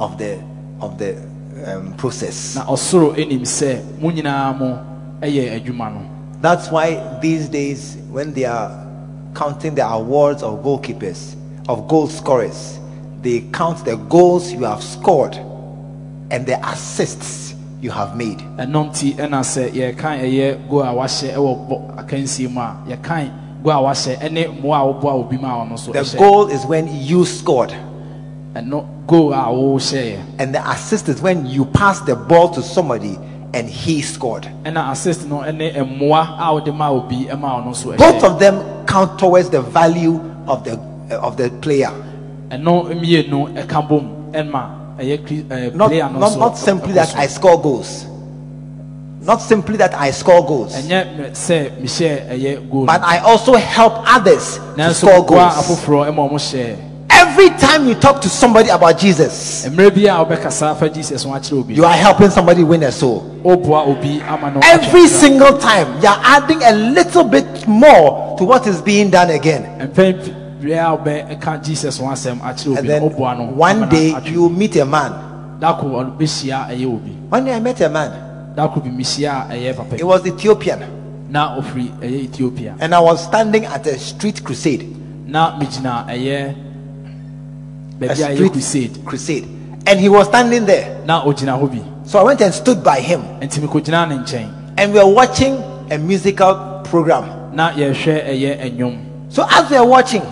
of 0.00 0.18
the 0.18 0.38
of 0.80 0.98
the 0.98 1.16
um, 1.66 1.94
process. 1.96 2.54
na 2.56 2.64
ɔsoro 2.64 3.12
anim 3.18 3.42
sɛ 3.42 3.82
mo 4.00 4.10
nyinaa 4.10 4.58
mo 4.58 4.78
ɛyɛ 5.20 5.60
adwuma 5.64 5.92
no 5.92 6.00
That's 6.42 6.70
why 6.70 7.18
these 7.22 7.48
days, 7.48 7.96
when 8.10 8.34
they 8.34 8.44
are 8.44 8.70
counting 9.34 9.74
the 9.74 9.86
awards 9.88 10.42
of 10.42 10.62
goalkeepers, 10.62 11.34
of 11.68 11.88
goal 11.88 12.06
scorers, 12.08 12.78
they 13.22 13.40
count 13.52 13.84
the 13.86 13.96
goals 13.96 14.52
you 14.52 14.64
have 14.64 14.82
scored 14.82 15.34
and 16.30 16.46
the 16.46 16.58
assists 16.68 17.54
you 17.80 17.90
have 17.90 18.16
made. 18.16 18.40
Ɛno 23.66 23.82
nti 23.82 23.92
ɛna 23.92 23.94
sɛ 23.94 24.16
yɛkan 24.16 24.20
ɛyɛ 24.20 24.22
go 24.22 24.22
a 24.22 24.22
wahyɛ 24.22 24.22
ɛwɔ 24.22 24.22
bɔ 24.22 24.32
akansie 24.36 24.62
mu 24.62 24.72
a 24.72 24.78
yɛkan 24.78 25.00
go 25.00 25.08
a 25.08 25.10
wahyɛ 25.10 25.10
ɛne 25.10 25.10
mmoa 25.10 25.10
a 25.10 25.10
woboa 25.10 25.12
obi 25.12 25.36
ma 25.38 25.48
ɔno 25.64 25.72
nso 25.72 25.92
The 25.92 26.18
goal 26.18 26.46
is 26.48 26.66
when 26.66 26.88
you 27.02 27.24
scored, 27.24 27.74
ɛno 28.54 28.84
goal 29.06 29.32
a 29.32 29.36
wohyɛeɛ 29.36 30.18
and 30.38 30.54
the 30.54 30.70
assist 30.70 31.08
is 31.08 31.20
when 31.22 31.46
you 31.46 31.64
pass 31.66 32.00
the 32.00 32.14
ball 32.16 32.48
to 32.50 32.62
somebody 32.62 33.18
and 33.54 33.68
he 33.68 34.02
scored. 34.02 34.48
ɛna 34.64 34.90
assist 34.90 35.26
no 35.28 35.38
ɛne 35.38 35.72
mmoa 35.74 36.36
a 36.38 36.52
wode 36.54 36.74
ma 36.74 36.90
obi 36.90 37.26
ɛma 37.26 37.62
ɔno 37.62 37.68
nso 37.70 37.96
Both 37.96 38.24
of 38.24 38.38
them 38.38 38.60
count 38.86 39.18
towards 39.18 39.50
the 39.50 39.60
value 39.62 40.20
of 40.46 40.64
the 40.64 40.78
of 41.16 41.36
the 41.36 41.50
player. 41.60 41.90
ɛno 42.50 42.90
mmienu 42.92 43.54
ɛka 43.54 43.88
bom 43.88 44.30
ɛma 44.32 44.70
ɛyɛ 44.98 45.24
kri- 45.26 45.42
ɛɛ, 45.48 45.74
Not, 45.74 45.88
player 45.88 46.08
no 46.12 46.18
not, 46.20 46.38
not 46.38 46.56
simply 46.58 46.92
that. 46.94 47.14
I 47.16 47.26
score 47.26 47.60
goals. 47.60 48.06
Not 49.26 49.42
simply 49.42 49.76
that 49.78 49.92
I 49.94 50.12
score 50.12 50.46
goals. 50.46 50.72
ɛnyɛ 50.74 51.18
me- 51.18 51.24
sɛ 51.32 51.70
mehyɛ 51.82 52.30
ɛyɛ 52.30 52.70
goal 52.70 52.86
But 52.86 53.02
I 53.02 53.18
also 53.18 53.54
help 53.54 53.94
others 54.06 54.60
to 54.76 54.94
score 54.94 55.24
goals. 55.26 55.54
afoforɔ 55.54 56.08
ɛma 56.08 56.30
ɔmo 56.30 56.34
hyɛ 56.38 56.76
Every 57.10 57.48
time 57.58 57.88
you 57.88 57.94
talk 57.94 58.20
to 58.20 58.28
somebody 58.28 58.68
about 58.68 58.98
Jesus, 58.98 59.66
mmerɛ 59.68 59.94
bi 59.94 60.00
a 60.02 60.24
wobɛkasa 60.24 60.76
fa 60.76 60.88
jesus 60.88 61.24
ho 61.24 61.30
akyerɛ 61.30 61.58
obi 61.60 61.74
you 61.74 61.84
are 61.84 61.92
helping 61.96 62.30
somebody 62.30 62.62
win 62.62 62.82
a 62.84 62.92
soul. 62.92 63.24
woboa 63.42 63.86
obi 63.88 64.20
ama 64.22 64.50
no 64.52 64.60
Every 64.62 65.08
single 65.08 65.58
time, 65.58 65.88
you 66.00 66.08
are 66.08 66.20
adding 66.22 66.62
a 66.62 66.72
little 66.72 67.24
bit 67.24 67.66
more 67.66 68.36
to 68.38 68.44
what 68.44 68.66
is 68.66 68.80
being 68.80 69.10
done 69.10 69.30
again. 69.30 69.66
mpɛn 69.92 70.60
bia 70.62 70.86
a 70.92 70.96
wobɛka 70.96 71.64
jesus 71.64 71.98
ho 71.98 72.04
asɛm 72.06 72.38
akyerɛ 72.40 72.78
And 72.78 72.88
then 72.88 73.02
no 73.02 73.10
woboa 73.10 73.38
no 73.38 73.44
one 73.56 73.88
day 73.88 74.14
you 74.26 74.48
meet 74.48 74.76
a 74.76 74.84
man. 74.84 75.12
dako 75.60 75.84
ɔno 75.84 76.16
bɛhyia 76.16 76.68
ɛyɛ 76.70 76.86
obi 76.86 77.16
One 77.28 77.44
day 77.44 77.54
I 77.54 77.60
met 77.60 77.80
a 77.80 77.88
man. 77.88 78.12
Dako 78.56 78.74
could 78.74 78.96
be 78.96 79.02
ɛyɛ 79.04 79.76
papa 79.76 80.04
was 80.04 80.26
Ethiopian. 80.26 80.80
Now 81.28 81.60
ɛyɛ 81.60 82.24
ethiopia 82.24 82.74
And 82.80 82.94
I 82.94 83.00
was 83.00 83.22
standing 83.22 83.64
at 83.64 83.86
a 83.86 83.98
street 83.98 84.42
crusade. 84.42 84.84
Now 85.26 85.58
megyina 85.58 86.06
ɛyɛ 86.08 86.54
baabi 87.98 88.22
a 88.22 88.36
ɛyɛ 88.36 88.50
crusade 88.52 89.04
crusade. 89.04 89.46
And 89.86 90.00
he 90.00 90.08
was 90.08 90.26
standing 90.28 90.64
there. 90.64 91.02
Now 91.04 91.24
ɔgyina 91.26 91.60
hɔ 91.60 91.70
bi 91.70 91.82
So 92.08 92.18
I 92.20 92.22
went 92.22 92.40
and 92.40 92.54
stood 92.54 92.82
by 92.82 93.00
him. 93.00 93.22
nti 93.40 93.60
mekɔgyina 93.60 94.08
ne 94.08 94.16
nkyɛn 94.18 94.48
And 94.78 94.92
we 94.92 94.98
were 95.00 95.12
watching 95.12 95.54
a 95.90 95.98
musical 95.98 96.80
program. 96.84 97.54
na 97.54 97.72
yɛhwɛ 97.72 98.26
ɛyɛ 98.28 98.70
ɛnwom 98.72 98.98
So 99.28 99.44
as 99.50 99.68
we 99.70 99.78
were 99.78 99.86
watching, 99.86 100.22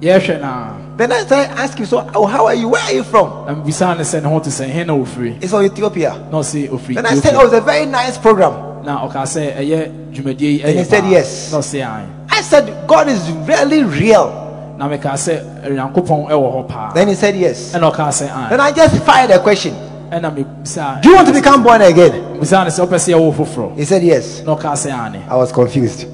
yɛhwɛ 0.00 0.40
na 0.40 0.83
then 0.96 1.12
I 1.12 1.20
started 1.22 1.50
asking, 1.58 1.86
So, 1.86 2.08
oh, 2.14 2.26
how 2.26 2.46
are 2.46 2.54
you? 2.54 2.68
Where 2.68 2.82
are 2.82 2.92
you 2.92 3.02
from? 3.04 3.46
na 3.46 3.54
mebisa 3.54 3.96
ne 3.96 4.02
sɛ 4.04 4.22
ne 4.22 4.28
ho 4.28 4.38
te 4.40 4.50
sɛ 4.50 4.66
he 4.70 4.84
na 4.84 4.92
ɔfiri 4.94 5.42
It's 5.42 5.50
from 5.50 5.64
Ethiopia. 5.64 6.14
na 6.30 6.38
ɔse 6.38 6.68
ɔfiri 6.68 6.94
Then 6.94 7.06
I 7.06 7.14
said, 7.16 7.34
Oh, 7.34 7.44
it's 7.46 7.54
a 7.54 7.60
very 7.60 7.86
nice 7.86 8.16
program. 8.18 8.84
na 8.84 9.06
ɔka 9.08 9.22
sɛ 9.22 9.56
ɛyɛ 9.56 10.12
dwumadie 10.12 10.40
yi 10.40 10.62
And 10.62 10.78
he 10.78 10.84
said 10.84 11.04
yes. 11.06 11.52
No, 11.52 11.58
ɔse 11.58 11.74
ae 11.84 12.06
I 12.30 12.40
said, 12.42 12.86
God 12.86 13.08
is 13.08 13.30
really 13.48 13.82
real. 13.84 14.74
na 14.78 14.88
meka 14.88 15.12
sɛ 15.14 15.42
nyankopɔn 15.70 16.28
ɛwɔ 16.30 16.48
hɔ 16.54 16.68
paa 16.68 16.92
Then 16.94 17.08
he 17.08 17.14
said, 17.14 17.34
Yes. 17.36 17.72
ɛna 17.74 17.92
ɔka 17.92 18.08
sɛ 18.08 18.28
ae 18.30 18.50
Then 18.50 18.60
I 18.60 18.72
just 18.72 19.02
fired 19.04 19.30
a 19.30 19.38
question 19.40 19.74
ɛna 20.10 20.30
mebisa 20.34 21.00
Do 21.02 21.08
you 21.10 21.14
want 21.16 21.26
to 21.28 21.32
become 21.34 21.62
born 21.62 21.80
again? 21.82 22.38
bisa 22.38 22.62
ne 22.64 22.70
sɛ 22.70 22.86
wopɛ 22.86 22.98
sɛ 22.98 23.14
yɛwo 23.14 23.34
foforɔ 23.34 23.76
He 23.76 23.84
said, 23.84 24.02
Yes. 24.02 24.42
sɛ 24.42 25.28
I 25.28 25.34
was 25.36 25.50
confused. 25.50 26.06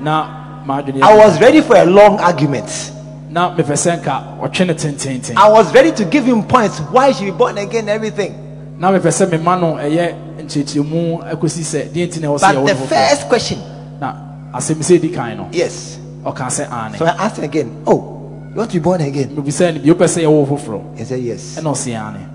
Now, 0.00 0.42
I 0.68 1.14
was 1.16 1.40
ready 1.40 1.60
for 1.60 1.76
a 1.76 1.84
long 1.84 2.18
argument. 2.20 2.92
Na 3.36 3.50
mepɛ 3.54 3.76
sɛ 3.76 4.00
nka 4.00 4.40
ɔtwe 4.40 4.66
ne 4.66 4.72
tententen 4.74 5.36
I 5.36 5.48
was 5.50 5.72
ready 5.74 5.92
to 5.92 6.04
give 6.06 6.24
him 6.24 6.42
points 6.42 6.80
why 6.90 7.12
should 7.12 7.26
be 7.26 7.30
born 7.30 7.58
again, 7.58 7.86
everything. 7.86 8.32
na 8.78 8.90
mepɛ 8.90 9.12
sɛ 9.12 9.28
mema 9.30 9.60
no 9.60 9.74
ɛyɛ 9.76 10.14
nkyerɛkyerɛmu 10.40 11.20
akɔsi 11.32 11.60
sɛ 11.60 11.92
deɛ 11.92 12.08
nti 12.08 12.20
na 12.22 12.28
ɛwɔ 12.28 12.38
sɛ 12.38 12.40
But 12.40 12.54
yɛwo 12.56 12.66
the 12.66 12.72
no 12.74 12.80
foforɔ 12.80 12.88
first 12.88 13.28
question, 13.28 13.58
na 14.00 14.14
asɛm 14.54 14.76
sɛ 14.80 15.00
di 15.02 15.08
kan 15.10 15.36
no 15.36 15.48
yes. 15.52 15.98
ɔka 16.24 16.46
sɛ 16.48 16.64
ane 16.72 16.96
So 16.96 17.04
I 17.04 17.10
asked 17.10 17.36
him 17.36 17.44
again, 17.44 17.82
Oh, 17.86 18.48
you 18.50 18.56
want 18.56 18.70
to 18.70 18.78
be 18.80 18.82
born 18.82 19.00
again? 19.02 19.36
mebisa 19.36 19.74
no 19.74 19.80
bi 19.82 19.88
wopɛ 20.00 20.06
sɛ 20.08 20.22
yɛwo 20.24 20.48
foforɔ 20.48 20.96
He 20.98 21.04
said, 21.04 21.20
Yes. 21.20 21.56
ɛna 21.60 21.72
ɔse 21.76 21.88
ane 21.92 22.26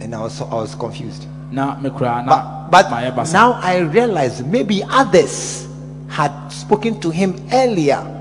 And 0.00 0.14
I 0.14 0.20
was, 0.20 0.40
I 0.40 0.54
was 0.54 0.76
confused. 0.76 1.26
na 1.50 1.74
mekora 1.74 2.24
na 2.24 2.68
But, 2.70 2.86
mayɛ 2.86 3.16
but 3.16 3.24
basa 3.26 3.32
now 3.32 3.52
I 3.54 3.78
realize 3.78 4.44
maybe 4.44 4.84
others 4.88 5.66
had 6.06 6.30
spoken 6.50 7.00
to 7.00 7.10
him 7.10 7.34
earlier. 7.52 8.12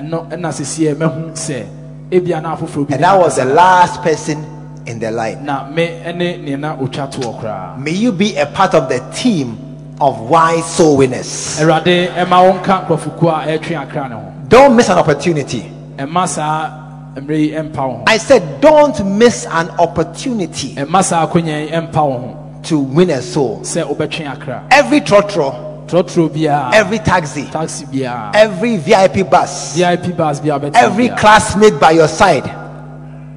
Ɛno 0.00 0.28
ɛna 0.30 0.52
sesie 0.52 0.94
mɛhu 0.94 1.32
sɛ 1.32 1.64
ebia 2.10 2.40
na 2.42 2.56
afoforɔ 2.56 2.88
bi 2.88 2.94
And 2.94 3.04
that 3.04 3.18
was 3.18 3.36
the 3.36 3.44
last 3.44 4.02
person 4.02 4.44
in 4.86 4.98
the 4.98 5.10
line. 5.10 5.44
na 5.44 5.68
me 5.68 5.86
ɛne 6.04 6.42
ne 6.42 6.56
otwa 6.56 7.10
toɔ 7.12 7.40
koraa 7.40 7.78
May 7.78 7.92
you 7.92 8.12
be 8.12 8.36
a 8.36 8.46
part 8.46 8.74
of 8.74 8.88
the 8.88 9.00
team 9.14 9.58
of 10.00 10.20
wise 10.20 10.64
soul 10.64 10.96
winners. 10.96 11.58
awurade 11.60 12.08
ɛma 12.14 12.42
wo 12.46 12.58
nka 12.58 12.86
nkurɔfokuo 12.86 13.28
a 13.30 13.58
ɛtwe 13.58 13.76
akra 13.82 14.08
ne 14.08 14.14
ho 14.14 14.22
Don't 14.48 14.74
miss 14.76 14.88
an 14.88 14.98
opportunity. 14.98 15.70
ɛma 15.98 16.26
saa 16.26 16.70
mmerɛ 17.16 17.38
yi 17.38 17.50
ɛmpa 17.52 17.76
wo 17.88 17.94
ho 17.98 18.04
I 18.06 18.16
said, 18.16 18.60
don't 18.60 19.04
miss 19.04 19.44
an 19.46 19.68
opportunity 19.78 20.74
ɛma 20.76 21.02
saa 21.04 21.26
akonya 21.26 21.66
yi 21.66 21.70
ɛmpa 21.72 21.94
wo 22.06 22.12
ho 22.18 22.36
to 22.62 22.78
win 22.78 23.10
a 23.10 23.20
soul. 23.20 23.58
sɛ 23.62 23.84
wobɛtwe 23.84 24.26
akra 24.32 24.62
Every 24.70 25.00
trotro, 25.00 25.67
every 25.94 26.98
taxi, 26.98 27.44
taxi 27.46 27.86
every 28.04 28.76
VIP 28.76 29.28
bus, 29.30 29.76
vip 29.76 30.16
bus 30.16 30.40
every 30.74 31.08
classmate 31.10 31.78
by 31.80 31.92
your 31.92 32.08
side, 32.08 32.44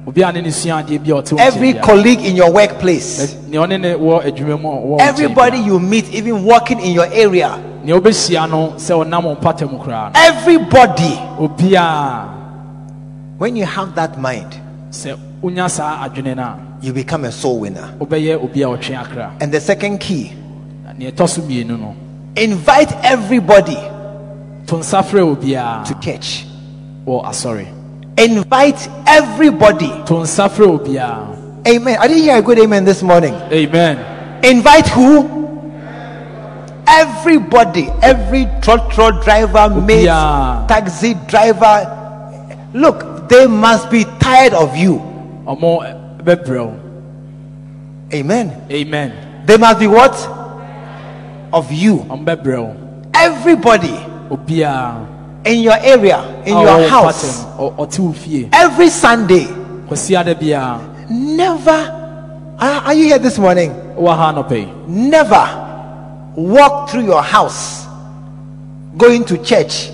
obi 0.06 0.22
a 0.22 0.32
ne 0.32 0.40
ne 0.40 0.48
suadeɛ 0.48 0.98
bi 1.02 1.10
a 1.10 1.14
ɔte 1.22 1.32
wo 1.32 1.38
every 1.38 1.74
colleague 1.74 2.20
in 2.24 2.36
your 2.36 2.52
workplace, 2.52 3.36
nea 3.48 3.60
ɔne 3.60 3.80
ne 3.80 3.94
wɔ 3.94 4.24
adwuma 4.24 4.60
mu 4.60 4.68
a 4.68 4.76
ɔwɔ 4.76 4.84
wo 4.84 4.96
nkyɛn 4.98 5.08
everybody 5.08 5.58
you 5.58 5.78
meet, 5.80 6.12
even 6.12 6.44
walking 6.44 6.80
in 6.80 6.92
your 6.92 7.06
area, 7.12 7.58
nea 7.84 7.94
wobɛhyia 7.98 8.48
no 8.50 8.72
sɛ 8.76 9.04
ɔnam 9.04 9.24
wo 9.24 9.34
mpata 9.36 9.70
mu 9.70 9.78
koraa 9.78 10.12
no. 10.12 10.20
Everybody. 10.20 11.18
When 13.38 13.56
you 13.56 13.64
have 13.64 13.94
that 13.96 14.20
mind, 14.20 14.54
sɛ 14.90 15.16
wonya 15.42 15.68
saa 15.70 16.06
adwene 16.08 16.36
no 16.36 16.42
a 16.42 16.58
you 16.80 16.92
become 16.92 17.24
a 17.24 17.32
soul 17.32 17.60
winner. 17.60 17.94
wobɛyɛ 17.98 18.42
obi 18.42 18.62
a 18.62 18.66
ɔtwe 18.66 18.96
akra. 18.96 19.32
And 19.40 19.52
the 19.52 19.60
second 19.60 19.98
key, 19.98 20.32
Na 22.36 22.42
nea 22.42 22.56
ɛtɔ 22.56 22.56
so 22.56 22.56
mmienu 22.56 22.56
no 22.56 22.56
invite 22.56 22.92
everybody 23.04 23.78
to 24.66 24.76
obiaa 24.76 25.84
to 25.84 25.94
church. 26.00 26.46
Oh, 27.06 27.20
ah, 27.20 27.30
wɔ 27.30 27.30
asɔre 27.30 27.66
Invite 28.18 28.88
everybody. 29.06 29.88
to 30.06 30.14
nsa 30.14 30.48
frɛ 30.48 30.78
obiaa 30.78 31.26
Amen. 31.66 31.96
I 32.00 32.08
didn't 32.08 32.22
hear 32.24 32.36
a 32.38 32.42
good 32.42 32.58
amen 32.58 32.84
this 32.84 33.02
morning. 33.02 33.34
amen 33.34 33.98
Invite 34.44 34.88
who? 34.88 35.40
Everybody, 36.84 37.88
every 38.02 38.46
trotro 38.60 39.22
driver, 39.22 39.68
mate, 39.80 40.06
taxi 40.68 41.14
driver. 41.28 41.86
Look, 42.74 43.28
they 43.28 43.46
must 43.46 43.88
be 43.90 44.04
tired 44.18 44.52
of 44.52 44.76
you. 44.76 44.94
wo 45.44 45.80
eh, 45.82 45.94
Amen. 48.12 48.66
amen 48.70 49.12
They 49.46 49.56
must 49.56 49.78
be 49.78 49.86
what? 49.86 50.12
Of 51.52 51.70
you. 51.72 51.96
ɔmo 52.08 52.24
bɛbrɛ 52.24 52.58
wo 52.58 52.74
Everybody. 53.14 53.94
in 55.44 55.60
your 55.60 55.76
area, 55.82 56.42
in 56.46 56.56
your 56.58 56.88
house, 56.88 57.22
pattern, 57.22 57.58
ɔ- 57.58 57.76
ɔte 57.76 57.98
wo 57.98 58.12
fie 58.12 58.48
every 58.52 58.88
Sunday, 58.88 59.46
kwasi 59.88 60.16
ada 60.18 60.34
biara 60.34 60.80
never. 61.10 61.98
Are 62.58 62.94
you 62.94 63.04
here 63.08 63.18
this 63.18 63.38
morning? 63.38 63.70
wowɔ 63.96 64.16
ha 64.16 64.32
anɔpɛ 64.32 64.56
yi 64.56 64.68
Never 64.88 65.48
walk 66.36 66.88
through 66.90 67.04
your 67.04 67.22
house 67.22 67.86
going 68.96 69.24
to 69.24 69.36
church 69.38 69.90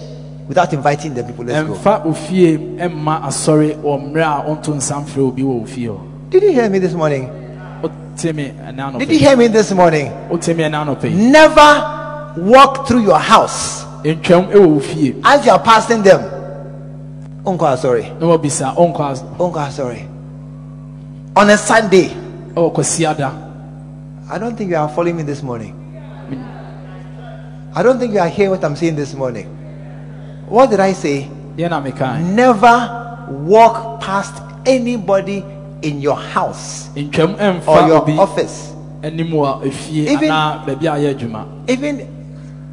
without 0.46 0.72
inviting 0.72 1.14
the 1.14 1.22
people. 1.24 1.44
Let's 1.44 1.66
go. 1.66 1.74
ɛmfa 1.74 2.04
wo 2.04 2.12
fie 2.12 2.56
ɛmma 2.78 3.22
asɔre 3.24 3.74
wɔ 3.82 4.12
mmerɛ 4.12 4.22
a 4.22 4.44
ɔnto 4.50 4.74
nsa 4.76 5.04
mfrɛ 5.04 5.18
obi 5.28 5.42
wɔ 5.42 5.60
wo 5.60 5.64
fie 5.66 5.86
hɔ 5.86 5.98
Did 6.30 6.42
you 6.42 6.52
hear 6.52 6.68
me 6.68 6.78
this 6.78 6.92
morning? 6.92 7.28
Wote 8.24 8.34
me 8.34 8.52
ɛna 8.66 8.98
Did 8.98 9.10
you 9.10 9.18
hear 9.18 9.36
me 9.36 9.48
this 9.48 9.72
morning? 9.72 10.10
wote 10.28 10.48
me 10.48 10.64
ɛna 10.64 10.84
anɔpɛ 10.84 11.14
Never 11.14 12.40
walk 12.50 12.86
through 12.86 13.02
your 13.02 13.18
house 13.18 13.84
ntwam 14.04 14.50
ɛwɔ 14.52 14.66
wo 14.66 14.80
fie 14.80 15.14
as 15.24 15.44
you 15.44 15.52
are 15.52 15.58
passing 15.58 16.02
them. 16.02 16.22
Uncle, 17.46 17.76
sorry. 17.76 18.02
ɔnkɔ 18.20 19.10
as- 19.10 19.24
Uncle, 19.40 19.70
sorry. 19.70 20.06
On 21.36 21.48
a 21.48 21.56
Sunday, 21.56 22.10
oh, 22.56 22.70
ɛwɔ 22.70 22.74
kwasi 22.74 23.06
ada 23.10 23.32
I 24.30 24.38
don't 24.38 24.56
think 24.56 24.70
you 24.70 24.76
are 24.76 24.88
following 24.88 25.16
me 25.16 25.22
this 25.22 25.42
morning. 25.42 25.74
I 27.74 27.82
don't 27.82 27.98
think 27.98 28.12
you 28.12 28.18
are 28.18 28.28
hearing 28.28 28.50
what 28.50 28.64
I'm 28.64 28.76
saying 28.76 28.96
this 28.96 29.14
morning. 29.14 29.46
What 30.48 30.68
did 30.70 30.80
I 30.80 30.92
say? 30.92 31.28
Never 31.56 33.26
walk 33.30 34.00
past 34.00 34.42
anybody 34.66 35.42
in 35.82 36.00
your 36.00 36.16
house 36.16 36.88
or 36.96 37.00
your 37.86 38.20
office. 38.20 38.72
anim 39.02 39.30
wɔ 39.30 39.62
efie 39.64 40.08
Even- 40.08 40.30
anaa 40.30 40.64
baabi 40.66 40.86
a 40.86 40.98
yɛ 40.98 41.14
adwuma 41.14 41.44
Even 41.68 42.06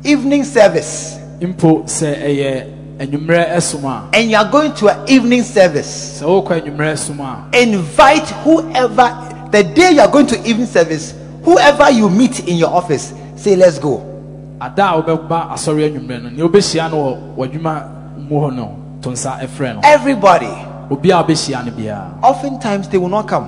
evening 0.04 0.44
service. 0.44 1.18
mpo 1.42 1.84
sɛ 1.86 2.18
ɛyɛ 2.24 2.66
anwummerɛ 3.00 3.56
ɛsom 3.56 3.84
a 3.84 4.04
And 4.18 4.32
you 4.32 4.38
are 4.38 4.50
going 4.50 4.74
to 4.74 4.88
an 4.88 5.08
evening 5.08 5.44
service. 5.44 6.22
sɛ 6.22 6.26
wokɔ 6.26 6.62
anwummerɛ 6.62 6.98
som 6.98 7.20
a 7.20 7.46
Invite 7.54 8.30
whoever, 8.44 9.16
the 9.52 9.64
day 9.64 9.92
you 9.92 10.02
are 10.02 10.08
going 10.08 10.26
to 10.28 10.38
evening 10.48 10.66
service, 10.68 11.14
whoever 11.44 11.92
you 11.92 12.10
meet 12.10 12.48
in 12.48 12.58
your 12.58 12.70
office, 12.74 13.14
say, 13.36 13.56
Let's 13.56 13.78
go. 13.80 14.02
ada 14.60 14.94
a 14.96 15.02
wobɛba 15.04 15.52
asɔre 15.54 15.92
anwummerɛ 15.94 16.24
no 16.24 16.30
nea 16.30 16.48
wobɛhyia 16.48 16.90
no 16.90 16.98
wɔ 17.38 17.52
w'adwuma 17.52 17.84
mu 18.30 18.36
hɔ 18.40 18.56
no 18.56 18.76
to 19.02 19.10
nsa 19.10 19.40
ɛfrɛ 19.42 19.76
no 19.76 19.82
Everybody. 19.84 20.50
Obi 20.90 21.12
a 21.12 21.24
wobɛhyia 21.24 21.66
no 21.66 21.72
biara 21.72 22.12
Oftentimes 22.24 22.88
they 22.90 22.98
will 22.98 23.10
not 23.10 23.28
come. 23.28 23.48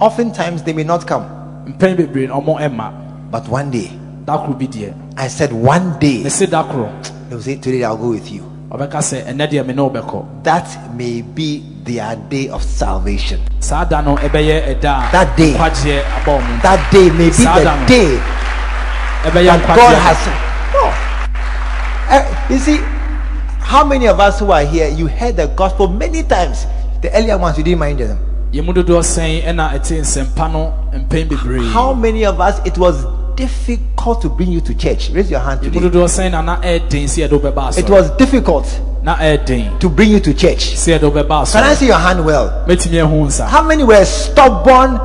Oftentimes 0.00 0.62
they 0.62 0.72
may 0.72 0.84
not 0.84 1.06
come. 1.06 1.24
mpɛn 1.66 1.96
bebree 1.96 2.26
no 2.28 2.40
ɔmo 2.40 2.58
ɛma 2.60 2.92
But 3.30 3.46
one 3.48 3.70
day, 3.70 3.90
da 4.24 4.38
koro 4.38 4.54
be 4.54 4.66
there. 4.66 4.94
I 5.16 5.28
said, 5.28 5.52
One 5.52 5.98
day, 5.98 6.22
ne 6.22 6.30
se 6.30 6.46
da 6.46 6.62
koro 6.64 6.90
they 7.28 7.34
will 7.34 7.42
say, 7.42 7.56
Today 7.56 7.84
I'll 7.84 7.96
go 7.96 8.10
with 8.10 8.30
you. 8.30 8.42
ɔbɛka 8.70 8.98
sɛ 9.00 9.24
ɛnɛ 9.26 9.50
deɛ 9.50 9.66
me 9.66 10.42
That 10.42 10.94
may 10.94 11.22
be 11.22 11.62
their 11.84 12.16
day 12.28 12.48
of 12.48 12.62
salvation. 12.62 13.40
saa 13.60 13.84
da 13.84 14.00
no 14.00 14.16
ɛbɛyɛ 14.16 14.80
ɛda 14.80 15.08
a 15.08 15.12
That 15.12 15.36
day. 15.36 15.54
nkwagyeɛ 15.54 16.02
aba 16.22 16.62
That 16.62 16.90
day 16.92 17.10
may 17.10 17.28
be 17.30 17.44
the 17.44 17.84
day 17.86 18.20
that 19.24 19.66
God 19.76 19.96
has. 19.98 20.20
No. 20.72 20.92
Eh, 22.10 22.24
you 22.50 22.58
see, 22.58 22.80
how 23.68 23.84
many 23.84 24.06
of 24.08 24.18
us 24.18 24.40
who 24.40 24.50
are 24.50 24.64
here, 24.64 24.88
you 24.88 25.06
heard 25.06 25.36
the 25.36 25.46
gospel 25.48 25.88
many 25.88 26.22
times. 26.22 26.64
The 27.02 27.12
earlier 27.14 27.36
ones, 27.36 27.58
you 27.58 27.64
didn't 27.64 27.78
mind 27.80 27.98
them. 28.00 28.18
yɛn 28.50 28.64
mu 28.64 28.72
dodoɔ 28.72 29.02
sɛn 29.04 29.44
ɛna 29.44 29.72
ɛte 29.76 30.00
nsɛmpa 30.00 30.50
no 30.50 30.72
mpɛn 30.92 31.28
bebree 31.28 31.70
How 31.70 31.92
many 31.92 32.24
of 32.24 32.40
us, 32.40 32.60
it 32.64 32.78
was 32.78 33.04
difficult 33.36 34.22
to 34.22 34.30
bring 34.30 34.50
you 34.50 34.62
to 34.62 34.74
church? 34.74 35.10
Raise 35.10 35.30
your 35.30 35.40
hand 35.40 35.60
today. 35.60 35.80
dodoɔ 35.80 36.08
sɛn 36.08 36.30
na 36.30 36.40
na 36.40 36.56
ɛɛden 36.62 37.04
sɛ 37.04 37.28
yɛde 37.28 37.38
wobɛba 37.38 37.76
It 37.78 37.90
was 37.90 38.10
difficult 38.16 38.64
to 39.80 39.88
bring 39.90 40.10
you 40.12 40.20
to 40.20 40.32
church. 40.32 40.74
sɛ 40.74 40.98
yɛde 40.98 41.12
wobɛba 41.12 41.52
Can 41.52 41.62
I 41.64 41.74
see 41.74 41.86
your 41.88 41.98
hand 41.98 42.24
well? 42.24 42.64
mɛtumi 42.66 43.04
ɛho 43.04 43.26
nsa 43.26 43.46
How 43.48 43.62
many 43.62 43.84
were 43.84 44.02
stubborn 44.06 44.98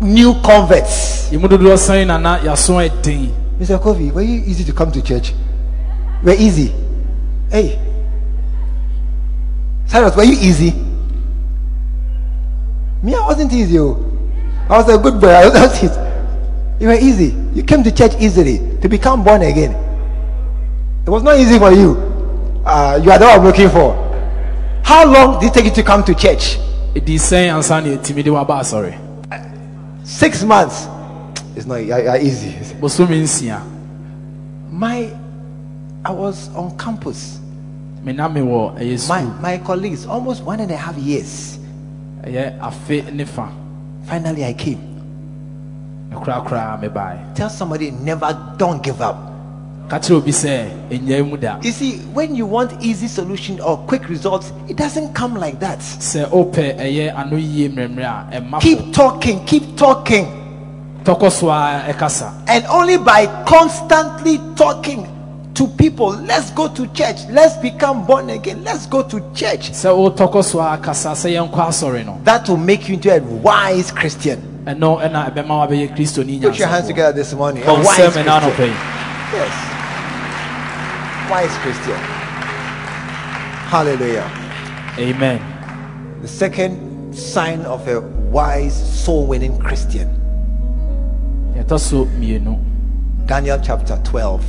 new 0.00 0.32
converts? 0.42 1.28
yɛn 1.30 1.40
mu 1.42 1.46
dodoɔ 1.48 1.76
sɛn 1.76 2.06
na 2.06 2.16
na 2.16 2.38
yaso 2.38 2.80
ɛden 2.80 3.28
Mr. 3.60 3.78
Kofi, 3.78 4.10
were 4.14 4.22
you 4.22 4.42
easy 4.46 4.64
to 4.64 4.72
come 4.72 4.90
to 4.92 5.02
church? 5.02 5.34
Were 6.22 6.32
easy. 6.38 6.72
Hey. 7.50 7.78
Cyrus, 9.88 10.14
were 10.14 10.24
you 10.24 10.34
easy? 10.34 10.70
Me, 13.02 13.14
I 13.14 13.20
wasn't 13.26 13.52
easy. 13.52 13.78
oh. 13.78 14.04
I 14.68 14.76
was 14.78 14.88
a 14.88 14.98
good 14.98 15.18
boy. 15.20 15.28
I 15.28 15.48
was 15.48 15.82
it. 15.82 16.80
You 16.80 16.88
were 16.88 16.94
easy. 17.00 17.34
You 17.54 17.62
came 17.62 17.82
to 17.82 17.90
church 17.90 18.12
easily 18.20 18.58
to 18.80 18.88
become 18.88 19.24
born 19.24 19.42
again. 19.42 19.72
It 21.06 21.10
was 21.10 21.22
not 21.22 21.38
easy 21.38 21.58
for 21.58 21.72
you. 21.72 21.96
Uh, 22.66 23.00
you 23.02 23.10
are 23.10 23.18
the 23.18 23.24
one 23.24 23.38
I'm 23.40 23.44
looking 23.44 23.70
for. 23.70 23.94
How 24.84 25.06
long 25.10 25.40
did 25.40 25.48
it 25.48 25.54
take 25.54 25.64
you 25.64 25.70
to 25.70 25.82
come 25.82 26.04
to 26.04 26.14
church? 26.14 26.58
ansa 26.94 27.80
na 27.80 27.96
yɛtumi 27.96 28.22
de 28.24 28.30
waba 28.30 28.60
asɔre 28.60 28.98
Six 30.04 30.42
months. 30.44 30.86
It's 31.56 31.66
not 31.66 31.76
uh, 31.80 32.16
easy. 32.20 32.54
My, 34.70 35.10
I 36.04 36.10
was 36.10 36.48
on 36.54 36.76
campus. 36.78 37.40
My, 38.04 39.22
my 39.40 39.58
colleagues, 39.58 40.06
almost 40.06 40.42
one 40.42 40.60
and 40.60 40.70
a 40.70 40.76
half 40.76 40.96
years. 40.96 41.58
ɛyɛ 42.22 42.58
afe 42.60 43.12
ne 43.12 43.24
fa 43.24 43.48
Finally, 44.06 44.44
I 44.44 44.54
came. 44.54 44.80
Tell 47.34 47.50
somebody, 47.50 47.90
never, 47.90 48.54
don't 48.56 48.82
give 48.82 49.00
up. 49.02 49.16
ka 49.88 49.98
kyerɛ 49.98 50.16
obi 50.16 50.30
sɛ 50.32 50.68
ɛnyaa 50.90 51.24
mu 51.28 51.36
da 51.36 51.58
You 51.62 51.72
see, 51.72 51.98
when 52.12 52.34
you 52.36 52.44
want 52.46 52.72
easy 52.82 53.08
solution 53.08 53.58
or 53.60 53.78
quick 53.88 54.08
results, 54.08 54.52
it 54.68 54.76
doesn't 54.76 55.14
come 55.14 55.34
like 55.34 55.58
that. 55.60 55.78
sɛ 55.78 56.28
wopɛ 56.28 56.76
ɛyɛ 56.78 57.14
ano 57.16 57.36
yie 57.36 57.68
mmerɛmmerɛ 57.70 58.04
a 58.04 58.40
ɛma 58.40 58.60
Keep 58.60 58.92
talking, 58.92 59.44
keep 59.46 59.76
talking. 59.76 60.26
tɔkɔ 61.04 61.30
so 61.32 61.48
a 61.48 62.44
And 62.48 62.66
only 62.66 62.98
by 62.98 63.26
constantly 63.46 64.38
talking 64.56 65.06
to 65.58 65.66
people, 65.66 66.10
let's 66.10 66.52
go 66.52 66.72
to 66.72 66.86
church, 66.92 67.16
let's 67.30 67.56
become 67.56 68.06
born 68.06 68.30
again, 68.30 68.62
let's 68.62 68.86
go 68.86 69.02
to 69.02 69.18
church. 69.34 69.72
sɛ 69.72 69.90
wotɔkɔ 69.90 70.44
so 70.44 70.60
a 70.60 70.78
kasa 70.78 71.08
sɛ 71.10 71.34
yɛnkɔ 71.34 71.66
asɔre 71.66 72.06
no 72.06 72.20
That 72.22 72.48
will 72.48 72.56
make 72.58 72.88
you 72.88 72.94
into 72.94 73.12
a 73.12 73.20
wise 73.20 73.90
Christian. 73.90 74.62
ɛno 74.66 75.02
ɛna 75.02 75.34
ɛbɛma 75.34 75.68
wabɛyɛ 75.68 75.96
kristoni 75.96 76.40
Put 76.40 76.56
your 76.60 76.68
hands 76.68 76.86
together 76.86 77.12
this 77.12 77.34
morning. 77.34 77.64
A 77.66 77.74
wise 77.74 77.88
sɛ 77.88 78.16
me 78.16 78.22
na 78.22 78.38
Christian. 78.38 78.68
Yes. 79.32 79.52
Wise 81.28 81.56
Christian. 81.58 82.00
Hallelujah. 83.66 84.30
amen 84.96 85.40
The 86.22 86.28
second 86.28 87.14
sign 87.16 87.62
of 87.62 87.88
a 87.88 88.00
wise 88.00 88.76
soul 89.04 89.26
winning 89.26 89.58
Christian. 89.58 90.08
yɛtɔ 91.56 91.80
so 91.80 92.04
mmienu 92.04 92.60
Daniel 93.26 93.58
chapter 93.60 94.00
12 94.04 94.44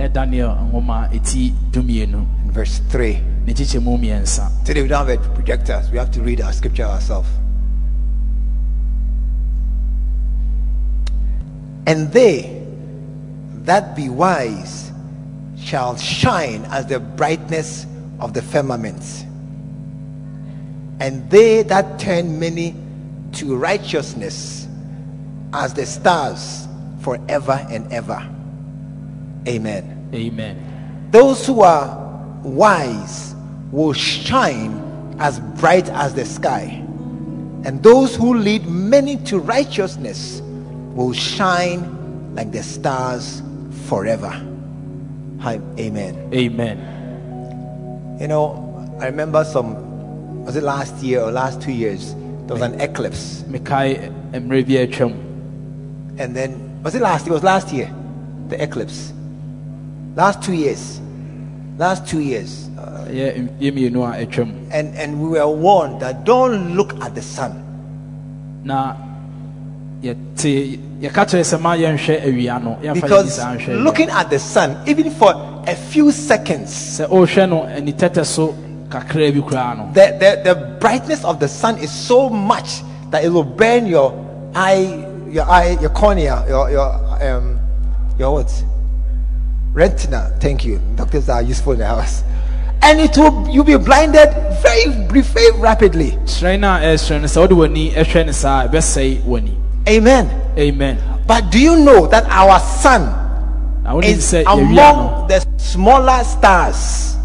ɛyɛ 0.00 0.12
daniel 0.12 0.56
nwoma 0.72 1.08
ɛti 1.12 1.52
dumienu 1.70 2.26
and 2.42 2.52
verse 2.52 2.80
3. 2.88 3.20
ne 3.46 3.52
kyekyɛmu 3.52 3.98
mmiɛnsa 3.98 4.64
Today 4.64 4.82
we 4.82 4.88
don't 4.88 5.06
have 5.06 5.08
a 5.08 5.18
projector, 5.34 5.82
we 5.92 5.98
have 5.98 6.10
to 6.10 6.22
read 6.22 6.40
our 6.40 6.52
scripture 6.52 6.84
ourselves. 6.84 7.28
And 11.86 12.10
they 12.12 12.62
that 13.64 13.94
be 13.94 14.08
wise 14.08 14.90
shall 15.58 15.96
shine 15.96 16.64
as 16.70 16.86
the 16.86 16.98
brightness 16.98 17.86
of 18.20 18.32
the 18.32 18.40
firmament. 18.40 19.26
And 21.00 21.28
they 21.30 21.62
that 21.64 21.98
turn 21.98 22.38
many 22.38 22.74
to 23.32 23.56
righteousness 23.56 24.66
as 25.52 25.74
the 25.74 25.84
stars 25.84 26.68
forever 27.02 27.66
and 27.70 27.90
ever. 27.92 28.26
Amen. 29.46 30.10
amen 30.14 31.08
Those 31.10 31.46
who 31.46 31.62
are 31.62 31.96
wise 32.42 33.34
will 33.72 33.92
shine 33.92 35.16
as 35.18 35.40
bright 35.60 35.88
as 35.90 36.14
the 36.14 36.24
sky. 36.24 36.82
And 37.64 37.82
those 37.82 38.16
who 38.16 38.34
lead 38.34 38.66
many 38.66 39.16
to 39.24 39.38
righteousness 39.38 40.40
will 40.94 41.12
shine 41.12 42.34
like 42.34 42.52
the 42.52 42.62
stars 42.62 43.42
forever. 43.86 44.30
Hi, 45.40 45.60
amen. 45.78 46.30
amen 46.32 48.18
You 48.20 48.28
know, 48.28 48.96
I 49.00 49.06
remember 49.06 49.44
some, 49.44 50.44
was 50.44 50.56
it 50.56 50.62
last 50.62 51.02
year 51.02 51.22
or 51.22 51.30
last 51.30 51.60
two 51.60 51.72
years? 51.72 52.14
There 52.46 52.56
was 52.56 52.62
an 52.62 52.80
eclipse. 52.80 53.42
mekae 53.48 54.10
mmerɛ 54.32 54.66
bi 54.66 54.74
atwam 54.86 55.12
And 56.18 56.34
then, 56.34 56.82
was 56.82 56.94
it 56.94 57.02
last 57.02 57.26
year? 57.26 57.32
It 57.32 57.34
was 57.34 57.44
last 57.44 57.72
year, 57.72 57.92
the 58.48 58.62
eclipse. 58.62 59.12
Last 60.16 60.42
two 60.42 60.52
years. 60.52 61.00
Last 61.78 62.06
two 62.06 62.20
years. 62.20 62.68
Uh, 62.78 63.06
ɛyɛ 63.08 63.48
mfeɛ 63.48 63.72
mmienu 63.72 64.02
a 64.04 64.24
atwam 64.26 64.52
and 64.70 64.94
and 64.96 65.20
we 65.20 65.28
were 65.38 65.48
warned 65.48 66.00
that 66.00 66.24
don't 66.24 66.74
look 66.74 66.94
at 67.02 67.14
the 67.14 67.22
sun 67.22 67.52
na 68.64 68.94
yɛte 70.02 70.78
yɛka 71.00 71.24
kyerɛ 71.28 71.44
sɛ 71.44 71.60
ma 71.60 71.74
yɛnhwɛ 71.76 72.24
awia 72.24 72.62
no 72.62 72.76
yɛmfa 72.82 72.94
yɛni 72.94 72.94
because 72.94 73.34
saa 73.34 73.54
nhwɛ 73.54 73.68
awia. 73.68 73.84
looking 73.84 74.10
at 74.10 74.30
the 74.30 74.38
sun 74.38 74.76
even 74.86 75.10
for 75.10 75.32
a 75.66 75.74
few 75.74 76.10
seconds, 76.10 76.70
sɛ 76.98 77.08
ɔrehwɛ 77.08 77.48
no 77.48 77.64
ani 77.64 77.92
tɛtɛ 77.92 78.24
so 78.24 78.54
kakra 78.88 79.32
bi 79.32 79.40
koraa 79.40 79.76
no 79.76 79.90
the, 79.92 80.16
the, 80.18 80.30
the 80.44 80.54
brightness 80.80 81.24
of 81.24 81.38
the 81.38 81.48
sun 81.48 81.76
is 81.78 81.90
so 81.90 82.28
much 82.28 82.82
that 83.10 83.24
it 83.24 83.28
will 83.28 83.44
burn 83.44 83.86
your 83.86 84.12
eye, 84.54 85.04
your 85.28 85.44
eye, 85.48 85.76
your 85.80 85.90
cornea, 85.90 86.44
your 86.48 86.70
your 86.70 86.90
um, 87.22 87.58
your 88.18 88.32
what? 88.32 88.64
Retina. 89.72 90.32
Thank 90.40 90.64
you. 90.64 90.80
Doctors 90.96 91.28
are 91.28 91.42
useful 91.42 91.72
in 91.74 91.78
the 91.80 91.86
house, 91.86 92.22
and 92.82 92.98
it 92.98 93.16
will 93.16 93.48
you'll 93.48 93.64
be 93.64 93.76
blinded 93.76 94.28
very 94.62 94.90
brief, 95.06 95.26
very 95.26 95.52
rapidly. 95.58 96.10
hyerɛn 96.26 96.60
no 96.60 96.68
a 96.74 96.80
ɛrehyerɛn 96.80 97.20
no 97.20 97.26
sɛ 97.26 97.36
wode 97.40 97.50
w'ani 97.52 97.92
hwɛ 97.94 98.26
no 98.26 98.32
saa 98.32 98.62
a, 98.64 98.68
ɛbɛsɛe 98.68 99.22
w'ani 99.24 99.54
Amen. 99.88 100.28
amen 100.58 100.98
But 101.26 101.50
do 101.50 101.58
you 101.60 101.76
know 101.76 102.06
that 102.08 102.24
our 102.28 102.58
sun 102.60 103.02
is 104.02 104.32
among 104.34 105.28
the 105.28 105.44
smaller 105.56 106.22
stars 106.24 107.16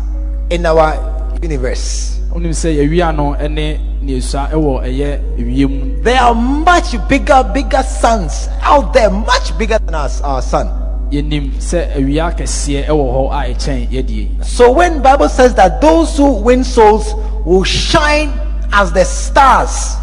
in 0.49 0.65
our 0.65 0.93
universe? 1.41 2.19
wonim 2.31 2.51
sɛ 2.53 2.75
yɛwia 2.77 3.15
no 3.15 3.33
ne 3.47 3.79
neesua 4.03 4.51
ɛwɔ 4.51 4.83
ɛyɛ 4.85 5.19
ewiem 5.39 6.03
There 6.03 6.21
are 6.21 6.35
much 6.35 6.95
bigger, 7.09 7.43
bigger 7.53 7.81
suns 7.81 8.47
out 8.61 8.93
there, 8.93 9.09
much 9.09 9.57
bigger 9.57 9.79
than 9.79 9.95
our, 9.95 10.09
our 10.23 10.41
sun. 10.41 10.84
Yɛnim 11.21 11.51
sɛ 11.57 11.95
awia 11.97 12.31
kɛseɛ 12.37 12.87
ɛwɔ 12.87 13.05
hɔ 13.15 13.31
a 13.31 13.53
ɛkyɛn 13.53 13.89
yɛdie 13.91 14.43
So 14.45 14.71
when 14.71 15.01
Bible 15.01 15.29
says 15.29 15.53
that 15.55 15.81
those 15.81 16.15
who 16.17 16.31
win 16.33 16.63
souls 16.63 17.13
will 17.45 17.63
shine 17.63 18.31
as 18.73 18.91
the 18.91 19.03
stars, 19.05 19.95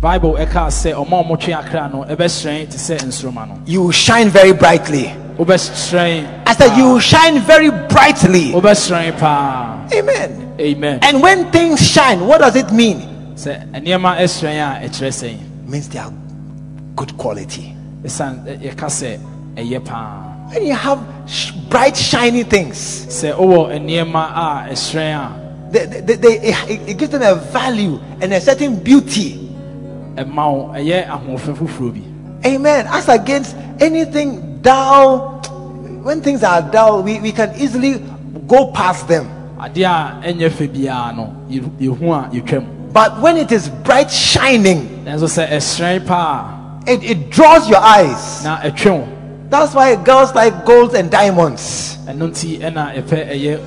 bible 0.00 0.34
ɛka 0.34 0.68
sɛ 0.68 0.92
ɔma 0.94 1.20
a 1.20 1.24
ɔmotwe 1.24 1.54
akra 1.56 1.88
no 1.92 2.04
ɛbɛhyerɛn 2.04 2.68
te 2.70 2.76
sɛ 2.76 2.98
nsoroma 3.00 3.48
no 3.48 3.58
you 3.66 3.82
will 3.82 3.90
shine 3.90 4.28
very 4.28 4.52
brightly. 4.52 5.12
wobɛhyerɛn 5.38 6.42
I 6.46 6.54
said 6.54 6.76
you 6.76 6.84
will 6.90 7.00
shine 7.00 7.40
very 7.40 7.70
brightly. 7.70 8.52
wobɛhyerɛn 8.52 9.18
paa 9.18 9.88
Amen. 9.92 10.54
amen 10.60 10.98
And 11.02 11.22
when 11.22 11.50
things 11.50 11.80
shine, 11.80 12.26
what 12.26 12.38
does 12.40 12.56
it 12.56 12.70
mean? 12.72 13.00
sɛ 13.36 13.70
nneɛma 13.72 14.18
ɛhyerɛn 14.18 14.84
a 14.84 14.86
ɛkyerɛ 14.88 15.08
sɛn 15.10 15.36
means 15.66 15.88
they 15.88 15.98
are 15.98 16.12
good 16.94 17.16
quality. 17.16 17.74
ɛsiane 18.04 18.44
ɛ- 18.46 18.60
yɛka 18.74 18.86
sɛ 18.86 19.18
When 19.56 20.66
you 20.66 20.74
have 20.74 21.00
sh- 21.26 21.50
bright, 21.70 21.96
shiny 21.96 22.42
things, 22.44 22.76
sɛ 23.08 23.32
wowɔ 23.34 23.80
nneɛma 23.80 24.22
a 24.36 24.68
ɛhyerɛn 24.70 25.16
a 25.16 25.46
they, 25.72 25.86
they, 26.00 26.14
they, 26.14 26.38
it, 26.42 26.88
it 26.90 26.98
gives 26.98 27.10
them 27.10 27.22
a 27.22 27.34
value 27.34 27.98
and 28.20 28.32
a 28.34 28.40
certain 28.40 28.76
beauty. 28.82 29.48
ɛma 30.14 30.52
wo 30.52 30.72
ɛyɛ 30.74 31.08
ahoɔfɛ 31.08 31.56
foforɔ 31.56 31.92
bi 31.94 32.02
Amen. 32.48 32.86
As 32.88 33.08
against 33.08 33.56
anything 33.80 34.60
dull, 34.60 35.40
when 36.04 36.20
things 36.20 36.44
are 36.44 36.60
dull, 36.62 37.02
we, 37.02 37.18
we 37.20 37.32
can 37.32 37.52
easily 37.58 37.94
go 38.46 38.70
past 38.72 39.08
them. 39.08 39.24
adeɛ 39.58 39.84
a 39.86 40.20
ɛnyɛ 40.34 40.50
fɛ 40.50 40.68
biara 40.68 41.16
no 41.16 41.34
yɛhu 41.48 42.12
a 42.12 42.28
yɛtwam 42.30 42.92
But 42.92 43.20
when 43.22 43.38
it 43.38 43.50
is 43.52 43.68
bright, 43.70 44.10
shining, 44.10 45.02
nanso 45.06 45.24
sɛ 45.26 45.48
ɛhyerɛn 45.48 46.06
paa 46.06 46.52
it, 46.86 47.02
it 47.02 47.30
draws 47.30 47.68
your 47.68 47.80
eyes. 47.80 48.44
Na 49.50 49.58
ɛtwe 49.58 49.66
wo 49.66 49.66
That's 49.66 49.74
why 49.74 49.96
girls 49.96 50.34
like 50.34 50.64
gold 50.64 50.94
and 50.94 51.10
diamonds. 51.10 51.96
ɛno 52.06 52.28
nti 52.30 52.58
ɛna 52.60 52.94
ɛpɛ 52.94 53.30
ɛyɛ 53.30 53.60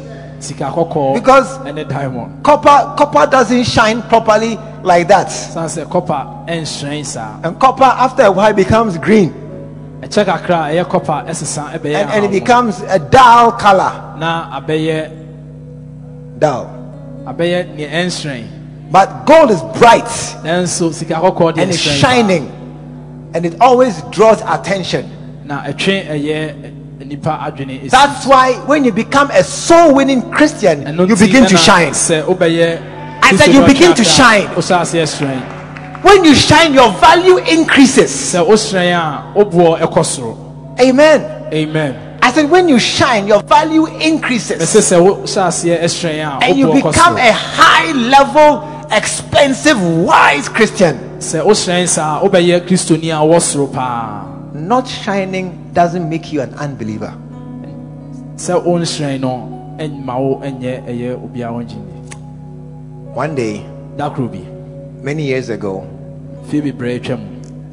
Because- 1.13 1.57
diamond 1.89 2.43
Copper, 2.43 2.93
copper 2.97 3.25
doesn't 3.29 3.63
shine 3.65 4.01
properly 4.03 4.57
like 4.83 5.07
that. 5.09 5.29
san 5.31 5.65
sɛ 5.67 5.85
kɔpa 5.85 6.47
ɛnhyerɛn 6.47 7.05
saa 7.05 7.35
And 7.43 7.59
copper, 7.59 7.83
after 7.83 8.23
a 8.23 8.31
while, 8.31 8.53
becomes 8.53 8.97
green 8.97 9.33
a 10.01 10.07
ɛyɛ 10.07 10.85
kɔpa 10.85 11.27
ɛsesa 11.27 11.73
ɛbɛyɛ 11.77 11.95
and, 11.95 12.09
and 12.11 12.25
it 12.25 12.31
becomes 12.31 12.81
a 12.87 12.97
dull 12.99 13.51
color. 13.53 13.91
Dull. 16.39 16.67
abɛyɛ 17.27 17.75
nea 17.75 17.89
ɛnhyerɛn 17.89 18.45
But 18.91 19.25
gold 19.25 19.51
is 19.51 19.61
bright 19.77 20.05
nanso 20.43 20.93
sika 20.93 21.15
kɔkɔɔ 21.15 21.53
deɛ 21.55 21.61
and 21.61 21.69
it's 21.71 21.77
shining 21.79 22.49
and 23.33 23.45
it 23.45 23.55
always 23.61 24.01
draws 24.09 24.41
attention. 24.47 25.05
Na 25.49 25.63
ɛtwe 25.65 26.05
ɛyɛ 26.13 26.37
nipa 27.09 27.39
adwene 27.41 27.81
esi. 27.81 27.89
That's 27.89 28.25
why 28.27 28.53
when 28.69 28.85
you 28.85 28.91
become 28.91 29.31
a 29.31 29.43
soul 29.43 29.95
winning 29.95 30.29
Christian, 30.29 30.85
you 31.09 31.15
begin 31.15 31.45
to 31.47 31.57
shine. 31.57 31.89
I 31.89 33.35
said 33.35 33.51
you 33.53 33.65
begin 33.65 33.95
to 33.95 34.03
shine. 34.03 34.43
aka 34.43 34.53
a, 34.53 34.61
wohyɛ 34.61 34.81
ase 34.81 34.93
ɛhyerɛn 34.93 36.03
When 36.03 36.23
you 36.23 36.35
shine, 36.35 36.73
your 36.73 36.91
value 36.93 37.37
increases. 37.37 38.11
sɛ 38.11 38.45
wohyerɛn 38.45 38.93
a 38.93 39.33
woboɔ 39.39 39.79
ɛkɔ 39.81 40.05
soro 40.05 40.37
Amen. 40.79 41.47
amen 41.51 42.19
I 42.21 42.31
said 42.31 42.47
when 42.49 42.69
you 42.69 42.77
shine, 42.77 43.25
your 43.25 43.41
value 43.41 43.87
increases 43.87 44.61
sɛ 44.61 45.01
wohyɛ 45.01 45.47
aseɛ 45.49 45.81
ɛhyerɛn 45.81 46.41
a 46.41 46.45
and 46.45 46.59
you 46.59 46.71
become 46.71 47.17
a 47.17 47.31
high 47.33 47.91
level, 47.93 48.85
expensive, 48.91 49.81
wise 49.81 50.47
Christian. 50.47 51.09
Sɛ 54.59 54.67
wohyerɛn 54.67 54.67
saa 54.67 54.67
wobɛyɛ 54.67 54.67
kristoni 54.67 54.67
a 54.67 54.67
wɔwɔ 54.67 54.67
soro 54.67 54.67
paa 54.67 54.67
Not 54.67 54.87
shining 54.87 55.73
doesn't 55.73 56.09
make 56.09 56.33
you 56.33 56.41
an 56.41 56.53
unbeliever. 56.55 57.13
sɛ 58.37 58.63
wonhyerɛn 58.65 59.19
no 59.21 59.75
ɛnma 59.79 60.19
wo 60.19 60.39
ɛnyɛ 60.43 60.85
ɛyɛ 60.87 61.15
obiara 61.23 61.53
wo 61.53 61.63
gyini 61.63 61.99
One 63.15 63.35
day, 63.35 63.65
da 63.97 64.09
koro 64.09 64.27
bi 64.27 64.45
many 65.01 65.23
years 65.23 65.49
ago, 65.49 65.83
bebree 66.51 66.99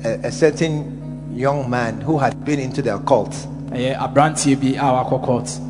a, 0.05 0.27
a 0.27 0.31
certain 0.33 0.97
young 1.35 1.69
man 1.69 2.01
who 2.01 2.19
had 2.19 2.45
been 2.45 2.59
into 2.59 2.83
the 2.83 2.95
occult, 2.95 3.35
eh, 3.73 3.91
eh, 3.91 3.95
ɛyɛ 3.95 3.99
aberanteɛ 3.99 4.61
bi 4.61 4.77
ah, 4.79 5.01
a 5.01 5.05
wakɔ 5.05 5.61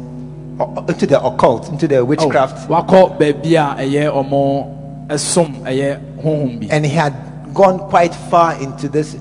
into 0.88 1.06
the 1.06 1.20
occult, 1.22 1.68
into 1.68 1.86
the 1.88 1.98
Oh, 1.98 2.04
witchcraft, 2.04 2.68
wakɔ 2.68 3.18
baabi 3.18 3.54
a 3.54 3.76
eh, 3.82 3.84
ɛyɛ 3.88 4.12
ɔmo 4.12 5.08
ɛsom 5.08 5.62
ɛyɛ 5.64 5.98
honhom 6.22 6.60
bi. 6.60 6.66
And 6.70 6.86
he 6.86 6.92
had 6.92 7.12
gone 7.54 7.78
quite 7.78 8.14
far 8.14 8.54
into 8.60 8.88
this 8.88 9.16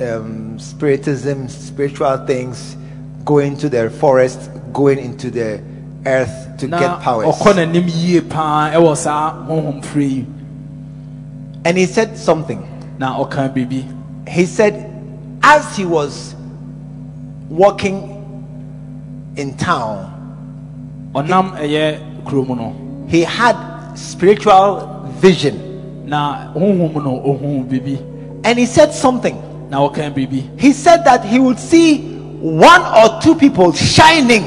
um, 0.00 0.58
spiritism, 0.58 1.48
spiritual 1.48 2.16
things, 2.26 2.76
going 3.24 3.56
to 3.58 3.68
the 3.68 3.90
forest, 3.90 4.50
going 4.72 4.98
into 4.98 5.30
the 5.30 5.62
earth 6.06 6.56
to 6.58 6.66
get 6.68 7.00
powers. 7.00 7.26
ɔkɔ 7.26 7.54
n'anim 7.54 7.86
yie 7.88 8.20
paa 8.20 8.70
ɛwɔ 8.70 8.96
saa 8.96 9.32
honhom 9.46 10.26
And 11.64 11.78
he 11.78 11.86
said 11.86 12.16
something. 12.18 12.62
na 12.98 13.18
ɔka 13.18 13.52
biribi 13.54 13.84
He 14.28 14.46
said, 14.46 14.90
as 15.42 15.76
he 15.76 15.84
was 15.84 16.34
walking 17.48 18.10
in 19.36 19.56
town, 19.56 20.10
ɔnam 21.14 21.56
ɛyɛ 21.58 22.24
kurom 22.24 22.56
no 22.56 22.74
he 23.08 23.22
had 23.22 23.56
spiritual 23.94 25.06
vision. 25.18 26.06
na 26.06 26.52
honhom 26.54 26.94
no 27.02 27.20
ohun 27.24 27.68
biribi 27.68 27.98
And 28.44 28.58
he 28.58 28.66
said 28.66 28.92
something. 28.92 29.40
Na 29.74 29.80
ɔka 29.80 30.10
biribi 30.14 30.44
He 30.56 30.72
said 30.72 31.04
that 31.04 31.24
he 31.24 31.40
would 31.40 31.58
see 31.58 31.98
one 32.40 32.80
or 32.82 33.20
two 33.20 33.34
people 33.34 33.72
shining, 33.72 34.44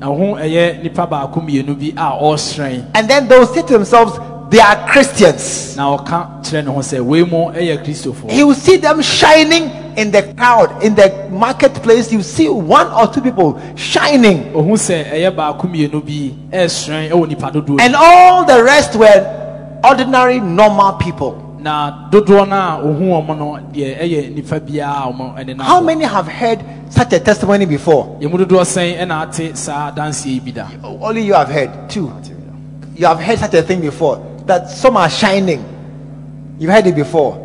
na 0.00 0.06
ho 0.06 0.34
ɛyɛ 0.34 0.82
nipa 0.82 1.06
baako 1.06 1.40
mmienu 1.40 1.74
bi 1.78 1.92
a 1.96 2.18
ɔrehyerɛn 2.20 2.84
and 2.94 3.08
then 3.08 3.28
they'll 3.28 3.46
say 3.46 3.62
to 3.62 3.72
themselves, 3.74 4.18
They 4.50 4.58
are 4.60 4.88
Christians. 4.88 5.76
na 5.76 5.96
ɔka 5.96 6.42
kyerɛ 6.42 6.64
ne 6.64 6.72
ho 6.72 6.80
sɛ 6.80 7.00
wei 7.00 7.22
mu 7.22 7.50
He 8.28 8.42
will 8.42 8.54
see 8.54 8.76
them 8.76 9.00
shining 9.02 9.70
in 9.96 10.10
the 10.10 10.22
crowd, 10.34 10.82
in 10.82 10.94
the 10.94 11.28
marketplace. 11.30 12.12
You 12.12 12.22
see 12.22 12.48
one 12.48 12.86
or 12.88 13.06
two 13.12 13.20
people 13.20 13.60
shining, 13.76 14.52
ohun 14.52 14.74
sɛ 14.74 15.12
ɛyɛ 15.12 15.30
baako 15.36 15.68
mmienu 15.70 16.02
bi 16.04 16.34
ɛrehyerɛn 16.56 17.10
ɛwɔ 17.10 17.28
nipa 17.28 17.50
dodoɔ 17.52 17.80
and 17.80 17.94
all 17.94 18.44
the 18.44 18.64
rest 18.64 18.96
were 18.96 19.80
ordinary, 19.84 20.40
normal 20.40 20.94
people. 20.94 21.47
Na 21.68 22.08
dodoɔ 22.10 22.48
no 22.48 22.56
a 22.56 22.80
ohun 22.82 23.26
wɔn 23.26 23.38
no 23.38 23.58
deɛ 23.72 24.00
ɛyɛ 24.02 24.34
nipa 24.34 24.56
biara 24.60 25.04
a 25.04 25.12
wɔn 25.12 25.36
ɛne 25.38 25.56
nam 25.56 25.66
How 25.66 25.80
many 25.80 26.04
have 26.04 26.26
heard 26.26 26.60
such 26.88 27.12
a 27.12 27.20
testimony 27.20 27.66
before? 27.66 28.16
dodoɔ 28.20 28.64
sɛn 28.74 28.98
ɛna 29.02 29.16
ate 29.28 29.56
saa 29.56 29.90
danseɛ 29.90 30.26
yi 30.34 30.40
bi 30.40 30.50
da 30.52 30.66
Only 30.82 31.22
you 31.22 31.34
have 31.34 31.48
heard. 31.48 31.70
Two. 31.90 32.10
You 32.96 33.06
have 33.06 33.20
heard 33.20 33.38
such 33.38 33.54
a 33.54 33.62
thing 33.62 33.80
before. 33.80 34.16
That 34.46 34.70
some 34.70 34.96
are 34.96 35.10
shining. 35.10 35.62
You've 36.58 36.72
heard 36.72 36.86
it 36.86 36.96
before. 36.96 37.36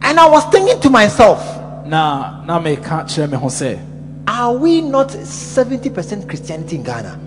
And 0.00 0.18
I 0.18 0.28
was 0.28 0.44
thinking 0.46 0.80
to 0.80 0.90
myself, 0.90 1.40
na 1.86 2.42
na 2.46 2.58
meka 2.58 3.04
kyerɛ 3.04 3.30
me 3.30 3.36
ho 3.36 3.46
sɛ 3.48 3.78
are 4.26 4.52
we 4.56 4.80
not 4.80 5.08
70% 5.08 6.28
Christianity 6.28 6.76
in 6.76 6.82
Ghana? 6.84 7.18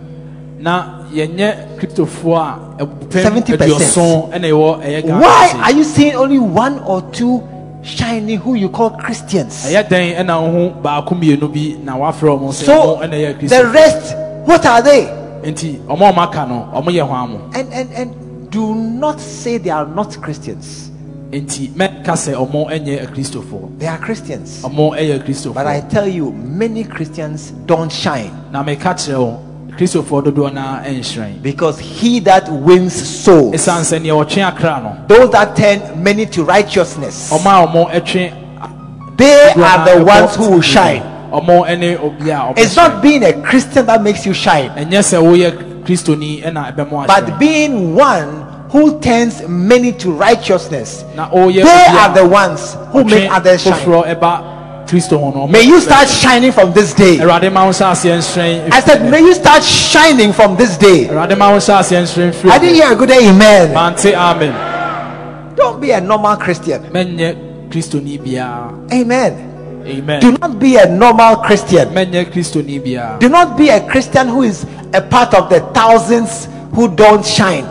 Na 0.59 1.05
yɛnyɛ 1.13 1.77
kristofoɔ 1.77 2.37
a 2.79 2.83
ɛpɛm 2.85 3.23
70%. 3.23 3.57
aduɔson 3.57 4.31
ɛna 4.33 4.47
ɛwɔ 4.49 4.83
ɛyɛ 4.83 5.01
Ghana 5.05 5.19
Why 5.21 5.53
are 5.63 5.71
you 5.71 5.83
seeing 5.83 6.15
only 6.15 6.39
one 6.39 6.79
or 6.79 7.01
two 7.11 7.43
shining 7.83 8.37
who 8.39 8.55
you 8.55 8.69
call 8.69 8.91
Christians? 8.91 9.65
ɛyɛ 9.67 9.87
dɛn 9.89 10.17
ɛna 10.19 10.33
ho 10.51 10.69
baako 10.81 11.15
mmienu 11.15 11.47
bi 11.53 11.77
na 11.83 11.95
wafrɛ 11.97 12.39
ɔmo 12.39 12.49
sɛ 12.49 12.65
So 12.65 12.73
ɔmo 12.97 13.01
ɛna 13.03 13.13
ɛyɛ 13.39 13.49
the 13.49 13.65
rest, 13.67 14.15
what 14.45 14.65
are 14.65 14.81
they? 14.81 15.05
nti 15.43 15.79
ɔmo 15.87 16.11
ɔmo 16.13 16.17
aka 16.17 16.45
no 16.47 16.67
ɔmo 16.73 16.87
yɛ 16.89 17.07
hwan 17.07 17.29
mo 17.31 17.39
And 17.53 17.67
and 17.73 17.89
and 17.93 18.49
do 18.49 18.73
not 18.73 19.19
say 19.19 19.57
they 19.57 19.69
are 19.69 19.85
not 19.85 20.19
Christians. 20.21 20.89
nti 21.31 21.69
mɛka 21.73 22.13
sɛ 22.15 22.33
ɔmo 22.33 22.69
nyɛ 22.71 23.05
akristofoɔ 23.07 23.77
They 23.77 23.87
are 23.87 23.97
Christians. 23.97 24.61
ɔmo 24.63 24.95
yɛ 24.97 25.53
But 25.53 25.67
I 25.67 25.81
tell 25.81 26.07
you, 26.07 26.31
many 26.31 26.83
Christians 26.85 27.51
don't 27.67 27.91
shine 27.91 28.31
na 28.51 28.63
meka 28.63 28.93
kyerɛ 28.95 29.19
wo 29.19 29.39
kristofoɔ 29.77 30.23
dodoɔ 30.25 30.53
no 30.53 30.61
nhyerɛn 30.61 31.41
because 31.41 31.79
he 31.79 32.19
that 32.19 32.49
wins 32.51 32.93
souls, 32.93 33.53
ɛsiane 33.55 33.81
sɛ 33.83 33.99
neɛ 34.01 34.25
ɔtwe 34.25 34.43
akra 34.47 34.81
no 34.81 34.97
those 35.07 35.29
that 35.31 35.55
turn 35.55 35.81
many 36.01 36.25
to 36.25 36.43
righteousness, 36.43 37.29
ɔmo 37.31 37.45
a 37.45 37.67
ɔmo 37.67 37.91
ɛtwe 37.91 39.17
they 39.17 39.51
are 39.55 39.85
the 39.97 40.03
ones 40.03 40.35
who 40.35 40.49
will 40.51 40.61
shine. 40.61 41.01
mu. 41.31 41.39
ɔmo 41.41 41.79
ne 41.79 41.95
obi 41.97 42.29
a 42.29 42.53
It's 42.57 42.75
not 42.75 43.01
being 43.01 43.23
a 43.23 43.33
Christian 43.41 43.85
that 43.85 44.01
makes 44.01 44.25
you 44.25 44.33
shine, 44.33 44.69
ɛnyɛ 44.71 44.99
sɛ 44.99 45.21
woyɛ 45.21 45.83
kristoni 45.85 46.43
ɛna 46.43 46.75
ɛbɛmo 46.75 47.07
but 47.07 47.39
being 47.39 47.95
one 47.95 48.45
who 48.69 48.99
turns 48.99 49.47
many 49.47 49.93
to 49.93 50.11
righteousness. 50.11 51.03
They 51.15 51.21
are 51.21 52.13
the 52.13 52.27
ones 52.27 52.75
who 52.91 53.05
make 53.05 53.31
others 53.31 53.61
shine. 53.63 54.54
Kristo 54.87 55.17
ho 55.19 55.31
no 55.31 55.47
May 55.47 55.63
you 55.63 55.79
start 55.81 56.07
shining 56.07 56.51
from 56.51 56.71
this 56.73 56.93
day. 56.93 57.17
awurade 57.17 57.51
ma 57.51 57.65
wo 57.65 57.71
nhyɛ 57.71 57.91
aseɛ 57.91 58.17
nhyerɛn 58.17 58.71
I 58.71 58.79
said, 58.81 59.09
may 59.11 59.19
you 59.19 59.33
start 59.33 59.63
shining 59.63 60.31
from 60.33 60.55
this 60.57 60.77
day. 60.77 61.07
awurade 61.07 61.37
ma 61.37 61.51
wo 61.51 61.57
nhyɛ 61.57 61.79
aseɛ 61.79 62.01
nhyerɛn 62.03 62.33
firi 62.33 62.51
I 62.51 62.57
didn't 62.59 62.75
hear 62.75 62.91
a 62.91 62.95
good 62.95 63.11
amen. 63.11 63.73
mante 63.73 64.13
amen 64.13 65.55
Don't 65.55 65.79
be 65.81 65.91
a 65.91 66.01
normal 66.01 66.35
Christian. 66.37 66.83
mɛnyɛ 66.91 67.69
kristoni 67.69 68.17
biara 68.19 68.71
Amen. 68.93 69.83
amen 69.85 70.19
Do 70.21 70.31
not 70.41 70.59
be 70.59 70.77
a 70.77 70.85
normal 70.89 71.37
Christian. 71.37 71.89
Do 71.93 73.29
not 73.29 73.57
be 73.57 73.69
a 73.69 73.79
Christian 73.87 74.27
who 74.27 74.41
is 74.43 74.65
a 74.93 75.01
part 75.01 75.33
of 75.33 75.49
the 75.49 75.59
thousands 75.73 76.47
who 76.73 76.87
don't 76.95 77.23
shine, 77.25 77.65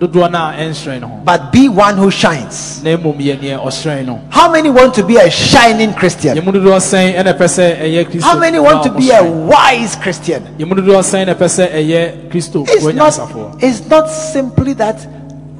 mɛnyɛ 0.00 0.06
o- 0.06 0.08
kristoni 0.08 0.28
a 0.28 0.28
ɔka 0.28 0.28
foforɔ 0.28 0.28
ɛ, 0.28 0.28
dodoɔ 0.28 0.30
no 0.30 0.38
a 0.38 0.52
ɛnhyerɛn 0.52 1.00
no 1.00 1.06
ho 1.08 1.16
but 1.24 1.52
be 1.52 1.68
one 1.68 1.96
who 1.96 2.10
shines. 2.10 2.82
na 2.82 2.90
mmom 2.96 3.18
yɛ 3.18 3.38
neɛ 3.40 3.58
ɔhyerɛn 3.64 4.06
no 4.06 4.20
How 4.30 4.50
many 4.52 4.70
want 4.70 4.94
to 4.94 5.02
be 5.04 5.16
a 5.16 5.30
shining 5.30 5.92
Christian? 5.94 6.36
yɛmu 6.36 6.52
dodoɔ 6.52 6.78
sɛn 6.78 7.14
ɛna 7.16 7.34
ɛpɛ 7.36 7.46
sɛ 7.46 7.80
ɛyɛ 7.80 8.04
kristo 8.10 8.22
How 8.22 8.38
many 8.38 8.58
want 8.58 8.82
to 8.84 8.90
be 8.90 9.10
a 9.10 9.22
wise 9.24 9.96
Christian? 9.96 10.42
yɛmu 10.58 10.72
dodoɔ 10.74 11.02
sɛn 11.02 11.26
na 11.26 11.34
ɛpɛ 11.34 11.46
sɛ 11.48 11.72
ɛyɛ 11.72 12.30
kristo 12.30 12.64
It's 12.68 12.84
not, 12.94 13.62
it's 13.62 13.86
not 13.88 14.08
simply 14.10 14.72
that 14.74 15.06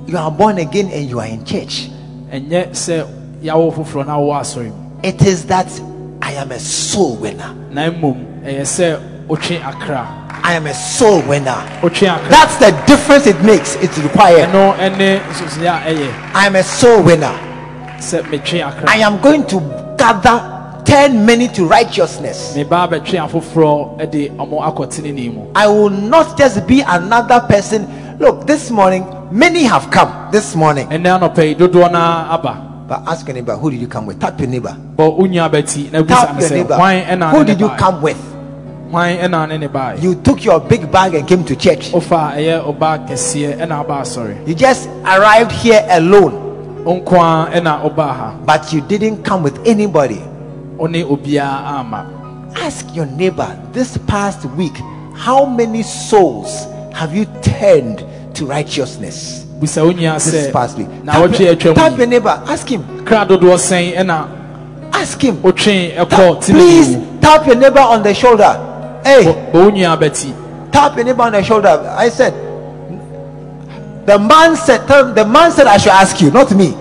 you 0.07 0.17
are 0.17 0.31
born 0.31 0.59
again 0.59 0.89
and 0.93 1.09
you 1.09 1.19
are 1.21 1.27
in 1.27 1.45
church. 1.45 1.91
ɛnyɛ 2.33 2.71
sɛ 2.71 3.05
yɛawo 3.43 3.73
foforɔ 3.75 4.07
na 4.07 4.17
wowɔ 4.19 4.41
asɔre 4.41 4.67
mu 4.67 4.73
It 5.03 5.23
is 5.23 5.45
that 5.45 5.69
I 6.23 6.33
am 6.33 6.51
a 6.51 6.59
soul 6.59 7.15
winner. 7.17 7.55
Na 9.29 9.35
mmom 9.35 9.45
ɛyɛ 9.45 9.57
sɛ 9.59 9.61
wotwe 9.61 9.63
akra 9.65 10.25
I 10.41 10.55
am 10.55 10.67
a 10.67 10.73
soul 10.73 11.21
winner. 11.29 11.63
That's 12.31 12.57
the 12.57 12.71
difference 12.87 13.27
it 13.27 13.39
makes. 13.43 13.75
It's 13.77 13.99
required. 13.99 14.49
ɛno 14.49 14.75
ɛne 14.79 15.21
nsusunyɛ 15.21 15.69
a 15.69 15.95
ɛyɛ 15.95 16.13
I 16.35 16.47
am 16.47 16.57
a 16.57 16.63
soul 16.63 17.03
winner. 17.03 17.35
sɛ 17.99 18.23
metwe 18.31 18.63
akra 18.67 18.89
I 18.89 18.97
am 18.99 19.21
going 19.21 19.45
to 19.47 19.61
gather 19.99 20.83
turn 20.85 21.27
many 21.27 21.49
to 21.49 21.67
righteousness. 21.67 22.55
meba 22.57 22.89
bɛtwe 22.89 23.19
afoforɔ 23.29 24.11
de 24.11 24.29
ɔmo 24.31 24.63
akɔ 24.63 24.89
tenene 24.91 25.35
mu 25.35 25.43
I 25.55 25.67
will 25.67 25.91
not 25.91 26.37
just 26.39 26.67
be 26.67 26.81
another 26.81 27.41
person. 27.49 27.87
Look, 28.19 28.47
this 28.47 28.71
morning, 28.71 29.07
many 29.31 29.63
have 29.65 29.91
come 29.91 30.11
this 30.33 30.55
morning. 30.57 30.87
ɛnɛ 30.89 31.19
anɔpɛ 31.21 31.49
yi 31.49 31.55
dodoɔ 31.55 31.93
no 31.93 31.99
aba 31.99 32.65
But 32.89 33.03
ask 33.07 33.27
your 33.27 33.35
neighbor, 33.35 33.55
who 33.55 33.71
did 33.71 33.81
you 33.83 33.87
come 33.87 34.07
with? 34.07 34.19
Tap 34.19 34.41
your 34.41 34.49
neighbor. 34.49 34.75
bɔ 34.97 35.15
wo 35.19 35.27
nua 35.27 35.51
bɛti 35.51 35.93
na 35.93 36.01
bisa 36.03 36.25
Tap 36.27 36.41
your 36.41 36.51
neighbor. 36.51 37.29
Who 37.37 37.45
did 37.45 37.61
you 37.61 37.69
come 37.77 38.01
with? 38.01 38.17
You 40.03 40.15
took 40.15 40.45
your 40.45 40.61
big 40.61 40.91
bag 40.91 41.15
and 41.15 41.27
came 41.29 41.45
to 41.45 41.55
church. 41.57 41.91
wofa 41.93 42.33
ɛyɛ 42.37 42.65
ɔba 42.65 43.07
kɛseɛ 43.09 43.59
ɛna 43.61 43.81
aba 43.81 44.01
asɔre 44.03 44.47
You 44.49 44.55
just 44.55 44.89
arrived 45.05 45.53
here 45.53 45.85
alone, 45.91 46.85
wo 46.85 47.01
nko 47.01 47.17
a 47.17 47.51
ɛna 47.61 47.83
ɔbaa 47.95 48.17
ha 48.17 48.35
but 48.47 48.73
you 48.73 48.81
didn't 48.81 49.23
come 49.25 49.43
with 49.43 49.59
anybody. 49.67 50.23
wo 50.77 50.87
ne 50.87 51.03
obiara 51.05 51.81
ama 51.81 52.07
Ask 52.57 52.95
your 52.95 53.07
neighbor 53.07 53.49
this 53.73 53.99
past 54.07 54.45
week, 54.57 54.75
how 55.15 55.45
many 55.45 55.83
souls 55.83 56.67
have 56.95 57.15
you 57.15 57.27
turned 57.43 58.05
to 58.35 58.47
righteousness 58.47 59.45
bisa 59.61 59.85
wo 59.85 59.93
nua 59.93 60.15
this 60.15 60.51
past 60.51 60.79
week? 60.79 60.89
Tap, 61.05 61.39
your- 61.39 61.75
tap 61.75 61.99
your 61.99 62.07
neighbor, 62.07 62.43
ask 62.47 62.67
him, 62.69 62.83
kra 63.05 63.27
dodoɔ 63.29 63.59
sɛn 63.59 63.97
ask 64.95 65.21
him. 65.23 65.37
Tap- 66.09 66.41
please 66.41 66.97
tap 67.21 67.47
your 67.47 67.57
neighbor 67.57 67.81
on 67.81 68.03
the 68.03 68.15
shoulder. 68.15 68.65
Hey, 69.05 69.25
bɔ 69.25 69.53
bɔ 69.53 69.65
wo 69.65 69.71
nua 69.71 69.97
bɛti 69.99 70.33
tap 70.73 70.97
neighbor 70.97 71.23
on 71.23 71.33
the 71.33 71.43
shoulder. 71.43 71.95
I 71.97 72.09
said, 72.09 72.33
the 74.07 74.19
man 74.19 74.57
said, 74.57 74.87
tell- 74.87 75.13
the 75.13 75.25
man 75.25 75.51
said 75.53 75.67
I 75.67 75.77
should 75.77 75.93
ask 75.93 76.21
you, 76.21 76.31
not 76.31 76.51
me. 76.55 76.77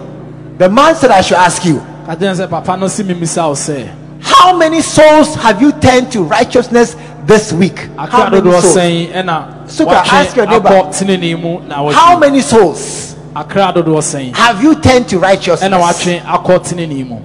The 0.57 0.70
man 0.70 0.95
said 0.95 1.11
I 1.11 1.22
should 1.22 1.38
ask 1.38 1.63
you, 1.65 1.80
kagyina 2.07 2.34
sɛ 2.36 2.49
papa 2.49 2.78
no 2.78 2.88
si 2.88 3.03
mi 3.03 3.13
misa 3.13 3.47
wo 3.47 3.53
sɛ 3.53 3.89
how 4.22 4.57
many 4.57 4.82
souls 4.82 5.36
have 5.36 5.61
you 5.61 5.72
turned 5.74 6.11
to 6.11 6.24
righteousness 6.24 6.95
this 7.26 7.53
week? 7.53 7.78
How 7.97 8.30
many 8.30 8.49
souls? 8.61 9.76
Suka, 9.76 9.91
ask 9.91 10.36
your 10.36 10.45
neighbor. 10.47 10.70
akɔ 10.70 10.93
tenene 10.93 11.39
mu 11.39 11.59
na 11.68 11.91
How 11.91 12.18
many 12.18 12.41
souls 12.41 13.15
akra 13.36 13.74
dodoɔ 13.74 13.99
sɛn 14.01 14.36
have 14.36 14.63
you 14.63 14.76
turned 14.76 15.07
to 15.09 15.20
righteousness? 15.20 15.70
ɛna 15.70 15.80
watwe 15.82 16.22
akɔ 16.22 16.59
tenene 16.65 17.05
mu 17.07 17.20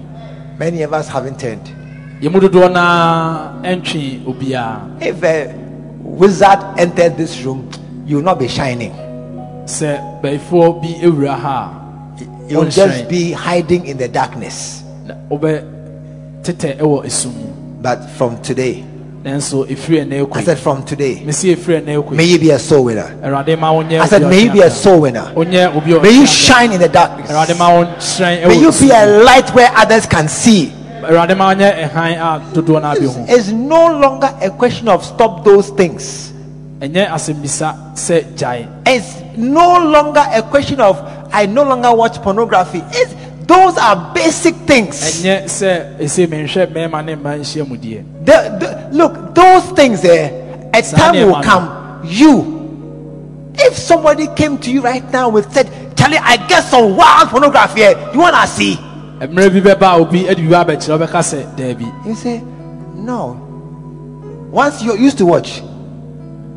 Many 0.59 0.83
of 0.83 0.93
us 0.93 1.09
haven't 1.09 1.41
turned. 1.41 1.69
Yɛmu 2.23 2.41
dodoɔ 2.41 2.73
naa 2.73 3.53
ɛntwe 3.63 4.25
obiara 4.27 4.81
If 5.01 5.23
a 5.25 5.53
wizard 6.03 6.61
entered 6.79 7.17
this 7.17 7.43
room, 7.43 7.69
you 8.07 8.17
will 8.17 8.25
not 8.25 8.39
be 8.39 8.49
shining. 8.49 8.93
sɛ 9.67 10.21
bɛyifoɔ 10.23 10.83
bi 10.83 10.89
ewura 11.07 11.39
ha 11.39 11.79
You 12.49 12.59
will 12.59 12.69
just 12.71 13.09
be 13.09 13.33
hiding 13.33 13.87
in 13.87 13.97
the 13.99 14.09
darkness. 14.09 14.83
na 15.07 15.15
wobɛ 15.31 15.63
tetɛ 16.43 16.79
ɛwɔ 16.79 17.05
esum 17.07 17.33
mu 17.35 17.47
But 17.83 18.09
from 18.11 18.41
today, 18.43 18.85
nanso 19.25 19.67
efiri 19.67 20.05
ɛnɛ 20.07 20.15
I 20.15 20.25
ekɔ 20.25 20.45
said 20.45 20.59
from 20.59 20.85
today, 20.85 21.23
mesi 21.27 21.55
efiri 21.57 21.83
ɛnɛ 21.83 22.11
may 22.13 22.27
ekɔ 22.27 22.29
you 22.29 22.39
be 22.39 22.51
a 22.51 22.59
soul 22.59 22.85
winner. 22.85 23.11
ɛwurade 23.23 23.59
ma 23.59 23.73
wɔn 23.73 23.89
nyɛ 23.89 24.01
I 24.01 24.07
said, 24.07 24.23
may 24.23 24.45
you 24.45 24.53
be 24.53 24.61
a 24.61 24.71
soul 24.71 25.01
winner. 25.01 25.33
Onyɛ 25.35 25.75
obi 25.77 25.97
a 25.97 26.01
May 26.01 26.11
you 26.13 26.27
shine 26.27 26.71
in 26.73 26.81
the 26.81 26.89
darkness. 26.89 27.29
Awurade 27.31 27.59
ma 27.59 27.71
wɔn 27.71 27.97
hyerɛn 27.97 28.47
May 28.49 28.57
ɛwɔ 28.57 28.61
you 28.61 28.69
esum 28.69 28.81
be 28.83 28.87
mu. 28.89 28.95
a 28.95 29.25
light 29.25 29.55
where 29.55 29.71
others 29.75 30.07
can 30.07 30.29
see. 30.29 30.73
Awurade 31.03 31.37
ma 31.37 31.53
wɔnyɛ 31.55 31.89
ɛhan 31.89 32.17
a 32.19 32.41
dodoɔ 32.55 32.81
naa 32.83 32.95
bi 32.95 33.07
ho 33.07 33.25
It's 33.29 33.49
no 33.49 33.87
longer 33.99 34.31
a 34.41 34.51
question 34.51 34.89
of 34.89 35.05
stop 35.05 35.45
those 35.45 35.69
things. 35.71 36.33
ɛnyɛ 36.81 37.09
asɛmbisa 37.11 37.75
sɛ 37.95 38.25
gyae 38.37 38.67
It's 38.87 39.17
no 39.37 39.79
longer 39.79 40.25
a 40.33 40.43
question 40.43 40.81
of 40.81 41.01
I 41.33 41.47
no 41.47 41.63
longer 41.65 41.93
watch 41.95 42.21
pornography. 42.23 42.83
It's, 42.93 43.15
those 43.47 43.77
are 43.79 44.13
basic 44.15 44.55
things. 44.67 45.01
ɛnyɛ 45.01 45.45
sɛ 45.45 46.01
ese 46.01 46.27
menhwɛ 46.29 46.67
mmarima 46.73 47.05
ne 47.05 47.15
mmaa 47.17 47.39
nhyia 47.41 47.67
mu 47.69 47.77
deɛ 47.77 48.05
The- 48.25 48.57
the- 48.61 48.89
look, 48.97 49.35
those 49.35 49.65
things 49.75 50.01
there, 50.03 50.31
a 50.75 50.83
time 50.83 51.15
will 51.27 51.43
come. 51.43 52.01
You, 52.05 53.51
if 53.55 53.77
somebody 53.79 54.27
came 54.37 54.59
to 54.59 54.71
you 54.71 54.81
right 54.81 55.05
now 55.13 55.29
with 55.29 55.53
said, 55.53 55.69
Charlie, 55.97 56.19
I 56.19 56.37
get 56.49 56.65
some 56.65 56.97
wild 56.97 57.29
pornography 57.31 57.81
here. 57.81 57.95
You 58.13 58.21
wanna 58.21 58.47
see? 58.47 58.79
Mmerɛ 59.29 59.51
bi 59.53 59.61
bɛba 59.61 60.01
obi 60.01 60.25
bi 60.25 60.55
abɛkyerɛ 60.55 60.99
wobɛka 60.99 61.21
sɛ 61.23 61.57
daabi 61.57 61.87
You 62.07 62.15
say, 62.15 62.43
No. 62.95 63.37
Once 64.51 64.83
you 64.83 64.97
used 64.97 65.19
to 65.19 65.27
watch. 65.27 65.63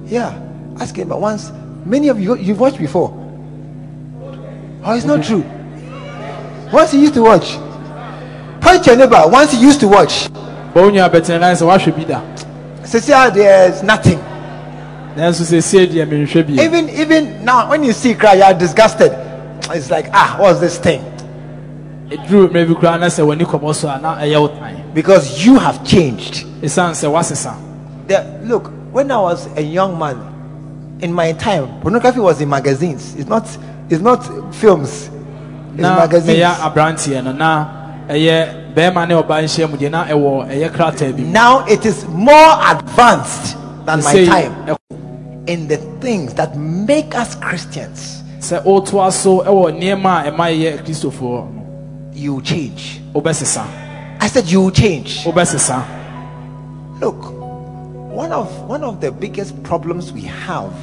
Yeah. 0.05 0.33
Ask 0.79 0.95
him, 0.97 1.07
but 1.07 1.21
once 1.21 1.51
many 1.85 2.09
of 2.09 2.19
you 2.19 2.35
you've 2.35 2.59
watched 2.59 2.77
before. 2.77 3.13
Oh, 4.83 4.95
it's 4.95 5.05
not 5.05 5.23
true. 5.23 5.43
Once 6.71 6.93
you 6.93 6.99
used 6.99 7.13
to 7.13 7.23
watch. 7.23 7.57
Point 8.61 8.83
to 8.83 8.91
your 8.91 8.97
neighbor. 8.97 9.21
Once 9.27 9.53
you 9.53 9.59
used 9.59 9.79
to 9.81 9.87
watch. 9.87 10.29
bɔ 10.73 10.75
wo 10.75 10.89
nua 10.91 11.09
bɛtena 11.09 11.39
nan 11.39 11.55
sɛ 11.55 11.65
woahwɛ 11.67 11.95
bi 11.95 12.03
da 12.03 12.21
Say, 12.83 12.99
see, 12.99 13.13
ah, 13.13 13.29
there's 13.29 13.81
nothing. 13.81 14.19
nanso 15.15 15.43
sɛ 15.43 15.61
sie 15.63 15.87
deɛ 15.87 16.05
menhwɛ 16.07 16.47
bi 16.47 16.63
Even 16.63 16.89
even 16.89 17.45
now, 17.45 17.69
when 17.69 17.83
you 17.83 17.93
see 17.93 18.13
cry, 18.13 18.33
you 18.33 18.43
are 18.43 18.53
disgusted. 18.53 19.11
It's 19.71 19.89
like, 19.89 20.09
ah, 20.13 20.35
what's 20.39 20.59
this 20.59 20.77
thing? 20.77 21.01
Ɛduru 22.09 22.49
mmerɛ 22.49 22.67
bi 22.67 22.73
koraa 22.75 22.99
na 22.99 23.07
sɛ 23.07 23.23
w'ani 23.25 23.45
kɔbɔ 23.45 23.73
so 23.75 23.89
a 23.89 23.99
na 23.99 24.15
ɛyɛ 24.17 24.39
wo 24.41 24.47
tan 24.47 24.75
Because 24.93 25.45
you 25.45 25.57
have 25.59 25.83
changed. 25.83 26.45
ɛsiane 26.61 26.91
sɛ 26.93 27.09
woasesa 27.11 27.53
The, 28.07 28.23
look, 28.43 28.71
when 28.91 29.09
I 29.11 29.17
was 29.17 29.47
a 29.57 29.61
young 29.61 29.97
man, 29.97 30.17
in 31.01 31.11
my 31.11 31.31
time, 31.33 31.67
pornography 31.81 32.19
was 32.19 32.39
in 32.39 32.47
magazines. 32.49 33.15
It's 33.15 33.27
not. 33.27 33.45
It's 33.89 34.01
not 34.01 34.23
films. 34.55 35.09
It's 35.73 35.81
na 35.81 35.97
magazines. 35.97 36.37
meyɛ 36.39 36.53
aberanteɛ 36.55 37.23
no 37.23 37.31
na 37.33 37.65
ɛyɛ 38.07 38.73
bɛrima 38.75 39.07
ne 39.07 39.15
ɔbaa 39.15 39.43
nhyia 39.43 39.69
mu 39.69 39.75
deɛ 39.77 39.89
na 39.91 40.05
ɛwɔ 40.05 40.47
ɛyɛ 40.49 40.69
krataa 40.71 41.11
bi 41.15 41.23
mu 41.23 41.31
Now 41.31 41.65
it 41.65 41.85
is 41.85 42.07
more 42.07 42.53
advanced 42.69 43.57
than 43.85 44.01
my 44.03 44.25
time 44.25 44.55
ɛ- 44.67 44.77
in 45.47 45.67
the 45.67 45.77
things 45.99 46.33
that 46.35 46.55
make 46.55 47.13
us 47.15 47.35
Christians. 47.35 48.23
sɛ 48.39 48.63
wotoa 48.63 49.11
so 49.11 49.39
ɛwɔ 49.41 49.73
nneɛma 49.81 50.27
a 50.27 50.31
ɛma 50.31 50.45
yɛyɛ 50.53 50.85
kristofoɔ 50.85 51.53
no 51.53 51.64
You 52.15 52.41
change. 52.41 53.01
I 53.13 54.27
said 54.27 54.45
you 54.47 54.71
change. 54.71 55.25
Look, 55.25 55.35
one 58.15 58.31
of 58.31 58.61
one 58.69 58.83
of 58.83 59.01
the 59.01 59.11
biggest 59.11 59.61
problems 59.63 60.13
we 60.13 60.21
have 60.21 60.73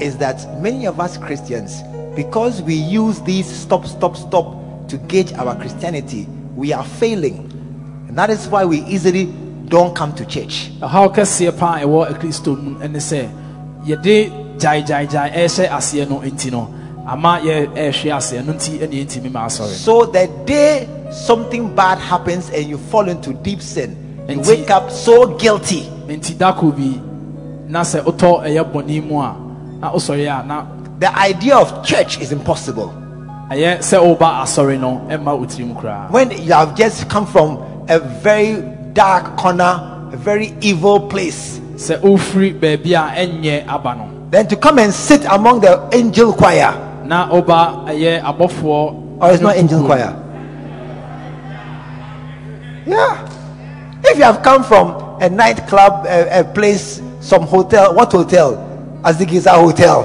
is 0.00 0.16
that 0.18 0.60
many 0.60 0.86
of 0.86 0.98
us 0.98 1.18
Christians 1.18 1.82
because 2.16 2.62
we 2.62 2.74
use 2.74 3.20
these 3.20 3.46
stop, 3.46 3.84
stop, 3.86 4.16
stop 4.16 4.88
to 4.88 4.96
gauge 4.98 5.32
our 5.34 5.54
Christianity, 5.56 6.26
we 6.56 6.72
are 6.72 6.84
failing. 6.84 7.36
And 8.08 8.18
that 8.18 8.30
is 8.30 8.48
why 8.48 8.64
we 8.64 8.80
easily 8.84 9.26
don't 9.68 9.94
come 9.94 10.14
to 10.14 10.26
church. 10.26 10.70
ɛhaw 10.80 11.14
kɛseɛ 11.14 11.58
paa 11.58 11.76
a 11.76 11.84
ɛwɔ 11.86 12.18
kristo 12.20 12.56
mu 12.60 12.78
ɛne 12.80 12.96
sɛ 13.00 13.28
yɛde 13.86 14.58
gyaegyaegyae 14.58 15.32
ɛhyɛ 15.32 15.68
aseɛ 15.68 16.08
no 16.08 16.20
nti 16.20 16.50
no 16.50 16.68
ama 17.06 17.38
yɛ 17.40 17.66
ɛhwe 17.74 18.06
eh, 18.10 18.16
aseɛ 18.16 18.44
no 18.46 18.52
nti 18.52 18.78
ɛne 18.78 18.92
eh, 18.94 19.04
yɛntimi 19.04 19.30
ma 19.32 19.46
asɔre 19.46 19.74
So 19.74 20.04
the 20.06 20.28
day 20.46 20.88
something 21.10 21.74
bad 21.74 21.98
happens 21.98 22.50
and 22.50 22.66
you 22.66 22.78
fall 22.78 23.08
into 23.08 23.32
deep 23.34 23.60
sin, 23.60 23.90
you 24.28 24.34
And 24.38 24.46
wake 24.46 24.70
up 24.70 24.90
so 24.90 25.26
guilty. 25.36 25.82
nti 26.06 26.34
dako 26.36 26.70
bi 26.76 27.00
na 27.68 27.80
sɛ 27.82 28.02
wotɔ 28.04 28.44
ɛyɛ 28.46 28.60
eh, 28.60 28.64
bɔne 28.64 29.06
mu 29.06 29.18
a 29.20 29.34
na 29.80 29.92
wosɔre 29.92 30.40
a 30.42 30.46
na 30.46 30.64
The 30.98 31.18
idea 31.18 31.56
of 31.56 31.84
church 31.84 32.20
is 32.20 32.30
impossible. 32.30 32.92
ɛyɛ 33.50 33.78
sɛ 33.78 33.98
woba 34.00 34.42
asɔre 34.42 34.78
no 34.78 35.00
ɛmma 35.08 35.38
wo 35.38 35.44
tirim 35.46 35.74
koraa 35.74 36.10
When 36.10 36.30
you 36.30 36.52
have 36.52 36.76
just 36.76 37.08
come 37.08 37.26
from 37.26 37.58
a 37.88 37.98
very 37.98 38.62
dark 38.92 39.36
corner, 39.36 40.08
a 40.12 40.16
very 40.16 40.54
evil 40.60 41.00
place, 41.08 41.58
sɛ 41.74 41.98
wofiri 42.00 42.58
baabi 42.60 42.92
a 42.94 43.26
ɛnyɛ 43.26 43.66
aba 43.68 43.94
no 43.96 44.08
then 44.32 44.48
to 44.48 44.56
come 44.56 44.78
and 44.78 44.94
sit 44.94 45.26
among 45.30 45.60
the 45.60 45.88
angel 45.92 46.32
choir, 46.32 46.72
na 47.12 47.28
woba 47.28 47.84
ɛyɛ 47.92 48.22
abɔfoɔ 48.24 48.80
or 49.20 49.28
Oh, 49.28 49.30
it's 49.30 49.42
not 49.42 49.56
angel 49.56 49.84
choir. 49.84 50.16
Yeah. 52.86 53.28
If 54.02 54.16
you 54.18 54.24
have 54.24 54.42
come 54.42 54.64
from 54.64 55.18
a 55.20 55.28
nightclub, 55.28 56.06
a, 56.06 56.40
a 56.40 56.44
place, 56.44 57.00
some 57.20 57.42
hotel, 57.42 57.94
what 57.94 58.10
hotel? 58.10 58.56
Azigiza 59.04 59.52
Hotel. 59.62 60.02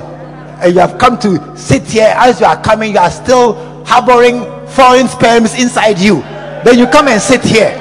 And 0.62 0.74
you 0.74 0.80
have 0.82 1.00
come 1.00 1.18
to 1.20 1.58
sit 1.58 1.84
here 1.84 2.14
as 2.18 2.40
you 2.40 2.46
are 2.46 2.62
coming, 2.62 2.92
you 2.92 3.00
are 3.00 3.10
still 3.10 3.54
harboring 3.86 4.44
foreign 4.68 5.08
sperms 5.08 5.60
inside 5.60 5.98
you. 6.00 6.22
Then 6.64 6.78
you 6.78 6.86
come 6.88 7.08
and 7.08 7.22
sit 7.22 7.42
here. 7.44 7.74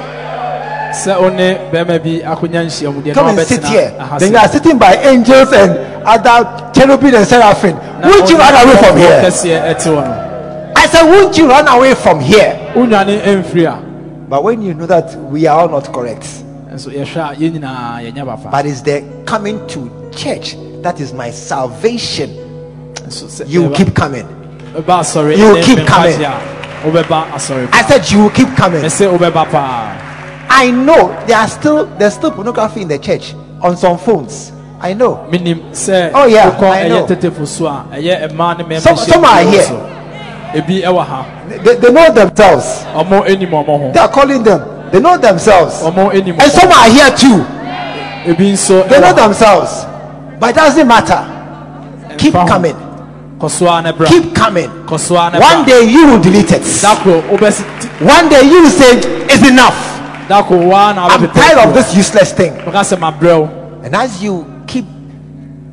sɛ 0.93 1.19
wo 1.21 1.29
ne 1.29 1.53
bɛrima 1.71 1.99
bi 2.01 2.21
akonya 2.25 2.63
nhyiamu 2.65 3.03
deɛ 3.03 3.13
Come 3.13 3.37
and 3.37 3.47
sit 3.47 3.63
here. 3.67 3.91
Then 4.19 4.31
you 4.31 4.37
are 4.37 4.47
sitting 4.47 4.77
by 4.79 4.95
angels 4.95 5.51
and 5.53 5.71
other 6.07 6.66
cherubim 6.77 7.15
and 7.15 7.27
seraphim. 7.27 7.75
Won't 8.01 8.29
you 8.29 8.37
run 8.37 8.53
away 8.53 8.75
from 8.77 8.97
here? 8.97 9.21
kɛseɛ 9.23 9.73
ɛte 9.73 9.87
hɔ 9.89 9.95
no 10.07 10.27
I 10.75 10.85
said, 10.87 11.03
Won't 11.09 11.37
you 11.37 11.49
run 11.49 11.67
away 11.67 11.95
from 11.95 12.19
here? 12.19 12.55
But 14.29 14.43
when 14.43 14.61
you 14.61 14.73
know 14.73 14.85
that 14.85 15.15
we 15.15 15.47
are 15.47 15.59
all 15.61 15.69
not 15.69 15.91
correct, 15.91 16.23
nso 16.71 16.91
yɛhwɛ 16.93 17.31
a 17.31 17.35
yɛn 17.35 17.59
nyinaa 17.59 18.13
yɛnyɛ 18.13 18.25
bafa 18.25 18.51
but 18.51 18.65
it's 18.65 18.81
the 18.81 19.03
coming 19.25 19.65
to 19.67 19.89
church 20.15 20.55
that 20.83 20.99
is 20.99 21.13
my 21.13 21.31
salvation. 21.31 22.29
You 23.47 23.63
will 23.63 23.75
keep 23.75 23.95
coming. 23.95 24.27
You 24.75 25.61
keep 25.63 25.87
coming. 25.87 26.21
a 26.21 26.41
wobɛba 26.83 27.31
I 27.73 27.81
said 27.87 28.11
you 28.11 28.19
will 28.23 28.29
keep 28.29 28.49
coming. 28.55 28.83
ɛsɛ 28.83 29.17
wobɛba 29.17 29.49
paa 29.49 30.03
I 30.49 30.71
know 30.71 31.09
there 31.27 31.37
are 31.37 31.47
still 31.47 31.85
there's 31.97 32.13
still 32.13 32.31
pornography 32.31 32.81
in 32.81 32.87
the 32.87 32.99
church 32.99 33.33
on 33.61 33.75
some 33.75 33.97
phones. 33.97 34.51
I 34.79 34.93
know. 34.93 35.25
menim 35.31 35.71
sɛ 35.71 36.11
Oh, 36.13 36.25
yeah, 36.25 36.49
I 36.49 36.87
know. 36.87 37.05
ɛyɛ 37.05 37.07
tetefo 37.07 37.47
so 37.47 37.65
a 37.65 37.85
ɛyɛ 37.93 38.31
mmaa 38.31 38.79
Some- 38.81 38.97
some 38.97 39.25
are 39.25 39.41
here. 39.41 39.63
ebi 40.53 40.81
They, 41.63 41.75
they 41.75 41.91
know 41.91 42.11
themselves. 42.11 42.85
ɔmo 42.93 43.27
anim 43.27 43.49
ɔmo 43.49 43.93
They 43.93 43.99
are 43.99 44.07
calling 44.07 44.43
them. 44.43 44.61
They 44.91 44.99
know 44.99 45.17
themselves. 45.17 45.81
And 45.83 46.51
some 46.51 46.71
are 46.71 46.89
here 46.89 47.09
too. 47.11 47.45
ebi 48.25 48.51
nso 48.53 48.87
They 48.87 48.99
know 48.99 49.13
themselves. 49.13 49.85
But 50.39 50.51
it 50.51 50.55
doesn't 50.55 50.87
matter. 50.87 51.25
Keep 52.17 52.33
coming. 52.33 52.75
kɔ 53.39 53.49
so 53.49 53.67
a 53.67 53.81
ne 53.81 53.91
bra 53.91 54.07
Keep 54.07 54.35
coming. 54.35 54.69
so 54.97 55.15
One 55.15 55.65
day 55.65 55.83
you 55.83 56.07
will 56.07 56.19
delete 56.21 56.51
it. 56.51 56.63
One 58.01 58.29
day 58.29 58.41
you 58.43 58.61
will 58.63 58.69
say 58.69 58.97
it's 59.25 59.47
enough. 59.49 59.75
dako 60.29 60.67
waa 60.69 60.91
na 60.93 61.07
I'm 61.07 61.27
tired 61.31 61.67
of 61.67 61.73
this 61.73 61.95
useless 61.95 62.31
thing. 62.33 62.53
ɔka 62.53 62.83
sɛ 62.83 62.97
mabrɛw 62.99 63.49
And 63.83 63.95
as 63.95 64.21
you 64.21 64.45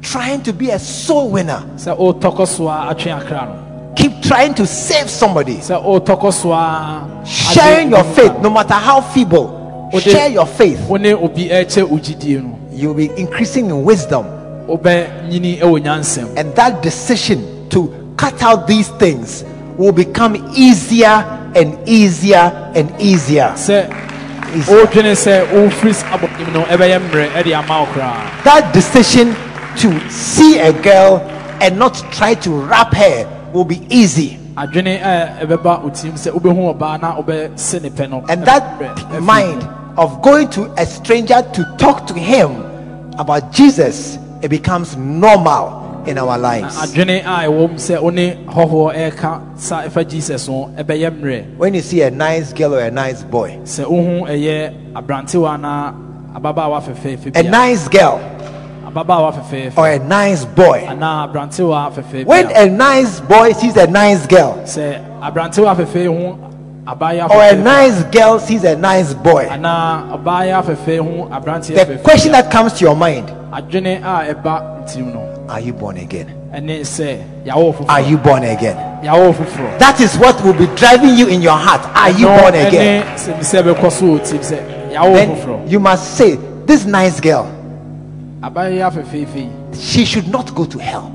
trying 0.04 0.42
to 0.42 0.52
be 0.52 0.70
a 0.70 0.78
soul 0.78 1.30
winner, 1.30 1.62
so 1.76 1.92
a 1.92 2.14
atwe 2.14 3.10
akra 3.16 3.60
keep 3.96 4.20
trying 4.22 4.54
to 4.54 4.66
save 4.66 5.08
somebody, 5.08 5.56
sɛ 5.56 5.82
wotɔkɔ 5.82 6.32
so 6.32 7.24
sharing 7.24 7.90
your 7.90 8.04
faith, 8.14 8.32
no 8.40 8.50
matter 8.50 8.74
how 8.74 9.00
feeble, 9.00 9.88
share 10.00 10.28
your 10.28 10.46
faith. 10.46 10.80
wo 10.88 10.96
ne 10.96 11.12
obi 11.14 11.48
ɛkyɛ 11.48 11.88
ogyidie 11.88 12.42
no 12.42 12.58
You'll 12.72 12.94
be 12.94 13.10
increasing 13.16 13.66
in 13.66 13.84
wisdom. 13.84 14.24
wobɛnyini 14.66 15.60
ɛwɔ 15.60 15.82
nyansɛm 15.84 16.36
And 16.36 16.54
that 16.56 16.82
decision 16.82 17.68
to 17.70 17.92
cut 18.16 18.42
out 18.42 18.66
these 18.66 18.88
things 18.98 19.44
will 19.76 19.92
become 19.92 20.36
easier 20.56 21.24
and 21.54 21.78
easier 21.88 22.52
and 22.74 22.92
easier. 23.00 23.52
sɛ 23.54 23.88
Easier. 24.56 24.74
wodwene 24.86 25.14
sɛ 25.14 25.46
wofiri 25.52 25.94
saa 25.94 26.18
abɔnim 26.18 26.52
no 26.52 26.62
ɛbɛyɛ 26.64 26.98
mmerɛ 27.08 27.28
ɛde 27.30 27.54
ama 27.56 27.80
wo 27.80 27.86
koraa 27.86 28.42
That 28.44 28.72
decision 28.74 29.34
to 29.78 30.10
see 30.10 30.58
a 30.58 30.72
girl 30.82 31.18
and 31.60 31.78
not 31.78 31.94
try 32.12 32.34
to 32.34 32.50
wrap 32.50 32.92
her 32.94 33.50
will 33.52 33.64
be 33.64 33.80
easy. 33.90 34.38
adwene 34.56 34.86
eh, 35.00 35.40
a 35.42 35.46
ɛbɛba 35.46 35.82
wo 35.82 35.90
tirim 35.90 36.14
sɛ 36.14 36.30
wobɛhu 36.32 36.74
ɔbaa 36.78 37.00
na 37.00 37.16
wobɛse 37.16 37.82
ne 37.82 37.90
pɛ 37.90 38.08
no 38.10 38.24
And 38.28 38.44
that 38.44 38.80
eh, 38.82 39.16
eh, 39.16 39.20
mind 39.20 39.62
of 39.96 40.22
going 40.22 40.48
to 40.50 40.72
a 40.78 40.86
stranger 40.86 41.42
to 41.54 41.74
talk 41.78 42.06
to 42.06 42.14
him 42.14 42.50
about 43.18 43.52
Jesus, 43.52 44.18
it 44.42 44.48
becomes 44.48 44.96
normal 44.96 46.04
in 46.06 46.18
our 46.18 46.38
lives. 46.38 46.76
adwene 46.76 47.20
a 47.22 47.46
ɛwɔ 47.48 47.70
mu 47.70 47.76
sɛ 47.76 48.00
wo 48.02 48.10
ne 48.10 48.36
hɔhoɔ 48.46 48.94
ɛreka 48.94 49.58
sa 49.58 49.82
ɛfa 49.82 50.08
jesus 50.08 50.46
ho 50.46 50.70
ɛbɛyɛ 50.76 51.10
mmerɛ 51.20 51.56
When 51.56 51.74
you 51.74 51.80
see 51.82 52.02
a 52.02 52.10
nice 52.10 52.52
girl 52.52 52.74
or 52.74 52.80
a 52.80 52.90
nice 52.90 53.22
boy, 53.22 53.58
sɛ 53.64 53.84
wohu 53.86 54.22
ɛyɛ 54.28 54.92
aberantewa 54.94 55.58
na 55.60 55.92
ababaawa 56.34 56.80
fɛfɛɛfɛ 56.82 57.36
a 57.36 57.42
nice 57.42 57.88
girl 57.88 58.20
or 58.96 59.88
a 59.88 59.98
nice 59.98 60.44
boy, 60.44 60.86
anaa 60.88 61.24
aberantewa 61.28 61.92
fɛfɛɛ 61.92 62.24
when 62.26 62.50
a 62.56 62.66
nice 62.68 63.20
boy 63.20 63.52
sees 63.52 63.76
a 63.76 63.86
nice 63.86 64.26
girl 64.26 64.54
sɛ 64.64 65.00
aberantewa 65.20 65.74
fɛfɛɛ 65.76 66.06
hu 66.06 66.38
abaayewa 66.86 67.30
or 67.30 67.42
a 67.42 67.56
nice 67.56 68.02
girl 68.04 68.38
sees 68.38 68.64
a 68.64 68.76
nice 68.76 69.14
boy, 69.14 69.46
anaa 69.50 70.16
ɔbaayewa 70.22 70.62
fɛfɛɛ 70.64 70.98
hu 70.98 71.28
aberanteɛ 71.34 71.86
the 71.86 71.98
question 71.98 72.32
that 72.32 72.50
comes 72.50 72.72
to 72.74 72.84
your 72.84 72.96
mind 72.96 73.28
adwene 73.52 73.98
a 74.02 74.34
ɛba 74.34 74.84
ntirim 74.84 75.12
no 75.14 75.34
are 75.48 75.60
you 75.60 75.72
born 75.72 75.96
again? 75.98 76.28
ɛne 76.54 76.80
sɛ 76.80 77.18
yàwó 77.46 77.74
Are 77.88 78.00
you 78.00 78.16
born 78.16 78.44
again? 78.44 78.76
That 79.78 80.00
is 80.00 80.16
what 80.16 80.42
will 80.44 80.54
be 80.54 80.66
driving 80.76 81.14
you 81.16 81.26
in 81.28 81.42
your 81.42 81.56
heart. 81.58 81.82
Are 81.94 82.10
you 82.10 82.26
born 82.26 82.54
again? 82.54 83.02
ɛne 83.04 83.18
sɛbisɛ 83.18 83.62
bɛ 83.62 83.74
kɔ 83.74 83.92
so 83.92 84.04
wɔ 84.06 84.30
ti 84.30 84.38
sɛ 84.38 84.92
yàwó 84.92 85.14
Then 85.14 85.68
you 85.68 85.80
must 85.80 86.14
say, 86.16 86.36
This 86.66 86.86
nice 86.86 87.20
girl, 87.20 87.44
abayewa 87.44 87.44
fɛfɛɛfɛ 87.44 87.52
yi 87.52 87.63
she 89.74 90.04
should 90.04 90.28
not 90.28 90.54
go 90.54 90.64
to 90.66 90.78
hell. 90.78 91.10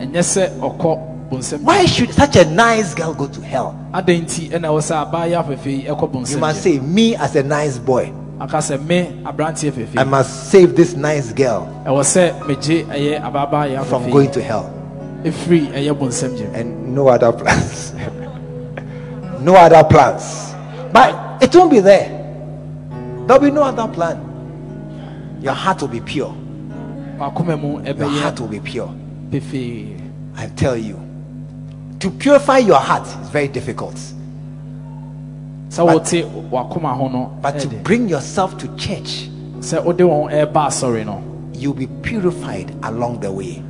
ɛnyɛ 0.00 0.22
sɛ 0.22 0.58
ɔkɔ 0.58 0.98
bonsɛm. 1.30 1.60
Why 1.62 1.84
should 1.86 2.12
such 2.12 2.36
a 2.36 2.44
nice 2.50 2.94
girl 2.94 3.14
go 3.14 3.26
to 3.28 3.40
hell? 3.42 3.74
adan 3.94 4.22
nti 4.24 4.50
ɛna 4.50 4.68
ɛwɔ 4.68 4.80
sɛ 4.80 4.94
abayewa 5.10 5.44
fɛfɛɛ 5.44 5.66
yi 5.66 5.82
ɛkɔ 5.84 6.30
You 6.30 6.38
must 6.38 6.62
say, 6.62 6.78
Me 6.80 7.14
as 7.16 7.36
a 7.36 7.42
nice 7.42 7.78
boy, 7.78 8.12
aka 8.40 8.56
sɛ 8.58 8.84
me 8.84 9.22
aberanteɛ 9.24 9.98
I 9.98 10.04
must 10.04 10.50
save 10.50 10.74
this 10.74 10.94
nice 10.94 11.32
girl 11.32 11.68
ɛwɔ 11.84 12.00
sɛ 12.00 12.40
megye 12.40 12.84
ɛyɛ 12.86 13.22
ababaayewa 13.22 13.84
from 13.84 14.10
going 14.10 14.30
to 14.30 14.42
hell. 14.42 14.70
efiri 15.24 15.68
ɛyɛ 15.72 15.92
bonsɛm 15.98 16.36
gyem. 16.38 16.54
And 16.54 16.94
no 16.94 17.08
other 17.08 17.32
plans. 17.32 17.92
no 19.40 19.54
other 19.54 19.84
plans. 19.84 20.54
But 20.92 21.42
it 21.42 21.54
won't 21.54 21.70
be 21.70 21.80
there. 21.80 22.08
There'll 23.26 23.42
be 23.42 23.50
no 23.50 23.62
other 23.64 23.86
plan. 23.92 24.31
Your 25.42 25.54
heart 25.54 25.80
will 25.80 25.88
be 25.88 26.00
pure. 26.00 26.34
Your 27.18 27.30
heart 28.10 28.40
will 28.40 28.48
be 28.48 28.60
pure. 28.60 28.94
I 30.36 30.46
tell 30.56 30.76
you. 30.76 31.00
To 32.00 32.10
purify 32.10 32.58
your 32.58 32.78
heart 32.78 33.06
is 33.06 33.28
very 33.30 33.48
difficult. 33.48 33.96
sɛ 35.72 35.82
wote 35.86 36.24
wakoma 36.50 36.94
ho 36.94 37.08
no 37.08 37.38
But 37.40 37.58
to 37.60 37.68
bring 37.68 38.06
yourself 38.08 38.58
to 38.58 38.66
church, 38.76 39.28
sɛ 39.60 39.82
wode 39.82 39.98
wɔn 40.04 40.30
ɛreba 40.30 40.66
asɔre 40.68 41.06
no 41.06 41.22
you'll 41.54 41.72
be 41.72 41.86
purified 42.02 42.74
along 42.82 43.20
the 43.20 43.30
way. 43.32 43.62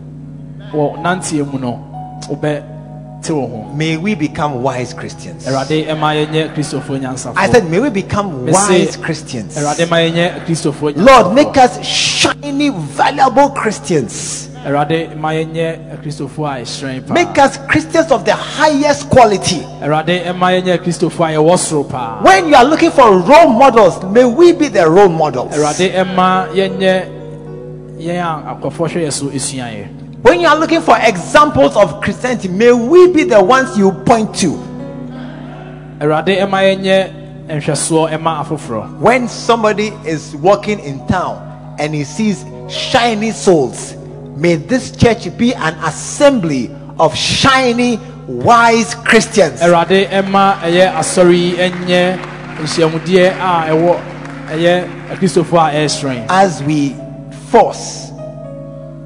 Wɔ 3.31 3.49
nanteɛ 3.49 3.49
mu 3.49 3.57
no 3.57 3.63
wobɛ 3.63 3.63
te 3.63 3.63
wo 3.63 3.65
ho 3.69 3.73
May 3.75 3.97
we 3.97 4.15
become 4.15 4.63
wise 4.63 4.95
Christians. 4.95 5.47
awurade 5.47 5.87
ɛma 5.87 6.15
yɛnyɛ 6.27 6.55
kristofoɔ 6.55 7.01
nyansafo 7.01 7.35
I 7.37 7.49
said, 7.51 7.71
may 7.71 7.81
we 7.81 7.91
become 7.91 8.47
wise 8.47 8.97
Christians. 8.97 9.57
awurade 9.57 9.89
ma 9.91 9.97
yɛnyɛ 9.97 10.45
kristofoɔ 10.47 10.97
Lord, 10.97 11.35
make 11.35 11.57
us 11.57 11.85
shiny, 11.87 12.71
valuable 12.71 13.51
Christians. 13.51 14.49
awurade 14.65 15.17
ma 15.17 15.31
yɛnyɛ 15.31 16.03
kristofoɔ 16.03 17.09
a 17.09 17.13
Make 17.13 17.39
us 17.39 17.57
Christians 17.69 18.11
of 18.11 18.25
the 18.25 18.35
highest 18.35 19.09
quality. 19.09 19.61
awurade 19.81 20.25
ɛma 20.25 20.61
yɛnyɛ 20.61 20.79
kristofoɔ 20.83 21.29
a 21.29 21.37
yɛwɔ 21.39 21.59
soro 21.59 21.85
paa 21.89 22.21
When 22.23 22.49
you 22.49 22.55
are 22.55 22.65
looking 22.65 22.91
for 22.91 23.19
role 23.19 23.49
models, 23.49 24.03
may 24.05 24.25
we 24.25 24.53
be 24.53 24.69
the 24.69 24.89
role 24.89 25.09
models. 25.09 25.53
Awurade 30.25 30.31
ɛma 30.31 30.31
yɛnyɛ 30.31 30.31
yɛn 30.31 30.31
a 30.31 30.31
akɔfoɔ 30.31 30.31
hwɛ 30.31 30.31
yɛ 30.31 30.31
so 30.31 30.31
esuaeɛ 30.31 30.33
When 30.33 30.41
you 30.41 30.47
are 30.49 30.57
looking 30.59 30.81
for 30.81 30.97
examples 31.01 31.77
of 31.77 32.01
Christianity, 32.01 32.49
may 32.49 32.73
we 32.73 33.13
be 33.13 33.25
the 33.25 33.43
ones 33.43 33.77
you 33.77 33.93
point 33.93 34.35
to. 34.37 34.51
awurade 36.01 36.39
ɛma 36.39 36.63
yɛnyɛ 36.63 37.13
nhwɛsoɔ 37.49 38.11
ɛma 38.13 38.45
afoforɔ 38.47 38.99
When 38.99 39.29
somebody 39.29 39.93
is 40.07 40.35
walking 40.37 40.79
in 40.81 41.07
town 41.07 41.77
and 41.79 41.95
he 41.95 42.05
sees 42.05 42.45
shiny 42.69 43.31
souls, 43.33 43.95
may 44.37 44.57
this 44.57 44.91
church 44.93 45.37
be 45.37 45.55
an 45.55 45.75
assembly 45.85 46.71
of 46.99 47.15
shiny, 47.17 47.99
wise 48.27 48.95
Christians. 48.95 49.61
awurade 49.61 50.09
ɛma 50.09 50.59
ɛyɛ 50.61 50.93
asɔre 50.95 51.35
yi 51.35 51.53
ɛnyɛ 51.57 52.19
nhyiamudeɛ 52.61 53.33
a 53.41 53.71
ɛwɔ 53.71 54.01
ɛyɛ 54.51 54.89
akristofoɔ 55.11 55.59
a 55.59 55.73
ɛɛhyerɛn 55.75 56.27
As 56.29 56.63
we 56.63 56.95
force 57.51 58.12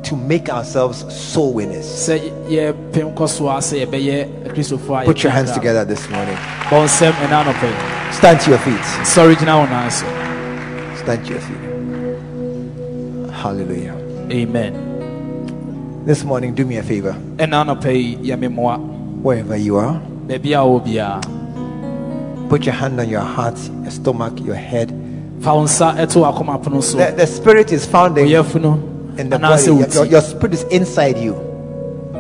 to 0.07 0.17
make 0.17 0.49
ourselves 0.49 1.05
soul 1.13 1.53
winners. 1.53 1.85
sɛ 1.85 2.19
yɛpem 2.49 3.15
kɔ 3.15 3.29
so 3.29 3.49
a 3.49 3.59
sɛ 3.59 3.85
yɛbɛyɛ 3.87 4.47
akristofoɔ 4.47 5.03
a 5.03 5.05
Put 5.05 5.23
your 5.23 5.33
hands 5.33 5.53
together 5.53 5.85
this 5.85 6.09
morning. 6.11 6.37
bɔ 6.71 6.85
nsɛm 6.85 7.13
ɛna 7.13 7.45
anɔpɛ 7.45 7.67
yi. 7.69 8.13
Stand 8.13 8.41
to 8.41 8.51
your 8.51 8.59
feet. 8.61 8.87
sɔre 9.03 9.35
gyina 9.35 9.59
wo 9.59 9.67
Stand 11.03 11.25
to 11.27 11.33
your 11.33 11.41
feet. 11.41 13.33
Hallelujah. 13.33 13.95
amen 14.31 14.73
This 16.07 16.23
morning, 16.25 16.55
do 16.55 16.65
me 16.65 16.77
a 16.77 16.83
favor. 16.83 17.17
ɛna 17.37 17.65
anɔpɛ 17.67 17.93
yi 17.95 18.17
yɛ 18.31 18.39
me 18.39 18.47
mmoa 18.49 18.79
Wherever 19.23 19.57
you 19.57 19.77
are, 19.77 20.01
baabi 20.29 20.53
a 20.55 20.63
wɔ 20.63 20.81
biara 20.87 22.49
put 22.49 22.65
your 22.65 22.75
hand 22.75 23.01
on 23.01 23.09
your 23.09 23.23
heart, 23.23 23.59
your 23.83 23.91
stomach, 23.91 24.39
your 24.41 24.55
head. 24.55 24.91
fa 25.41 25.53
wo 25.53 25.65
nsa 25.65 25.97
ɛto 25.97 26.23
w'akoma 26.23 26.63
pono 26.63 26.81
so 26.81 26.97
The, 26.97 27.13
the 27.17 27.27
spirit 27.27 27.73
is 27.73 27.85
found 27.87 28.17
in, 29.19 29.31
ɔyɛfu 29.31 29.31
no 29.31 29.31
in 29.31 29.31
the 29.31 29.39
body. 29.39 29.65
Your, 29.65 29.89
your, 29.89 30.05
your 30.07 30.21
spirit 30.21 30.55
is 30.55 30.63
inside 30.65 31.19
you. 31.19 31.35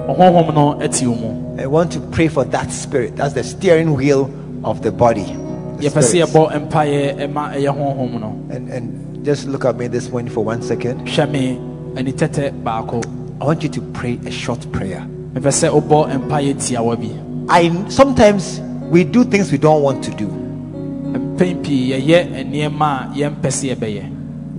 ɔhonhom 0.08 0.54
no 0.54 0.74
ɛte 0.80 1.06
wo 1.06 1.14
mu 1.14 1.46
I 1.60 1.66
want 1.66 1.90
to 1.92 2.00
pray 2.00 2.28
for 2.28 2.44
that 2.44 2.70
spirit. 2.70 3.16
That's 3.16 3.32
the 3.34 3.42
steering 3.42 3.94
wheel 3.94 4.30
of 4.64 4.82
the 4.82 4.92
body. 4.92 5.24
The 5.24 5.88
yɛpɛ 5.88 6.02
sɛ 6.02 6.02
spirits. 6.02 6.32
yɛbɔ 6.32 6.68
mpaeɛ 6.68 7.16
ɛma 7.18 7.54
ɛyɛ 7.54 7.76
honhom 7.76 8.20
no 8.20 8.28
And, 8.54 8.68
and 8.68 9.24
just 9.24 9.46
look 9.48 9.64
at 9.64 9.76
me 9.76 9.88
this 9.88 10.08
morning 10.10 10.32
for 10.32 10.44
one 10.44 10.62
second. 10.62 11.06
hwɛ 11.06 11.30
me 11.30 11.58
ani 11.96 12.12
tɛtɛ 12.12 12.62
baako 12.62 13.02
I 13.40 13.44
want 13.44 13.62
you 13.62 13.68
to 13.70 13.80
pray 13.92 14.18
a 14.26 14.30
short 14.30 14.70
prayer. 14.72 15.06
mepɛ 15.34 15.48
sɛ 15.50 15.70
wobɔ 15.80 16.12
mpaeɛ 16.28 16.54
tiawa 16.56 16.96
bi 16.96 17.10
I 17.48 17.70
sometimes 17.88 18.60
we 18.90 19.04
do 19.04 19.24
things 19.24 19.50
we 19.50 19.58
don't 19.58 19.82
want 19.82 20.02
to 20.04 20.10
do 20.12 20.26
mpɛn 20.26 21.62
pii 21.64 21.90
yɛyɛ 21.92 22.46
nneɛma 22.46 23.12
a 23.12 23.14
yɛmpɛ 23.14 23.48
sɛ 23.48 23.74
yɛbɛyɛ 23.76 24.12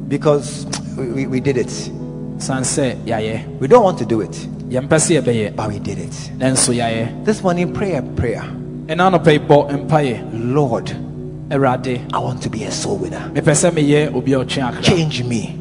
because 0.09 0.65
we, 0.97 1.27
we 1.27 1.39
did 1.39 1.57
it. 1.57 1.91
San 2.39 2.63
sɛ 2.63 2.95
yɛayɛ 3.05 3.59
We 3.59 3.67
don't 3.67 3.83
want 3.83 3.97
to 3.99 4.05
do 4.05 4.21
it, 4.21 4.31
yɛmpɛ 4.69 4.87
sɛ 4.89 5.21
yɛbɛyɛ 5.21 5.55
but 5.55 5.69
we 5.69 5.79
did 5.79 5.99
it. 5.99 6.31
This 7.25 7.43
morning, 7.43 7.73
pray 7.73 7.95
a 7.95 8.01
prayer. 8.01 8.43
ɛna 8.87 9.11
anɔpɛ 9.11 9.31
yi 9.33 9.39
bɔ 9.39 10.53
Lord, 10.53 10.91
I 11.49 12.19
want 12.19 12.41
to 12.41 12.49
be 12.49 12.63
a 12.63 12.71
soul 12.71 12.97
winner. 12.97 13.31
mepɛ 13.33 13.53
sɛ 13.53 13.71
meyɛ 13.71 14.13
obi 14.15 14.33
a 14.33 14.45
Change 14.81 15.23
me, 15.23 15.55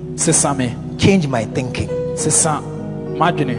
change 0.99 1.27
my 1.29 1.45
thinking, 1.45 1.89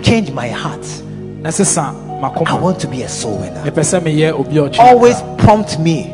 change 0.04 0.32
my 0.32 0.48
heart. 0.50 1.04
I 1.44 2.60
want 2.60 2.80
to 2.80 2.88
be 2.88 3.04
a 3.04 3.10
soul 3.10 3.38
winner. 3.38 3.64
mepɛ 3.64 3.84
sɛ 3.84 4.02
meyɛ 4.02 4.32
obi 4.34 4.60
Always 4.80 5.22
prompt 5.38 5.80
me, 5.80 6.06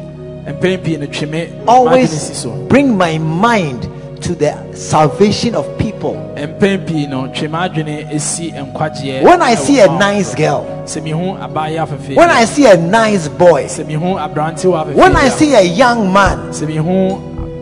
mpɛn 0.45 0.83
pii 0.83 0.97
no 0.97 1.05
twe 1.07 1.29
me 1.29 1.47
m'adwene 1.47 1.67
always 1.67 2.45
bring 2.67 2.97
my 2.97 3.17
mind 3.17 3.87
to 4.23 4.35
the 4.35 4.53
salvation 4.73 5.55
of 5.55 5.65
people. 5.77 6.15
mpɛn 6.35 6.85
pii 6.87 7.07
no 7.07 7.27
twe 7.27 7.47
m'adwene 7.47 8.07
esi 8.11 8.51
nkwagyeɛ 8.53 9.21
When 9.23 9.41
I 9.41 9.55
see 9.55 9.79
a 9.79 9.87
nice 9.87 10.33
girl, 10.35 10.65
sɛ 10.85 11.01
mihu 11.03 11.37
abaayɛ 11.39 11.85
afɛfɛ 11.85 12.15
when 12.15 12.29
I 12.29 12.45
see 12.45 12.65
a 12.65 12.77
nice 12.77 13.27
boy, 13.27 13.65
sɛ 13.65 13.85
mihu 13.85 14.17
aberantewa 14.17 14.85
afɛfɛ 14.85 14.95
when 14.95 15.15
I 15.15 15.29
see 15.29 15.53
a 15.53 15.61
young 15.61 16.11
man, 16.11 16.37
sɛ 16.51 16.67
mihu 16.67 17.19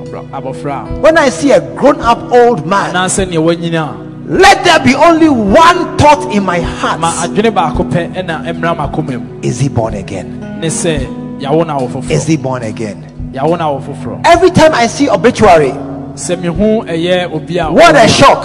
abra- 0.08 0.24
abɔfra 0.42 0.88
a, 0.98 1.00
when 1.00 1.18
I 1.18 1.30
see 1.30 1.52
a 1.52 1.60
grown 1.76 2.00
up 2.02 2.32
old 2.32 2.66
man, 2.66 2.94
anaasɛ 2.94 3.30
nea 3.30 3.40
wanyina 3.42 4.08
a 4.08 4.12
let 4.32 4.64
there 4.64 4.80
be 4.80 4.96
only 4.96 5.28
one 5.30 5.98
thought 5.98 6.32
in 6.34 6.44
my 6.46 6.60
heart 6.60 7.02
adwene 7.02 7.52
baako 7.54 7.84
pɛ 7.92 8.14
ɛna 8.14 8.46
ɛmmra 8.46 8.76
m'akoma 8.78 9.20
mu 9.20 9.40
Is 9.42 9.60
he 9.60 9.68
born 9.68 9.94
again? 9.96 10.40
ne 10.62 10.68
sɛ 10.68 11.40
yawo 11.42 11.66
na 11.66 11.78
wɔ 11.80 12.10
Is 12.12 12.28
he 12.28 12.38
born 12.38 12.64
again? 12.64 13.04
yawo 13.34 13.58
na 13.58 13.66
wɔ 13.70 13.82
foforɔ 13.84 14.22
Every 14.26 14.52
time 14.52 14.74
I 14.74 14.88
see 14.88 15.10
obituary, 15.10 15.74
sɛ 16.16 16.36
mihu 16.42 16.84
ɛyɛ 16.86 17.34
obi 17.34 17.58
a 17.58 17.72
what 17.72 17.96
a 17.96 18.08
shock! 18.08 18.44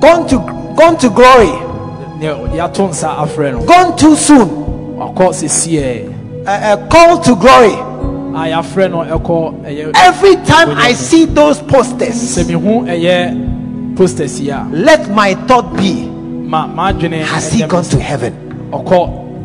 Gone 0.00 0.26
to 0.28 0.38
gone 0.76 0.96
to 0.98 1.08
glory, 1.10 1.50
nea 2.18 2.34
yɛato 2.54 2.88
nsa 2.88 3.16
afrɛ 3.18 3.52
no 3.52 3.64
gone 3.64 3.96
too 3.96 4.14
soon. 4.14 4.48
A, 6.46 6.72
a 6.72 6.88
call 6.88 7.18
to 7.20 7.34
glory. 7.36 7.72
a 8.34 8.48
yɛafrɛ 8.52 8.90
no 8.90 9.04
ɛkɔ 9.04 9.64
ɛyɛ 9.64 9.92
Every 9.94 10.36
time 10.46 10.70
I 10.70 10.92
see 10.92 11.24
those 11.24 11.60
posters, 11.62 12.36
let 14.72 15.10
my 15.10 15.34
thought 15.46 15.76
be: 15.76 16.08
Has 17.24 17.52
he 17.52 17.66
gone 17.66 17.84
to 17.84 17.98
heaven, 18.00 18.34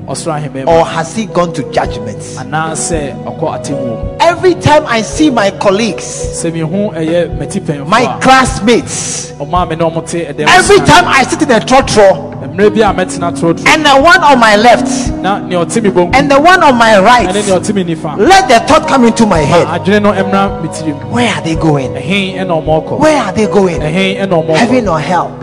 ɔkɔ 0.06 0.12
ɔsoro 0.12 0.34
ahemman 0.36 0.66
mu 0.66 0.72
or 0.72 0.86
has 0.86 1.16
he 1.16 1.26
gone 1.26 1.54
to 1.54 1.64
judgments? 1.72 2.36
anaasɛ 2.38 3.14
ɔkɔ 3.26 3.54
atemmuo 3.56 4.04
mu 4.04 4.10
Every 4.20 4.56
time 4.56 4.86
I 4.88 5.02
see 5.02 5.30
my 5.30 5.52
colleagues, 5.52 6.04
sɛ 6.04 6.52
mihu 6.54 6.92
ɛyɛ 6.94 7.38
matipɛnfo 7.38 7.88
my 7.88 8.06
classmates, 8.20 9.32
ɔma 9.40 9.70
me 9.70 9.76
ne 9.76 9.84
ɔmo 9.84 10.10
te 10.10 10.26
ɛdɛm 10.26 10.48
every 10.48 10.80
time 10.80 11.06
I 11.08 11.24
sit 11.24 11.42
in 11.42 11.52
a 11.52 11.60
trotro, 11.60 12.34
mmerɛ 12.56 12.74
bi 12.76 12.82
a 12.90 12.94
mɛtena 12.94 13.32
torotoro 13.38 13.68
and 13.68 13.86
the 13.86 13.90
one 14.02 14.22
on 14.24 14.40
my 14.40 14.56
left, 14.56 15.12
na 15.22 15.40
nea 15.40 15.66
ɔte 15.66 15.82
me 15.84 15.90
bonkum 15.90 16.16
and 16.16 16.30
the 16.30 16.40
one 16.40 16.64
on 16.64 16.78
my 16.78 17.00
right, 17.00 17.26
nea 17.34 17.44
ɔte 17.44 17.74
me 17.74 17.84
nifa 17.84 18.18
let 18.18 18.48
the 18.48 18.60
thought 18.68 18.88
come 18.88 19.06
into 19.06 19.26
my 19.26 19.40
head. 19.40 19.68
adwene 19.68 20.02
no 20.02 20.12
mmra 20.12 20.62
me 20.62 20.92
Where 21.12 21.30
are 21.34 21.42
they 21.42 21.56
going? 21.56 21.92
ɛhen 21.94 22.36
ɛna 22.38 22.64
ɔmo 22.64 22.84
ɔkɔ 22.84 23.00
Where 23.00 23.22
are 23.24 23.32
they 23.34 23.48
going? 23.48 23.80
ɛhen 23.82 24.20
ɛna 24.22 24.30
ɔmo 24.46 24.56
Heaven 24.56 24.88
or 24.88 25.00
hell? 25.00 25.43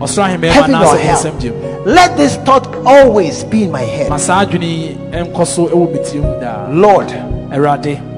Heaven 0.00 0.74
or 0.74 0.96
hell? 0.96 1.84
Let 1.86 2.16
this 2.16 2.36
thought 2.38 2.66
always 2.84 3.44
be 3.44 3.64
in 3.64 3.70
my 3.72 3.82
head. 3.82 4.08
saa 4.20 4.44
adwene 4.44 4.62
yi 4.64 4.96
nkɔ 5.12 5.46
so 5.46 5.66
ɛwɔ 5.68 5.92
me 5.92 5.98
tirim 5.98 6.40
daa 6.40 6.68
Lord, 6.70 7.12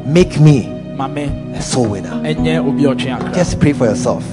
make 0.07 0.39
me 0.41 0.67
a 1.55 1.61
soul 1.61 1.87
winner. 1.89 2.11
ɛnyɛ 2.23 2.67
obi 2.67 2.85
a 2.85 2.89
ɔtwe 2.95 3.13
akra 3.15 3.35
Just 3.35 3.59
pray 3.61 3.73
for 3.73 3.87
yourself. 3.87 4.25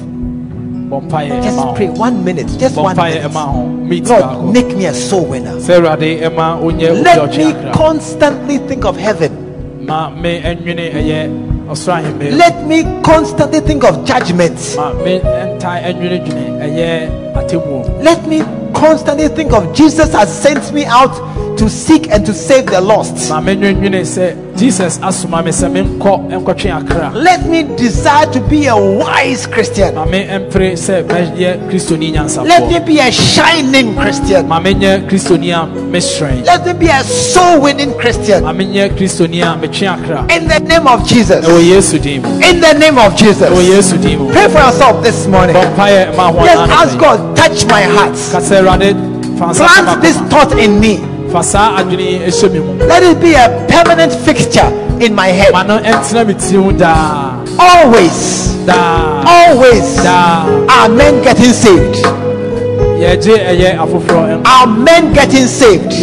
Just 1.42 1.76
pray 1.76 1.90
one 1.90 2.24
minute. 2.24 2.48
Just 2.60 2.76
one 2.78 2.96
minute. 2.96 3.24
ɛma 3.24 3.46
ho 3.52 3.68
meet 3.68 4.08
Lord, 4.08 4.54
make 4.54 4.76
me 4.76 4.86
a 4.86 4.94
soul 4.94 5.26
winner. 5.26 5.56
sɛ 5.58 5.80
awurade 5.82 6.22
ɛma 6.22 6.62
onyɛ 6.62 6.90
obi 6.92 7.00
a 7.00 7.04
Let 7.04 7.38
me 7.38 7.72
constantly 7.74 8.58
think 8.60 8.86
of 8.86 8.96
heaven. 8.98 9.32
Ma 11.74 11.80
me 11.82 11.82
ɛnwene 11.82 11.82
ɛyɛ 11.82 11.82
ɔsoro 11.82 11.94
ahemman 11.98 12.32
mu. 12.32 12.38
Let 12.38 12.68
me 12.68 12.84
constantly 13.04 13.60
think 13.60 13.84
of 13.84 14.06
judgment. 14.06 14.58
ma 14.78 14.94
me 14.94 15.14
eh, 15.16 15.46
ntae 15.58 15.80
ɛnwene 15.90 16.18
dwene 16.26 16.46
ɛyɛ 16.66 16.90
atemmuo 17.36 17.88
mu. 17.88 18.04
Let 18.04 18.28
me 18.28 18.42
constantly 18.74 19.28
think 19.30 19.54
of 19.54 19.74
Jesus 19.74 20.14
has 20.14 20.30
sent 20.32 20.72
me 20.74 20.86
out 20.86 21.14
to 21.58 21.70
seek 21.70 22.10
and 22.12 22.26
to 22.26 22.34
save 22.34 22.66
the 22.68 22.82
lost. 22.82 23.30
ma 23.30 23.40
menwendwene 23.42 24.02
sɛ 24.04 24.36
jesus 24.58 25.00
asoma 25.02 25.44
me 25.44 25.52
sɛ 25.52 25.70
menkɔ 25.72 26.30
nkɔtwe 26.32 26.72
akra 26.72 27.12
Let 27.16 27.48
me 27.48 27.64
desire 27.76 28.26
to 28.34 28.40
be 28.42 28.68
a 28.68 28.76
wise 28.76 29.46
Christian. 29.48 29.96
ma 29.96 30.06
me 30.06 30.26
mpere 30.26 30.74
sɛ 30.74 31.04
mɛyɛ 31.08 31.70
kristoni 31.70 32.14
Let 32.46 32.68
me 32.70 32.80
be 32.80 33.00
a 33.00 33.12
shining 33.12 33.96
Christian. 33.96 34.48
ma 34.48 34.60
menyɛ 34.60 35.08
kristoni 35.10 35.52
a 35.52 35.66
mehyerɛn 35.68 36.46
Let 36.46 36.66
me 36.66 36.74
be 36.74 36.88
a 36.88 37.04
soul 37.04 37.62
winning 37.62 37.94
Christian. 37.98 38.44
ma 38.44 38.52
menyɛ 38.54 38.96
kristoni 38.98 39.42
a 39.42 39.56
metwe 39.58 40.30
In 40.32 40.48
the 40.48 40.60
name 40.60 40.88
of 40.88 41.06
Jesus. 41.08 41.46
ɛwɔ 41.46 41.62
yesu 41.70 42.00
din 42.02 42.22
mu 42.22 42.30
In 42.42 42.60
the 42.62 42.74
name 42.74 42.98
of 42.98 43.16
Jesus. 43.16 43.50
yesu 43.50 43.98
din 44.02 44.20
mu 44.20 44.32
Pray 44.32 44.48
for 44.50 44.60
yourself 44.60 45.04
this 45.04 45.28
morning. 45.28 45.56
bɔ 45.56 45.76
mpaeɛ 45.76 46.16
ma 46.18 46.32
ho 46.32 46.44
Just 46.46 46.58
ana 46.62 46.74
ask. 46.74 46.98
God, 46.98 47.36
touch 47.36 47.66
my 47.68 47.82
heart. 47.84 48.14
ka 48.32 48.40
sɛ 48.40 48.62
awurade 48.62 48.96
fa 49.38 49.46
nsa 49.52 49.66
ka 49.66 49.84
Plant 49.84 50.02
this 50.02 50.18
thought 50.30 50.58
in 50.60 50.80
me. 50.80 51.00
Fa 51.34 51.42
saa 51.44 51.78
adwene 51.80 52.00
yi 52.12 52.20
ɛhyɛ 52.30 52.52
me 52.54 52.60
mu. 52.60 52.74
Let 52.88 53.04
it 53.04 53.20
be 53.20 53.34
a 53.34 53.50
permanent 53.68 54.14
fixture 54.14 54.70
in 55.00 55.14
my 55.16 55.28
head. 55.28 55.52
ma 55.52 55.64
no 55.64 55.80
ɛntena 55.80 56.28
me 56.28 56.34
tiri 56.36 56.64
mu 56.64 56.72
daa. 56.72 57.34
Always, 57.60 58.54
daa. 58.66 59.24
Always. 59.26 59.96
Daa. 59.98 60.46
Are 60.70 60.90
men 60.90 61.22
getting 61.24 61.54
saved. 61.54 61.96
yɛgye 63.04 63.36
ɛyɛ 63.52 63.70
afoforɔ 63.84 64.22
nkwa. 64.30 64.46
Are 64.46 64.68
men 64.68 65.14
getting 65.14 65.48
saved? 65.48 65.94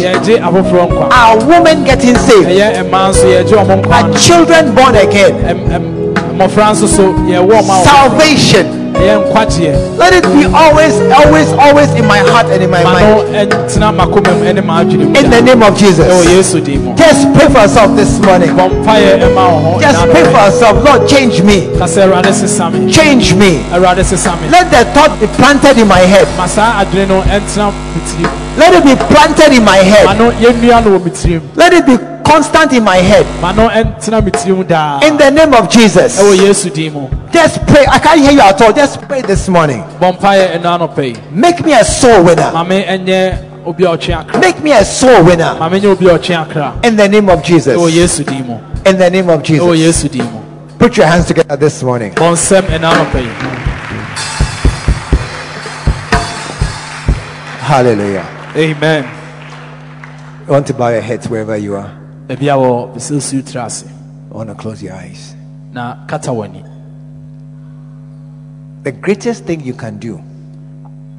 Are 1.11 1.37
women 1.45 1.83
getting 1.83 2.15
saved? 2.15 2.47
ɛyɛ 2.47 2.83
mmaa 2.89 3.09
nso 3.09 3.25
yɛgye 3.25 3.55
ɔmo 3.61 3.81
nkwa. 3.81 3.93
Are 3.93 4.19
children 4.19 4.75
born 4.75 4.95
again? 4.95 5.33
Ɛm- 5.49 5.67
ɛm- 5.75 5.91
mmɔfra 6.37 6.71
nso 6.71 6.87
so 6.87 7.03
yɛwɔ 7.31 7.51
ɔmo 7.51 7.71
a 7.71 7.83
wɔwɔ 7.83 7.83
Salvation, 7.83 8.65
Let 8.93 10.13
it 10.13 10.23
be 10.33 10.45
always, 10.45 10.93
always, 11.11 11.51
always 11.53 11.89
in 11.95 12.05
my 12.05 12.19
heart 12.19 12.47
and 12.47 12.63
in 12.63 12.69
my 12.69 12.83
mind. 12.83 13.27
ɛntena 13.33 13.91
m'akoma 13.95 14.31
mu 14.37 14.43
ɛne 14.45 14.61
m'adwene 14.61 15.05
mu 15.09 15.15
In 15.19 15.29
the 15.29 15.41
name 15.41 15.63
of 15.63 15.77
Jesus. 15.77 16.05
yesu 16.27 16.59
din 16.63 16.83
mu 16.83 16.95
Just 16.95 17.31
pray 17.33 17.47
for 17.49 17.61
yourself 17.61 17.95
this 17.95 18.19
morning. 18.19 18.49
bɔ 18.55 18.69
mpaeɛ 18.69 19.19
ɛma 19.21 19.43
wo 19.51 19.57
ho 19.73 19.79
Just 19.81 20.01
pray 20.09 20.23
for 20.23 20.39
yourself. 20.45 20.83
Lord, 20.83 21.07
change 21.07 21.41
me. 21.43 21.67
ka 21.77 21.85
sɛ 21.85 22.05
awurade 22.07 22.33
sesa 22.33 22.69
Change 22.91 23.33
me. 23.35 23.63
Let 23.71 24.69
the 24.71 24.85
thought 24.93 25.17
be 25.19 25.27
planted 25.39 25.77
in 25.79 25.87
my 25.87 25.99
head. 25.99 26.27
ma 26.37 26.45
saa 26.45 26.83
adwene 26.83 27.07
no 27.07 27.21
ɛntena 27.21 27.71
me 27.71 28.01
tirim 28.07 28.29
Let 28.57 28.73
it 28.75 28.83
be 28.83 28.95
planted 29.13 29.53
in 29.53 29.63
my 29.63 29.77
head. 29.77 30.17
no 30.19 30.31
yɛnnua 30.31 30.83
no 30.85 30.99
wɔ 30.99 31.03
me 31.05 31.11
tirim 31.11 31.41
Let 31.55 31.73
it 31.73 31.85
be 31.85 31.97
constant 32.31 32.71
in 32.73 32.83
my 32.83 32.95
head. 32.97 33.25
ma 33.41 33.51
no 33.51 33.67
ɛntena 33.67 34.23
me 34.23 34.31
tirim 34.31 34.65
daa 34.67 35.01
In 35.03 35.17
the 35.17 35.29
name 35.29 35.53
of 35.53 35.69
Jesus. 35.69 36.19
ɛwɔ 36.21 36.37
yesu 36.47 36.69
din 36.73 36.93
mu 36.93 37.07
Just 37.31 37.65
pray. 37.67 37.85
I 37.87 37.99
can't 37.99 38.19
hear 38.19 38.31
you 38.31 38.41
at 38.41 38.61
all. 38.61 38.71
Just 38.73 39.01
pray 39.07 39.21
this 39.21 39.47
morning. 39.49 39.83
bɔ 39.99 40.17
mpaeɛ 40.17 40.55
ɛna 40.55 40.77
anɔpɛ 40.79 41.03
yi 41.03 41.15
Make 41.31 41.65
me 41.65 41.73
a 41.73 41.83
soul 41.83 42.23
winner. 42.23 42.51
ma 42.53 42.63
me 42.63 42.83
ɛnyɛ 42.83 43.65
obi 43.65 43.83
a 43.83 43.89
ɔtwe 43.89 44.13
akra 44.19 44.39
Make 44.39 44.63
me 44.63 44.71
a 44.71 44.85
soul 44.85 45.23
winner. 45.23 45.55
ma 45.59 45.69
menyɛ 45.69 45.91
obi 45.91 46.07
a 46.07 46.17
ɔtwe 46.17 46.35
akra 46.41 46.73
In 46.83 46.95
the 46.95 47.07
name 47.09 47.27
of 47.29 47.43
Jesus. 47.43 47.75
ɛwɔ 47.77 47.91
yesu 47.91 48.23
din 48.25 48.45
mu 48.47 48.57
In 48.85 48.97
the 48.97 49.09
name 49.09 49.29
of 49.29 49.43
Jesus. 49.43 49.65
yesu 49.77 50.09
din 50.09 50.23
mu 50.31 50.39
Put 50.79 50.95
your 50.97 51.05
hands 51.07 51.25
together 51.25 51.57
this 51.57 51.83
morning. 51.83 52.13
bɔ 52.13 52.31
nsɛm 52.31 52.61
ɛna 52.63 52.91
anɔpɛ 52.93 53.19
yi 53.21 53.29
Hallelujah. 57.59 58.25
amen 58.55 59.05
You 60.47 60.53
want 60.53 60.67
to 60.67 60.73
bow 60.73 60.89
your 60.89 61.01
heads 61.01 61.29
wherever 61.29 61.55
you 61.55 61.75
are. 61.75 61.91
Baabi 62.31 62.49
a 62.49 62.55
wɔ 62.55 62.93
bɛsɛsiw 62.95 63.41
tiri 63.43 63.59
ase 63.65 63.85
I 64.31 64.33
want 64.33 64.47
to 64.49 64.55
close 64.55 64.81
your 64.81 64.93
eyes. 64.93 65.35
na 65.73 65.95
kata 66.07 66.31
w'ani 66.31 66.63
The 68.83 68.91
greatest 68.93 69.43
thing 69.45 69.61
you 69.61 69.73
can 69.73 69.97
do 69.99 70.19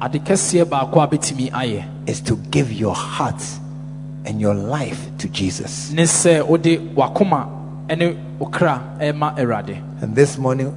ade 0.01 0.19
kɛseɛ 0.25 0.65
baako 0.65 1.01
a 1.03 1.07
bɛtumi 1.07 1.51
ayɛ 1.51 1.83
is 2.07 2.19
to 2.21 2.35
give 2.49 2.71
your 2.73 2.95
heart 2.95 3.41
and 4.25 4.41
your 4.41 4.55
life 4.55 5.09
to 5.19 5.27
Jesus. 5.29 5.91
ne 5.91 6.03
sɛ 6.03 6.45
wode 6.47 6.79
wakoma 6.95 7.47
ne 7.95 8.15
wo 8.39 8.47
kra 8.47 8.81
ɛma 8.99 9.37
awurade 9.37 9.77
And 10.01 10.15
this 10.15 10.37
morning, 10.37 10.73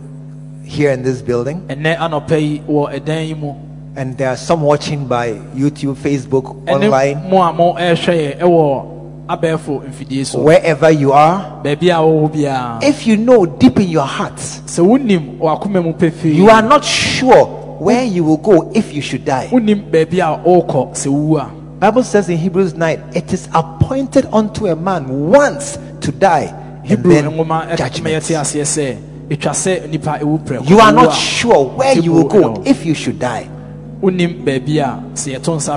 here 0.64 0.91
in 0.93 1.03
this 1.03 1.22
building, 1.22 1.62
ɛnɛ 1.68 1.97
anɔpɛ 1.97 2.41
yi 2.41 2.61
wɔ 2.68 2.93
ɛdan 3.01 3.28
yi 3.28 3.34
mu. 3.34 3.55
and 3.97 4.18
there 4.18 4.28
are 4.28 4.37
some 4.37 4.61
watching 4.61 5.07
by 5.07 5.32
YouTube, 5.55 5.95
Facebook, 5.97 6.62
ɛne 6.66 6.84
online, 6.84 7.30
mo 7.30 7.41
a 7.43 7.53
mo 7.55 7.72
ɛrehwɛ 7.74 8.37
yɛ 8.37 8.39
ɛwɔ 8.41 8.43
eh, 8.43 8.43
abɛɛfo 8.43 8.53
mfidie 8.53 8.84
so 8.84 8.96
wherever 9.29 10.91
you 10.91 11.12
are. 11.12 11.61
baabi 11.64 11.91
a 11.91 11.99
wɔwɔ 11.99 12.33
biara 12.33 12.83
If 12.83 13.07
you 13.07 13.16
know 13.16 13.47
deep 13.47 13.79
in 13.81 13.89
your 13.89 14.07
heart, 14.07 14.37
sɛ 14.37 14.85
wonim 14.85 15.39
wakoma 15.39 15.83
mu 15.83 15.93
pefee 15.93 16.35
you 16.35 16.49
are 16.49 16.62
not 16.62 16.85
sure 16.85 17.47
where 17.79 18.05
you 18.05 18.24
will 18.24 18.37
go 18.39 18.70
if 18.74 18.93
you 18.95 19.03
should 19.03 19.24
die. 19.24 19.49
wonim 19.53 19.91
baabi 19.91 20.18
a 20.20 20.39
wɔrekɔ 20.45 20.91
sɛ 20.95 21.07
wowu 21.09 21.39
a 21.41 21.51
Bible 21.79 22.05
says 22.05 22.31
in 22.31 22.39
Hebrews 22.39 22.72
9, 22.72 23.03
it 23.14 23.35
is 23.35 23.49
appointed 23.53 24.24
unto 24.33 24.66
a 24.68 24.74
man 24.74 25.07
once 25.29 25.77
to 26.01 26.11
die 26.11 26.45
and 26.45 26.87
hebrew 26.87 27.12
then 27.12 27.27
eh, 27.27 27.77
judgment. 27.77 28.14
yɛte 28.14 28.41
aseɛ 28.41 28.62
sɛ 28.64 28.97
ɛtwa 29.29 29.51
sɛ 29.53 29.91
nipa 29.91 30.18
ɛwu 30.20 30.39
prɛko 30.47 30.70
You 30.70 30.79
are 30.79 30.93
not 30.93 31.12
sure 31.12 31.66
where 31.70 31.99
you 31.99 32.12
will 32.12 32.29
go 32.29 32.62
if 32.64 32.87
you 32.87 32.95
should 32.95 33.18
die. 33.18 33.49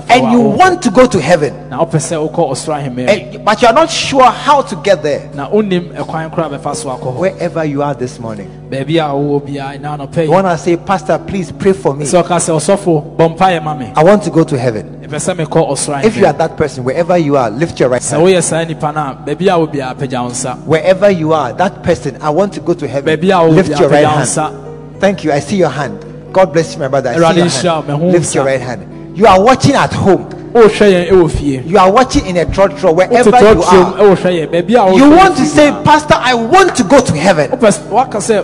And 0.09 0.31
you 0.33 0.41
want 0.41 0.81
to 0.83 0.91
go 0.91 1.05
to 1.07 1.19
heaven, 1.21 1.69
na 1.69 1.79
wopɛ 1.83 1.99
sɛ 1.99 2.29
wokɔ 2.29 2.51
ɔsoro 2.51 2.75
ahemmaa 2.79 2.95
mu 2.95 3.01
and- 3.07 3.45
but 3.45 3.61
you 3.61 3.67
are 3.67 3.73
not 3.73 3.89
sure 3.89 4.23
how 4.23 4.61
to 4.61 4.75
get 4.77 5.01
there. 5.03 5.29
na 5.33 5.49
wonim 5.49 5.93
ɛkwan 5.95 6.29
koraa 6.33 6.49
bɛfa 6.49 6.75
so 6.75 6.89
akɔ 6.89 7.15
hɔ 7.15 7.15
Wherever 7.15 7.65
you 7.65 7.81
are 7.81 7.93
this 7.93 8.19
morning, 8.19 8.49
baabi 8.69 8.97
a 8.97 9.09
wowɔ 9.13 9.41
biara 9.47 9.79
ɛna 9.79 9.97
anɔpɛ 9.97 10.25
you 10.25 10.31
want 10.31 10.47
to 10.47 10.57
say, 10.57 10.75
Pastor, 10.77 11.17
please 11.17 11.51
pray 11.51 11.73
for 11.73 11.93
me. 11.93 12.05
sɛ 12.05 12.23
ɔka 12.23 12.37
sɛ 12.37 12.55
ɔsɔfo 12.77 13.15
bɔ 13.17 13.37
mpaeɛ 13.37 13.63
ma 13.63 13.73
me 13.73 13.91
I 13.95 14.03
want 14.03 14.23
to 14.23 14.29
go 14.29 14.43
to 14.43 14.57
heaven. 14.57 14.99
ɛpɛ 15.07 15.15
sɛ 15.15 15.35
mekɔ 15.45 15.69
ɔsoro 15.71 16.03
If 16.03 16.17
you 16.17 16.25
are 16.25 16.33
that 16.33 16.55
person, 16.57 16.83
wherever 16.83 17.17
you 17.17 17.35
are, 17.37 17.49
lift 17.49 17.79
your 17.79 17.89
right 17.89 18.03
hand. 18.03 18.23
woyɛ 18.23 18.43
saa 18.43 18.63
nipa 18.63 18.91
no 18.91 18.99
a 19.01 19.17
baabi 19.35 19.47
a 19.53 19.57
wo 19.59 19.67
biara 19.67 19.95
pagya 19.97 20.23
wo 20.23 20.29
nsa 20.29 20.57
Wherever 20.65 21.09
you 21.09 21.33
are, 21.33 21.53
that 21.53 21.83
person, 21.83 22.17
I 22.21 22.29
want 22.29 22.53
to 22.53 22.59
go 22.59 22.73
to 22.73 22.87
heaven. 22.87 23.17
baabi 23.17 23.31
a 23.35 23.43
wo 23.47 23.49
Lift 23.55 23.79
your 23.79 23.89
right 23.89 24.05
hand. 24.05 24.55
Thank 24.99 25.23
you. 25.23 25.31
I 25.31 25.39
see 25.39 25.55
your 25.55 25.69
hand. 25.69 26.03
God 26.31 26.53
bless 26.53 26.73
you, 26.73 26.79
my 26.79 26.87
brother. 26.87 27.09
I 27.09 27.13
your 27.15 27.47
hand. 27.47 28.11
Lift 28.11 28.35
your 28.35 28.45
right 28.45 28.61
hand. 28.61 29.17
You 29.17 29.25
are 29.27 29.41
watching 29.41 29.75
at 29.75 29.93
home. 29.93 30.29
wohwɛ 30.53 30.69
yɛn 30.69 31.11
ɛwɔ 31.11 31.31
fie 31.31 31.61
You 31.65 31.77
are 31.77 31.91
watching 31.91 32.25
in 32.25 32.37
a 32.37 32.45
trotro 32.45 32.93
wherever 32.95 33.31
wototɔ 33.31 33.53
you 33.53 33.63
are. 33.63 33.93
ɛwɔhwɛ 33.93 34.47
yɛn 34.47 34.47
baabi 34.51 34.93
a 34.93 34.95
You 34.97 35.09
want 35.09 35.37
to 35.37 35.45
say. 35.45 35.71
Pastor, 35.83 36.15
I 36.17 36.33
want 36.33 36.75
to 36.77 36.83
go 36.83 36.99
to 36.99 37.13
heaven. 37.13 37.51
wopɛ 37.51 37.67
s- 37.67 37.79
waka 37.89 38.17
sɛ 38.17 38.43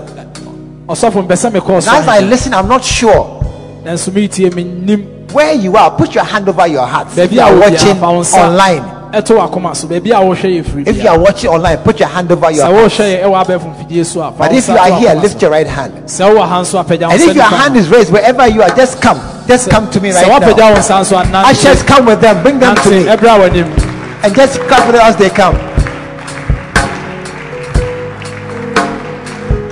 ɔsɔfo 0.88 1.26
mpɛ 1.28 1.36
sɛ 1.36 1.52
mekɔ 1.52 1.70
And 1.70 1.84
ɔsoro 1.84 2.00
as 2.00 2.08
I 2.08 2.20
listen, 2.20 2.54
I'm 2.54 2.68
not 2.68 2.84
sure 2.84 3.42
nanso 3.84 4.12
meretie 4.12 4.52
mennim 4.52 5.32
where 5.34 5.54
you 5.54 5.76
are. 5.76 5.92
Put 5.92 6.14
your 6.16 6.24
hand 6.24 6.48
over 6.48 6.68
your 6.68 6.86
heart. 6.86 7.08
If 7.18 7.32
you 7.32 7.42
are 7.42 7.56
watching 7.58 8.02
online, 8.02 8.84
ɛto 9.16 9.38
wakoma 9.40 9.74
so 9.76 9.88
baabi 9.88 10.12
a 10.12 10.20
yɛ 10.20 10.64
firi 10.64 10.88
if 10.88 11.02
you 11.02 11.08
are 11.10 11.18
watching 11.20 11.50
online, 11.50 11.78
put 11.78 12.00
your 12.00 12.10
hand 12.10 12.30
over 12.32 12.52
your 12.52 12.66
sɛ 12.66 12.72
heart. 12.74 12.92
wohwɛ 12.92 13.06
yɛn 13.06 13.24
ɛwɔ 13.24 13.46
abɛɛfo 13.46 13.76
mfidie 13.76 14.06
so 14.06 14.22
a 14.22 14.32
fa 14.32 14.38
But 14.40 14.52
wo 14.52 14.58
if 14.58 14.64
nsa 14.66 14.70
you 14.70 14.76
to 14.76 14.82
are 14.82 15.00
here, 15.00 15.16
lift 15.16 15.34
so. 15.34 15.40
your 15.42 15.52
right 15.52 15.68
hand. 15.68 15.94
sɛ 16.06 16.30
wowɔ 16.36 16.48
ha 16.48 16.62
nso 16.62 16.84
apagya 16.84 17.08
wo 17.08 17.12
And 17.14 17.22
nsa 17.22 17.28
if 17.30 17.36
your 17.36 17.46
nifa 17.46 17.58
hand 17.58 17.78
is 17.78 17.90
raised 17.90 18.12
wherever 18.12 18.48
you 18.48 18.62
are, 18.62 18.70
just 18.76 19.02
come. 19.02 19.20
Just 19.48 19.70
come 19.70 19.90
to 19.92 20.02
me 20.02 20.10
sɛ 20.10 20.28
right 20.28 20.42
woapagya 20.42 20.58
now. 20.58 20.72
wo 20.74 20.78
nsa 20.78 21.00
nso 21.02 21.24
anante 21.24 21.52
Ushers, 21.52 21.84
come 21.84 22.06
with 22.06 22.20
them. 22.22 22.44
Bring 22.44 22.60
them 22.60 22.76
to 22.76 22.90
me. 22.90 23.04
ɛberɛ 23.06 23.36
a 23.36 23.50
w'anim 23.50 24.24
And 24.24 24.36
just 24.36 24.60
clap 24.62 24.84
for 24.86 24.92
them 24.92 25.02
as 25.04 25.16
they 25.18 25.30
come. 25.30 25.56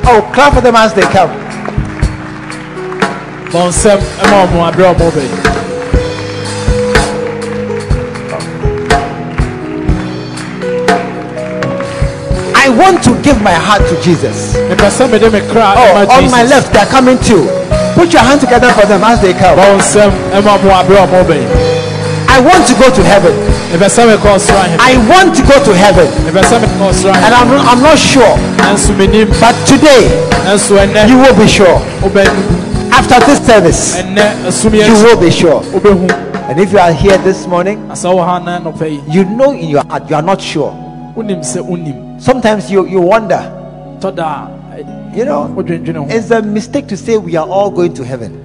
Oh, 0.06 0.22
clap 0.34 0.54
for 0.54 0.62
them 0.62 0.76
as 0.76 0.94
they 0.94 1.02
come. 1.02 1.30
bɔ 3.52 3.68
nsɛm 3.70 4.00
ɛma 4.22 4.48
ɔmo 4.48 4.72
aberɛ 4.72 4.92
a 4.92 4.96
ɔmo 4.96 5.12
bɛyi 5.12 5.53
want 12.78 13.04
to 13.04 13.12
give 13.22 13.42
my 13.42 13.54
heart 13.54 13.82
to 13.90 13.96
Jesus. 14.02 14.56
mepɛ 14.70 14.90
sɛ 14.90 15.10
mede 15.12 15.32
me 15.32 15.40
kra 15.52 15.74
Oh, 15.78 16.06
on 16.10 16.30
my 16.32 16.44
left, 16.44 16.74
they're 16.74 16.86
coming 16.88 17.18
too. 17.20 17.48
Put 17.96 18.12
your 18.14 18.22
hand 18.24 18.42
together 18.42 18.72
for 18.74 18.86
them 18.88 19.04
as 19.04 19.22
they 19.22 19.34
come. 19.34 19.58
bɔ 19.58 19.78
nsɛm 19.78 20.12
ɛma 20.34 20.58
ɔmo 20.58 20.70
aberɛ 20.82 21.04
a 21.04 21.08
ɔmo 21.08 21.24
bɛyi 21.26 21.48
I 22.30 22.40
want 22.40 22.66
to 22.68 22.74
go 22.76 22.90
to 22.90 23.04
heaven. 23.04 23.34
mepɛ 23.72 23.88
sɛ 23.90 24.02
mekɔ 24.18 24.28
ɔsoro 24.36 24.58
ahemmaa 24.58 24.80
I 24.82 24.98
want 25.10 25.36
to 25.36 25.44
go 25.44 25.64
to 25.64 25.74
heaven. 25.76 26.08
mepɛ 26.26 26.42
sɛ 26.44 26.60
mekɔ 26.62 26.90
ɔsoro 26.90 27.14
And 27.16 27.34
I'm, 27.34 27.52
I'm 27.52 27.82
not 27.82 27.98
sure. 28.00 28.36
But 29.40 29.56
today, 29.68 30.10
you 31.08 31.18
will 31.18 31.36
be 31.38 31.48
sure. 31.48 31.82
After 32.92 33.20
this 33.26 33.46
service, 33.46 33.98
you 33.98 34.94
will 35.04 35.20
be 35.20 35.30
sure. 35.32 35.62
And 36.50 36.60
if 36.60 36.72
you 36.72 36.80
are 36.80 36.92
here 36.92 37.18
this 37.20 37.48
morning, 37.48 37.88
na 37.88 37.94
sɛ 37.94 38.10
wowɔ 38.14 38.26
ha 38.26 38.40
na 38.40 38.60
nɔpɛ 38.60 38.90
yi 38.90 39.02
you 39.14 39.24
know 39.26 39.52
in 39.52 39.70
your 39.70 39.84
heart 39.90 40.10
you 40.10 40.16
are 40.16 40.22
not 40.22 40.42
sure. 40.42 40.74
Wonim 42.28 42.42
sɛ 42.42 42.42
wonim 42.42 42.44
Sometimes 42.44 42.72
you, 42.72 42.88
you 42.88 43.02
wonder, 43.02 43.42
you 45.16 45.26
know, 45.26 46.08
it's 46.10 46.32
a 46.32 46.42
mistake 46.42 46.88
to 46.88 46.98
say 46.98 47.18
we 47.18 47.36
are 47.36 47.48
all 47.48 47.70
going 47.70 47.94
to 47.94 48.04
heaven. 48.04 48.40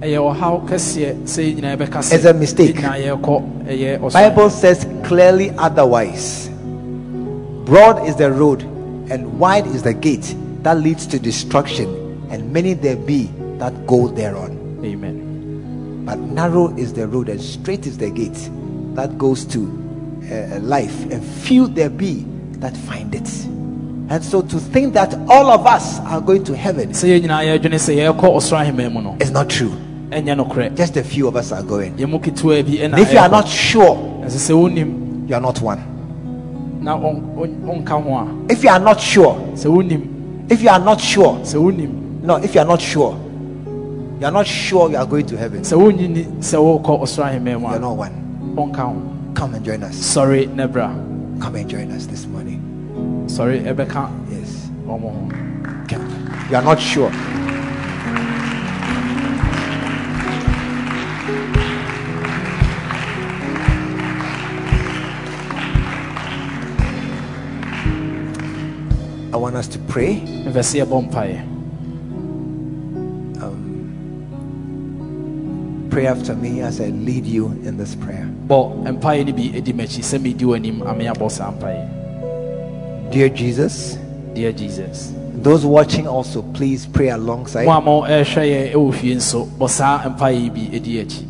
ɛyɛ 0.00 0.18
ɔhaw 0.18 0.68
kɛseɛ 0.68 1.14
sɛ 1.24 1.42
yɛ 1.42 1.54
nyinaa 1.56 1.76
yɛbɛka 1.76 1.98
sɛ 2.02 2.14
It's 2.14 2.24
a 2.24 2.34
mistake. 2.34 2.76
yɛnyinaa 2.76 3.20
yɛrekɔ 3.20 3.42
ɛyɛ 3.66 3.98
ɔsoro 4.00 4.12
Bible 4.12 4.50
says 4.50 4.86
clearly 5.04 5.50
otherwise. 5.56 6.50
Broad 7.64 8.06
is 8.06 8.16
the 8.16 8.30
road 8.30 8.62
and 9.10 9.38
wide 9.38 9.66
is 9.66 9.82
the 9.82 9.94
gate 9.94 10.34
that 10.62 10.78
leads 10.78 11.06
to 11.06 11.18
destruction, 11.18 11.88
and 12.30 12.52
many 12.52 12.74
there 12.74 12.96
be 12.96 13.30
that 13.58 13.86
go 13.86 14.08
thereon. 14.08 14.58
amen 14.84 16.04
But 16.04 16.18
narrow 16.18 16.76
is 16.76 16.92
the 16.92 17.06
road 17.08 17.28
and 17.30 17.40
straight 17.40 17.86
is 17.86 17.96
the 17.96 18.10
gate 18.10 18.50
that 18.94 19.16
goes 19.16 19.44
to 19.46 19.60
uh, 20.30 20.58
life, 20.60 21.10
and 21.10 21.24
few 21.24 21.66
there 21.66 21.88
be 21.90 22.26
that 22.64 22.76
find 22.76 23.14
it. 23.14 23.28
And 24.10 24.22
so 24.24 24.42
to 24.42 24.58
think 24.58 24.94
that 24.94 25.14
all 25.28 25.50
of 25.50 25.66
us 25.66 26.00
are 26.00 26.20
going 26.20 26.44
to 26.44 26.56
heaven 26.56 26.90
sɛ 26.90 27.08
yɛn 27.08 27.22
nyinaa 27.24 27.44
yɛadwene 27.58 27.78
sɛ 27.80 27.94
yɛrekɔ 28.00 28.20
ɔsoro 28.36 28.60
ahemmaa 28.64 28.92
mu 28.92 29.00
no 29.02 29.16
is 29.20 29.30
not 29.30 29.48
true. 29.50 29.72
Just 30.76 30.96
a 30.96 31.02
few 31.02 31.26
of 31.26 31.36
us 31.36 31.52
are 31.52 31.62
going. 31.62 31.94
yɛn 31.96 32.08
mu 32.08 32.18
ketewa 32.18 32.62
bi 32.64 32.72
ɛna 32.84 32.92
And 32.92 32.98
if 33.00 33.12
you 33.12 33.18
are 33.18 33.28
not 33.28 33.48
sure, 33.48 33.96
you 35.26 35.34
are 35.34 35.40
not 35.40 35.60
one. 35.60 35.90
If 38.50 38.62
you 38.62 38.68
are 38.70 38.78
not 38.78 39.00
sure, 39.00 39.52
if 39.56 40.62
you 40.62 40.68
are 40.68 40.78
not 40.78 41.00
sure, 41.00 41.38
no, 42.22 42.36
if 42.36 42.54
you 42.54 42.60
are 42.60 42.66
not 42.66 42.80
sure, 42.80 43.18
you 44.20 44.26
are 44.26 44.30
not 44.30 44.46
sure 44.46 44.90
you 44.90 44.96
are 44.96 45.06
going 45.06 45.26
to 45.26 45.36
heaven, 45.36 45.62
sɛ 45.62 45.76
wonyini 45.76 46.24
sɛ 46.40 46.56
wokɔ 46.82 47.00
ɔsoro 47.02 47.24
ahemmaa 47.30 47.58
mu 47.60 47.68
you 47.68 47.74
are 47.74 47.78
not 47.80 47.96
one. 47.96 49.32
Come 49.34 49.54
and 49.54 49.64
join 49.64 49.82
us. 49.82 49.96
sɔre 49.96 50.46
ne 50.54 50.66
bra 50.66 50.94
Come 51.44 51.56
and 51.56 51.68
join 51.68 51.90
us 51.90 52.06
this 52.06 52.24
morning. 52.24 53.28
Sorry, 53.28 53.60
ɛbɛka 53.60 54.08
Yes. 54.32 54.70
ɔmo 54.88 55.12
ho 55.12 55.28
Come. 55.86 56.00
You 56.48 56.56
are 56.56 56.62
not 56.64 56.80
sure. 56.80 57.10
I 69.30 69.36
want 69.36 69.54
us 69.56 69.68
to 69.68 69.78
pray. 69.80 70.24
Pray 75.94 76.08
after 76.08 76.34
me 76.34 76.60
as 76.60 76.80
I 76.80 76.86
lead 76.86 77.24
you 77.24 77.46
in 77.62 77.76
this 77.76 77.94
prayer. 77.94 78.28
bɔ 78.48 78.82
mpaeɛ 78.98 79.26
no 79.26 79.32
bi 79.32 79.52
edi 79.54 79.72
m'akyi 79.72 80.02
sɛ 80.02 80.20
medi 80.20 80.44
w'anim 80.44 80.82
ame 80.90 81.04
abɔ 81.06 81.30
saa 81.30 81.52
mpaeɛ 81.52 83.12
Dear 83.12 83.28
Jesus, 83.28 83.96
dear 84.34 84.50
jesus 84.50 85.12
those 85.36 85.64
watching 85.64 86.08
also, 86.08 86.42
please 86.42 86.84
pray 86.86 87.10
alongside 87.10 87.66
mo 87.66 87.72
a 87.78 87.80
mo 87.80 88.02
ɛrehwɛ 88.02 88.42
yɛn 88.42 88.72
ɛwɔ 88.74 88.88
eh, 88.92 88.98
fie 88.98 89.14
nso 89.14 89.46
bɔ 89.56 89.70
saa 89.70 90.00
mpaeɛ 90.00 90.42
yi 90.42 90.50
bi 90.50 90.68
edi 90.76 91.04
akyi 91.04 91.24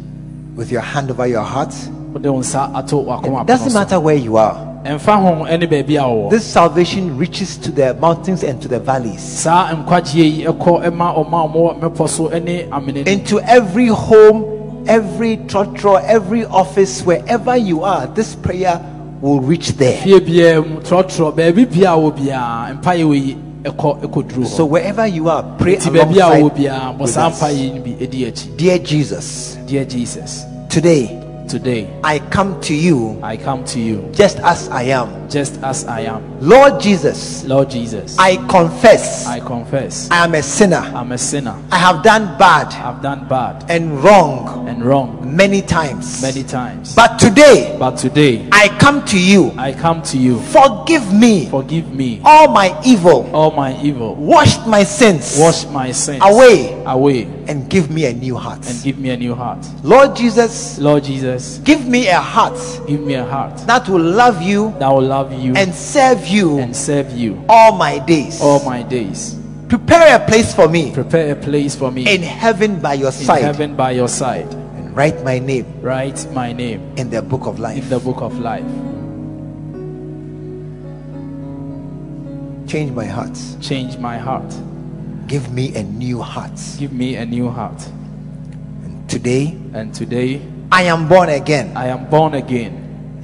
with 0.56 0.72
your 0.72 0.80
hand 0.80 1.10
over 1.10 1.26
your 1.26 1.42
heart. 1.42 1.74
wode 2.14 2.24
wo 2.26 2.40
nsa 2.40 2.74
ato 2.74 3.04
wakoma 3.04 3.42
It 3.42 3.46
doesn't 3.48 3.74
matter 3.74 4.00
where 4.00 4.16
you 4.16 4.38
are. 4.38 4.73
Ɛmfa 4.84 5.14
ho 5.22 5.44
ɛne 5.46 5.66
baabi 5.68 5.96
a 5.96 6.02
wɔwɔ 6.02 6.30
This 6.30 6.44
salvation 6.44 7.16
reaches 7.16 7.56
to 7.58 7.70
the 7.72 7.94
mountains 7.94 8.42
and 8.44 8.60
to 8.62 8.68
the 8.68 8.78
valleys, 8.78 9.20
saa 9.22 9.72
nkwagyeɛ 9.74 10.36
yi 10.38 10.44
ɛkɔ 10.44 10.84
ɛma 10.84 11.16
ɔma 11.16 11.44
a 11.44 11.48
ɔmɔ 11.48 11.80
mmepɔ 11.80 12.08
so 12.08 12.28
ɛne 12.28 12.68
amene 12.70 13.04
no 13.06 13.10
into 13.12 13.40
every 13.40 13.86
home, 13.86 14.44
every 14.86 15.38
trotro, 15.38 16.02
every 16.04 16.44
office, 16.44 17.02
wherever 17.02 17.56
you 17.56 17.82
are. 17.82 18.06
This 18.08 18.34
prayer 18.34 18.78
will 19.22 19.40
reach 19.40 19.72
there. 19.78 19.96
fie 20.02 20.20
biara 20.20 20.62
mu 20.66 20.80
trɔtrɔ 20.80 21.34
baabi 21.34 21.64
bia 21.72 21.92
a 21.92 21.96
wɔ 21.96 22.12
biara 22.18 22.78
mpaeɛ 22.82 23.04
wɔ 23.04 23.14
yi 23.26 23.36
ɛkɔ 23.64 24.02
ɛkɔduru 24.02 24.46
So 24.46 24.66
wherever 24.66 25.06
you 25.06 25.30
are, 25.30 25.42
pray 25.58 25.76
nti 25.76 25.88
baabi 25.90 26.16
a 26.18 26.28
wɔ 26.28 26.36
alongside 26.58 27.00
with 27.00 27.10
saa 27.10 27.28
us. 27.28 27.40
mpaeɛ 27.40 27.74
no 27.74 27.80
bi 27.80 27.96
edi 28.04 28.24
akyi 28.30 28.56
Dear 28.58 28.78
Jesus, 28.80 29.56
dear 29.66 29.84
jesus 29.86 30.44
today 30.68 31.23
today 31.48 31.88
I 32.02 32.18
come 32.18 32.60
to 32.62 32.74
you 32.74 33.18
i 33.22 33.36
come 33.36 33.64
to 33.66 33.80
you 33.80 34.08
just 34.12 34.38
as 34.40 34.68
I 34.68 34.82
am. 34.84 35.28
just 35.28 35.60
as 35.62 35.84
i 35.86 36.00
am 36.00 36.22
Lord 36.40 36.80
Jesus, 36.80 37.44
lord 37.44 37.70
jesus 37.70 38.16
I 38.18 38.36
confess 38.48 39.26
i 39.26 39.40
confess 39.40 40.10
I 40.10 40.24
am 40.24 40.34
a 40.34 40.42
sinner. 40.42 40.76
i'm 40.94 41.12
a 41.12 41.18
sinner 41.18 41.56
I 41.70 41.76
have 41.78 42.02
done 42.02 42.38
bad 42.38 42.68
i've 42.74 43.02
done 43.02 43.28
bad 43.28 43.70
and 43.70 44.02
wrong 44.02 44.68
and 44.68 44.82
wrong 44.84 45.20
many 45.36 45.60
times. 45.62 46.22
many 46.22 46.42
times 46.44 46.94
But 46.94 47.18
today, 47.18 47.76
but 47.78 47.96
today 47.98 48.48
I 48.52 48.68
come 48.78 49.04
to 49.06 49.18
you. 49.18 49.52
i 49.58 49.72
come 49.72 50.02
to 50.02 50.18
you 50.18 50.40
Forgive 50.40 51.12
me 51.12 51.46
forgive 51.50 51.92
me 51.92 52.20
all 52.24 52.48
my 52.52 52.78
evil. 52.84 53.28
all 53.34 53.50
my 53.50 53.80
evil 53.82 54.14
Wash 54.14 54.64
my 54.66 54.84
sins 54.84 55.36
wash 55.38 55.66
my 55.66 55.90
sins 55.92 56.22
away 56.24 56.82
away 56.86 57.24
and 57.46 57.68
give 57.68 57.90
me 57.90 58.06
a 58.06 58.12
new 58.12 58.36
heart. 58.36 58.66
and 58.68 58.82
give 58.82 58.98
me 58.98 59.10
a 59.10 59.16
new 59.16 59.34
heart 59.34 59.58
Lord 59.82 60.16
Jesus, 60.16 60.78
lord 60.78 61.04
jesus 61.04 61.33
give 61.64 61.86
me 61.86 62.08
a 62.08 62.20
heart 62.20 62.58
give 62.86 63.00
me 63.00 63.14
a 63.14 63.24
heart 63.24 63.56
that 63.66 63.88
will 63.88 64.00
love 64.00 64.40
you 64.42 64.74
that 64.78 64.88
will 64.88 65.02
love 65.02 65.32
you 65.32 65.54
and 65.56 65.74
serve 65.74 66.26
you 66.26 66.58
and 66.58 66.74
serve 66.74 67.10
you 67.12 67.44
all 67.48 67.76
my 67.76 67.98
days. 67.98 68.40
all 68.40 68.64
my 68.64 68.82
days 68.82 69.36
Prepare 69.68 70.16
a 70.22 70.26
place 70.26 70.54
for 70.54 70.68
me 70.68 70.92
prepare 70.92 71.32
a 71.32 71.36
place 71.36 71.74
for 71.74 71.90
me 71.90 72.06
in 72.12 72.22
heaven 72.22 72.78
by 72.80 72.94
your 72.94 73.08
in 73.08 73.12
side 73.12 73.42
heaven 73.42 73.74
by 73.74 73.90
your 73.90 74.08
side 74.08 74.46
and 74.76 74.94
write 74.94 75.22
my 75.24 75.38
name 75.38 75.66
write 75.80 76.24
my 76.32 76.52
name 76.52 76.80
in 76.96 77.10
the 77.10 77.20
book 77.22 77.46
of 77.46 77.58
life. 77.58 77.82
in 77.82 77.88
the 77.88 77.98
book 77.98 78.20
of 78.22 78.38
life 78.38 78.64
Change 82.66 82.92
my 82.92 83.04
heart. 83.06 83.38
change 83.60 83.98
my 83.98 84.16
heart 84.18 84.50
Give 85.26 85.50
me 85.52 85.74
a 85.74 85.82
new 85.82 86.20
heart. 86.20 86.58
give 86.78 86.92
me 86.92 87.16
a 87.16 87.24
new 87.26 87.48
heart 87.48 87.80
And 88.84 89.08
Today, 89.08 89.56
and 89.72 89.94
today 89.94 90.40
I 90.74 90.82
am 90.82 91.06
born 91.06 91.28
again, 91.28 91.76
i 91.76 91.86
am 91.86 92.10
born 92.10 92.34
again 92.34 92.72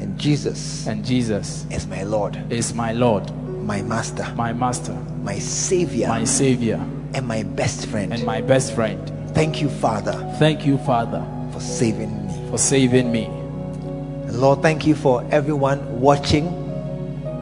and 0.00 0.16
Jesus 0.16 0.86
and 0.86 1.04
jesus 1.04 1.66
is 1.68 1.84
my 1.84 2.04
Lord, 2.04 2.36
is 2.52 2.72
my 2.72 2.92
lord 2.92 3.28
my 3.66 3.82
Master, 3.82 4.32
my 4.36 4.52
master 4.52 4.92
my 5.24 5.36
Savior, 5.40 6.06
my 6.06 6.22
savior 6.22 6.76
and 7.12 7.26
my 7.26 7.42
best 7.42 7.86
friend. 7.86 8.12
and 8.12 8.24
my 8.24 8.40
best 8.40 8.72
friend 8.72 9.00
Thank 9.34 9.60
you, 9.60 9.68
Father, 9.68 10.12
thank 10.38 10.64
you 10.64 10.78
father 10.78 11.26
for 11.52 11.58
saving 11.58 12.24
me. 12.28 12.50
for 12.50 12.56
saving 12.56 13.10
me 13.10 13.24
And 13.24 14.40
Lord, 14.40 14.62
thank 14.62 14.86
you 14.86 14.94
for 14.94 15.26
everyone 15.32 16.00
watching 16.00 16.46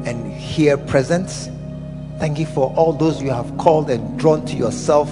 and 0.07 0.33
here 0.33 0.79
present. 0.79 1.29
Thank 2.19 2.39
you 2.39 2.47
for 2.47 2.73
all 2.77 2.95
those 2.95 3.21
you 3.21 3.29
have 3.31 3.59
called 3.59 3.91
and 3.91 4.19
drawn 4.19 4.47
to 4.47 4.57
yourself 4.57 5.11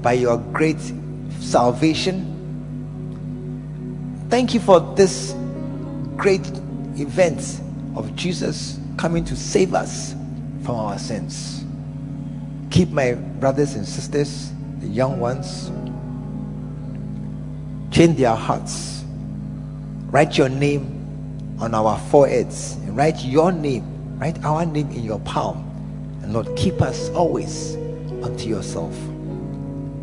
by 0.00 0.12
your 0.12 0.38
great 0.52 0.78
salvation. 1.40 2.37
Thank 4.28 4.52
you 4.52 4.60
for 4.60 4.80
this 4.94 5.34
great 6.18 6.46
event 6.96 7.62
of 7.96 8.14
Jesus 8.14 8.78
coming 8.98 9.24
to 9.24 9.34
save 9.34 9.72
us 9.72 10.14
from 10.64 10.74
our 10.74 10.98
sins. 10.98 11.64
Keep 12.70 12.90
my 12.90 13.14
brothers 13.14 13.74
and 13.74 13.88
sisters, 13.88 14.52
the 14.80 14.86
young 14.86 15.18
ones, 15.18 15.70
change 17.90 18.18
their 18.18 18.34
hearts. 18.34 19.02
Write 20.10 20.36
your 20.36 20.50
name 20.50 21.56
on 21.58 21.74
our 21.74 21.98
foreheads 22.10 22.74
and 22.82 22.94
write 22.94 23.24
your 23.24 23.50
name, 23.50 24.18
write 24.18 24.44
our 24.44 24.66
name 24.66 24.90
in 24.90 25.04
your 25.04 25.20
palm. 25.20 25.64
And 26.22 26.34
Lord, 26.34 26.54
keep 26.54 26.82
us 26.82 27.08
always 27.10 27.76
unto 28.22 28.46
yourself. 28.46 28.94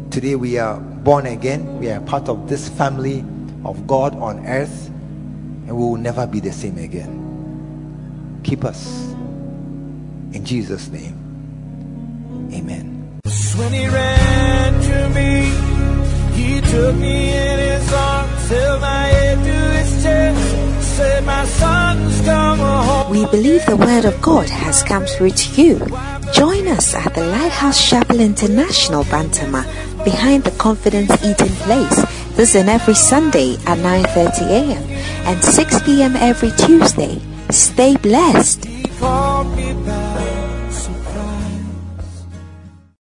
Today 0.10 0.36
we 0.36 0.58
are 0.58 0.80
born 0.80 1.28
again, 1.28 1.78
we 1.78 1.92
are 1.92 2.02
part 2.02 2.28
of 2.28 2.50
this 2.50 2.68
family 2.70 3.24
of 3.66 3.88
God 3.88 4.16
on 4.16 4.46
earth, 4.46 4.88
and 5.68 5.70
we 5.70 5.84
will 5.84 5.98
never 5.98 6.26
be 6.28 6.40
the 6.40 6.52
same 6.52 6.78
again. 6.78 8.42
Keep 8.44 8.64
us 8.64 9.12
in 10.34 10.44
Jesus' 10.46 10.90
name. 10.90 11.18
Amen. 12.54 13.20
When 13.58 13.74
he 13.74 13.88
ran 13.88 14.82
to 14.82 15.10
me, 15.16 15.50
he 16.36 16.62
took 16.62 16.96
me 16.96 17.32
in 17.32 17.60
his 17.60 17.94
arms, 17.94 18.50
held 18.50 18.82
my 18.82 19.04
head 19.08 19.38
to 19.38 19.78
his 19.80 20.04
chest, 20.04 20.96
said, 20.98 21.26
My 21.26 21.46
son's 21.46 22.22
come 22.22 22.60
home. 22.60 23.10
We 23.10 23.26
believe 23.28 23.66
the 23.66 23.78
Word 23.78 24.06
of 24.06 24.22
God 24.22 24.50
has 24.50 24.84
come 24.84 25.06
through 25.06 25.32
to 25.32 25.62
you. 25.62 25.80
Join 26.34 26.68
us 26.68 26.94
at 26.94 27.16
the 27.16 27.26
Lighthouse 27.26 27.82
Chapel 27.90 28.20
International 28.20 29.06
Bantama 29.06 29.64
behind 30.04 30.44
the 30.44 30.52
Confidence 30.52 31.12
Eating 31.24 31.56
Place. 31.64 32.25
Is 32.38 32.54
every 32.54 32.96
Sunday 32.96 33.56
at 33.66 33.80
9:30 33.80 34.44
a.m. 34.52 34.84
and 35.26 35.42
6 35.42 35.82
p.m. 35.84 36.16
every 36.18 36.52
Tuesday. 36.52 37.22
Stay 37.50 37.96
blessed. 37.96 38.68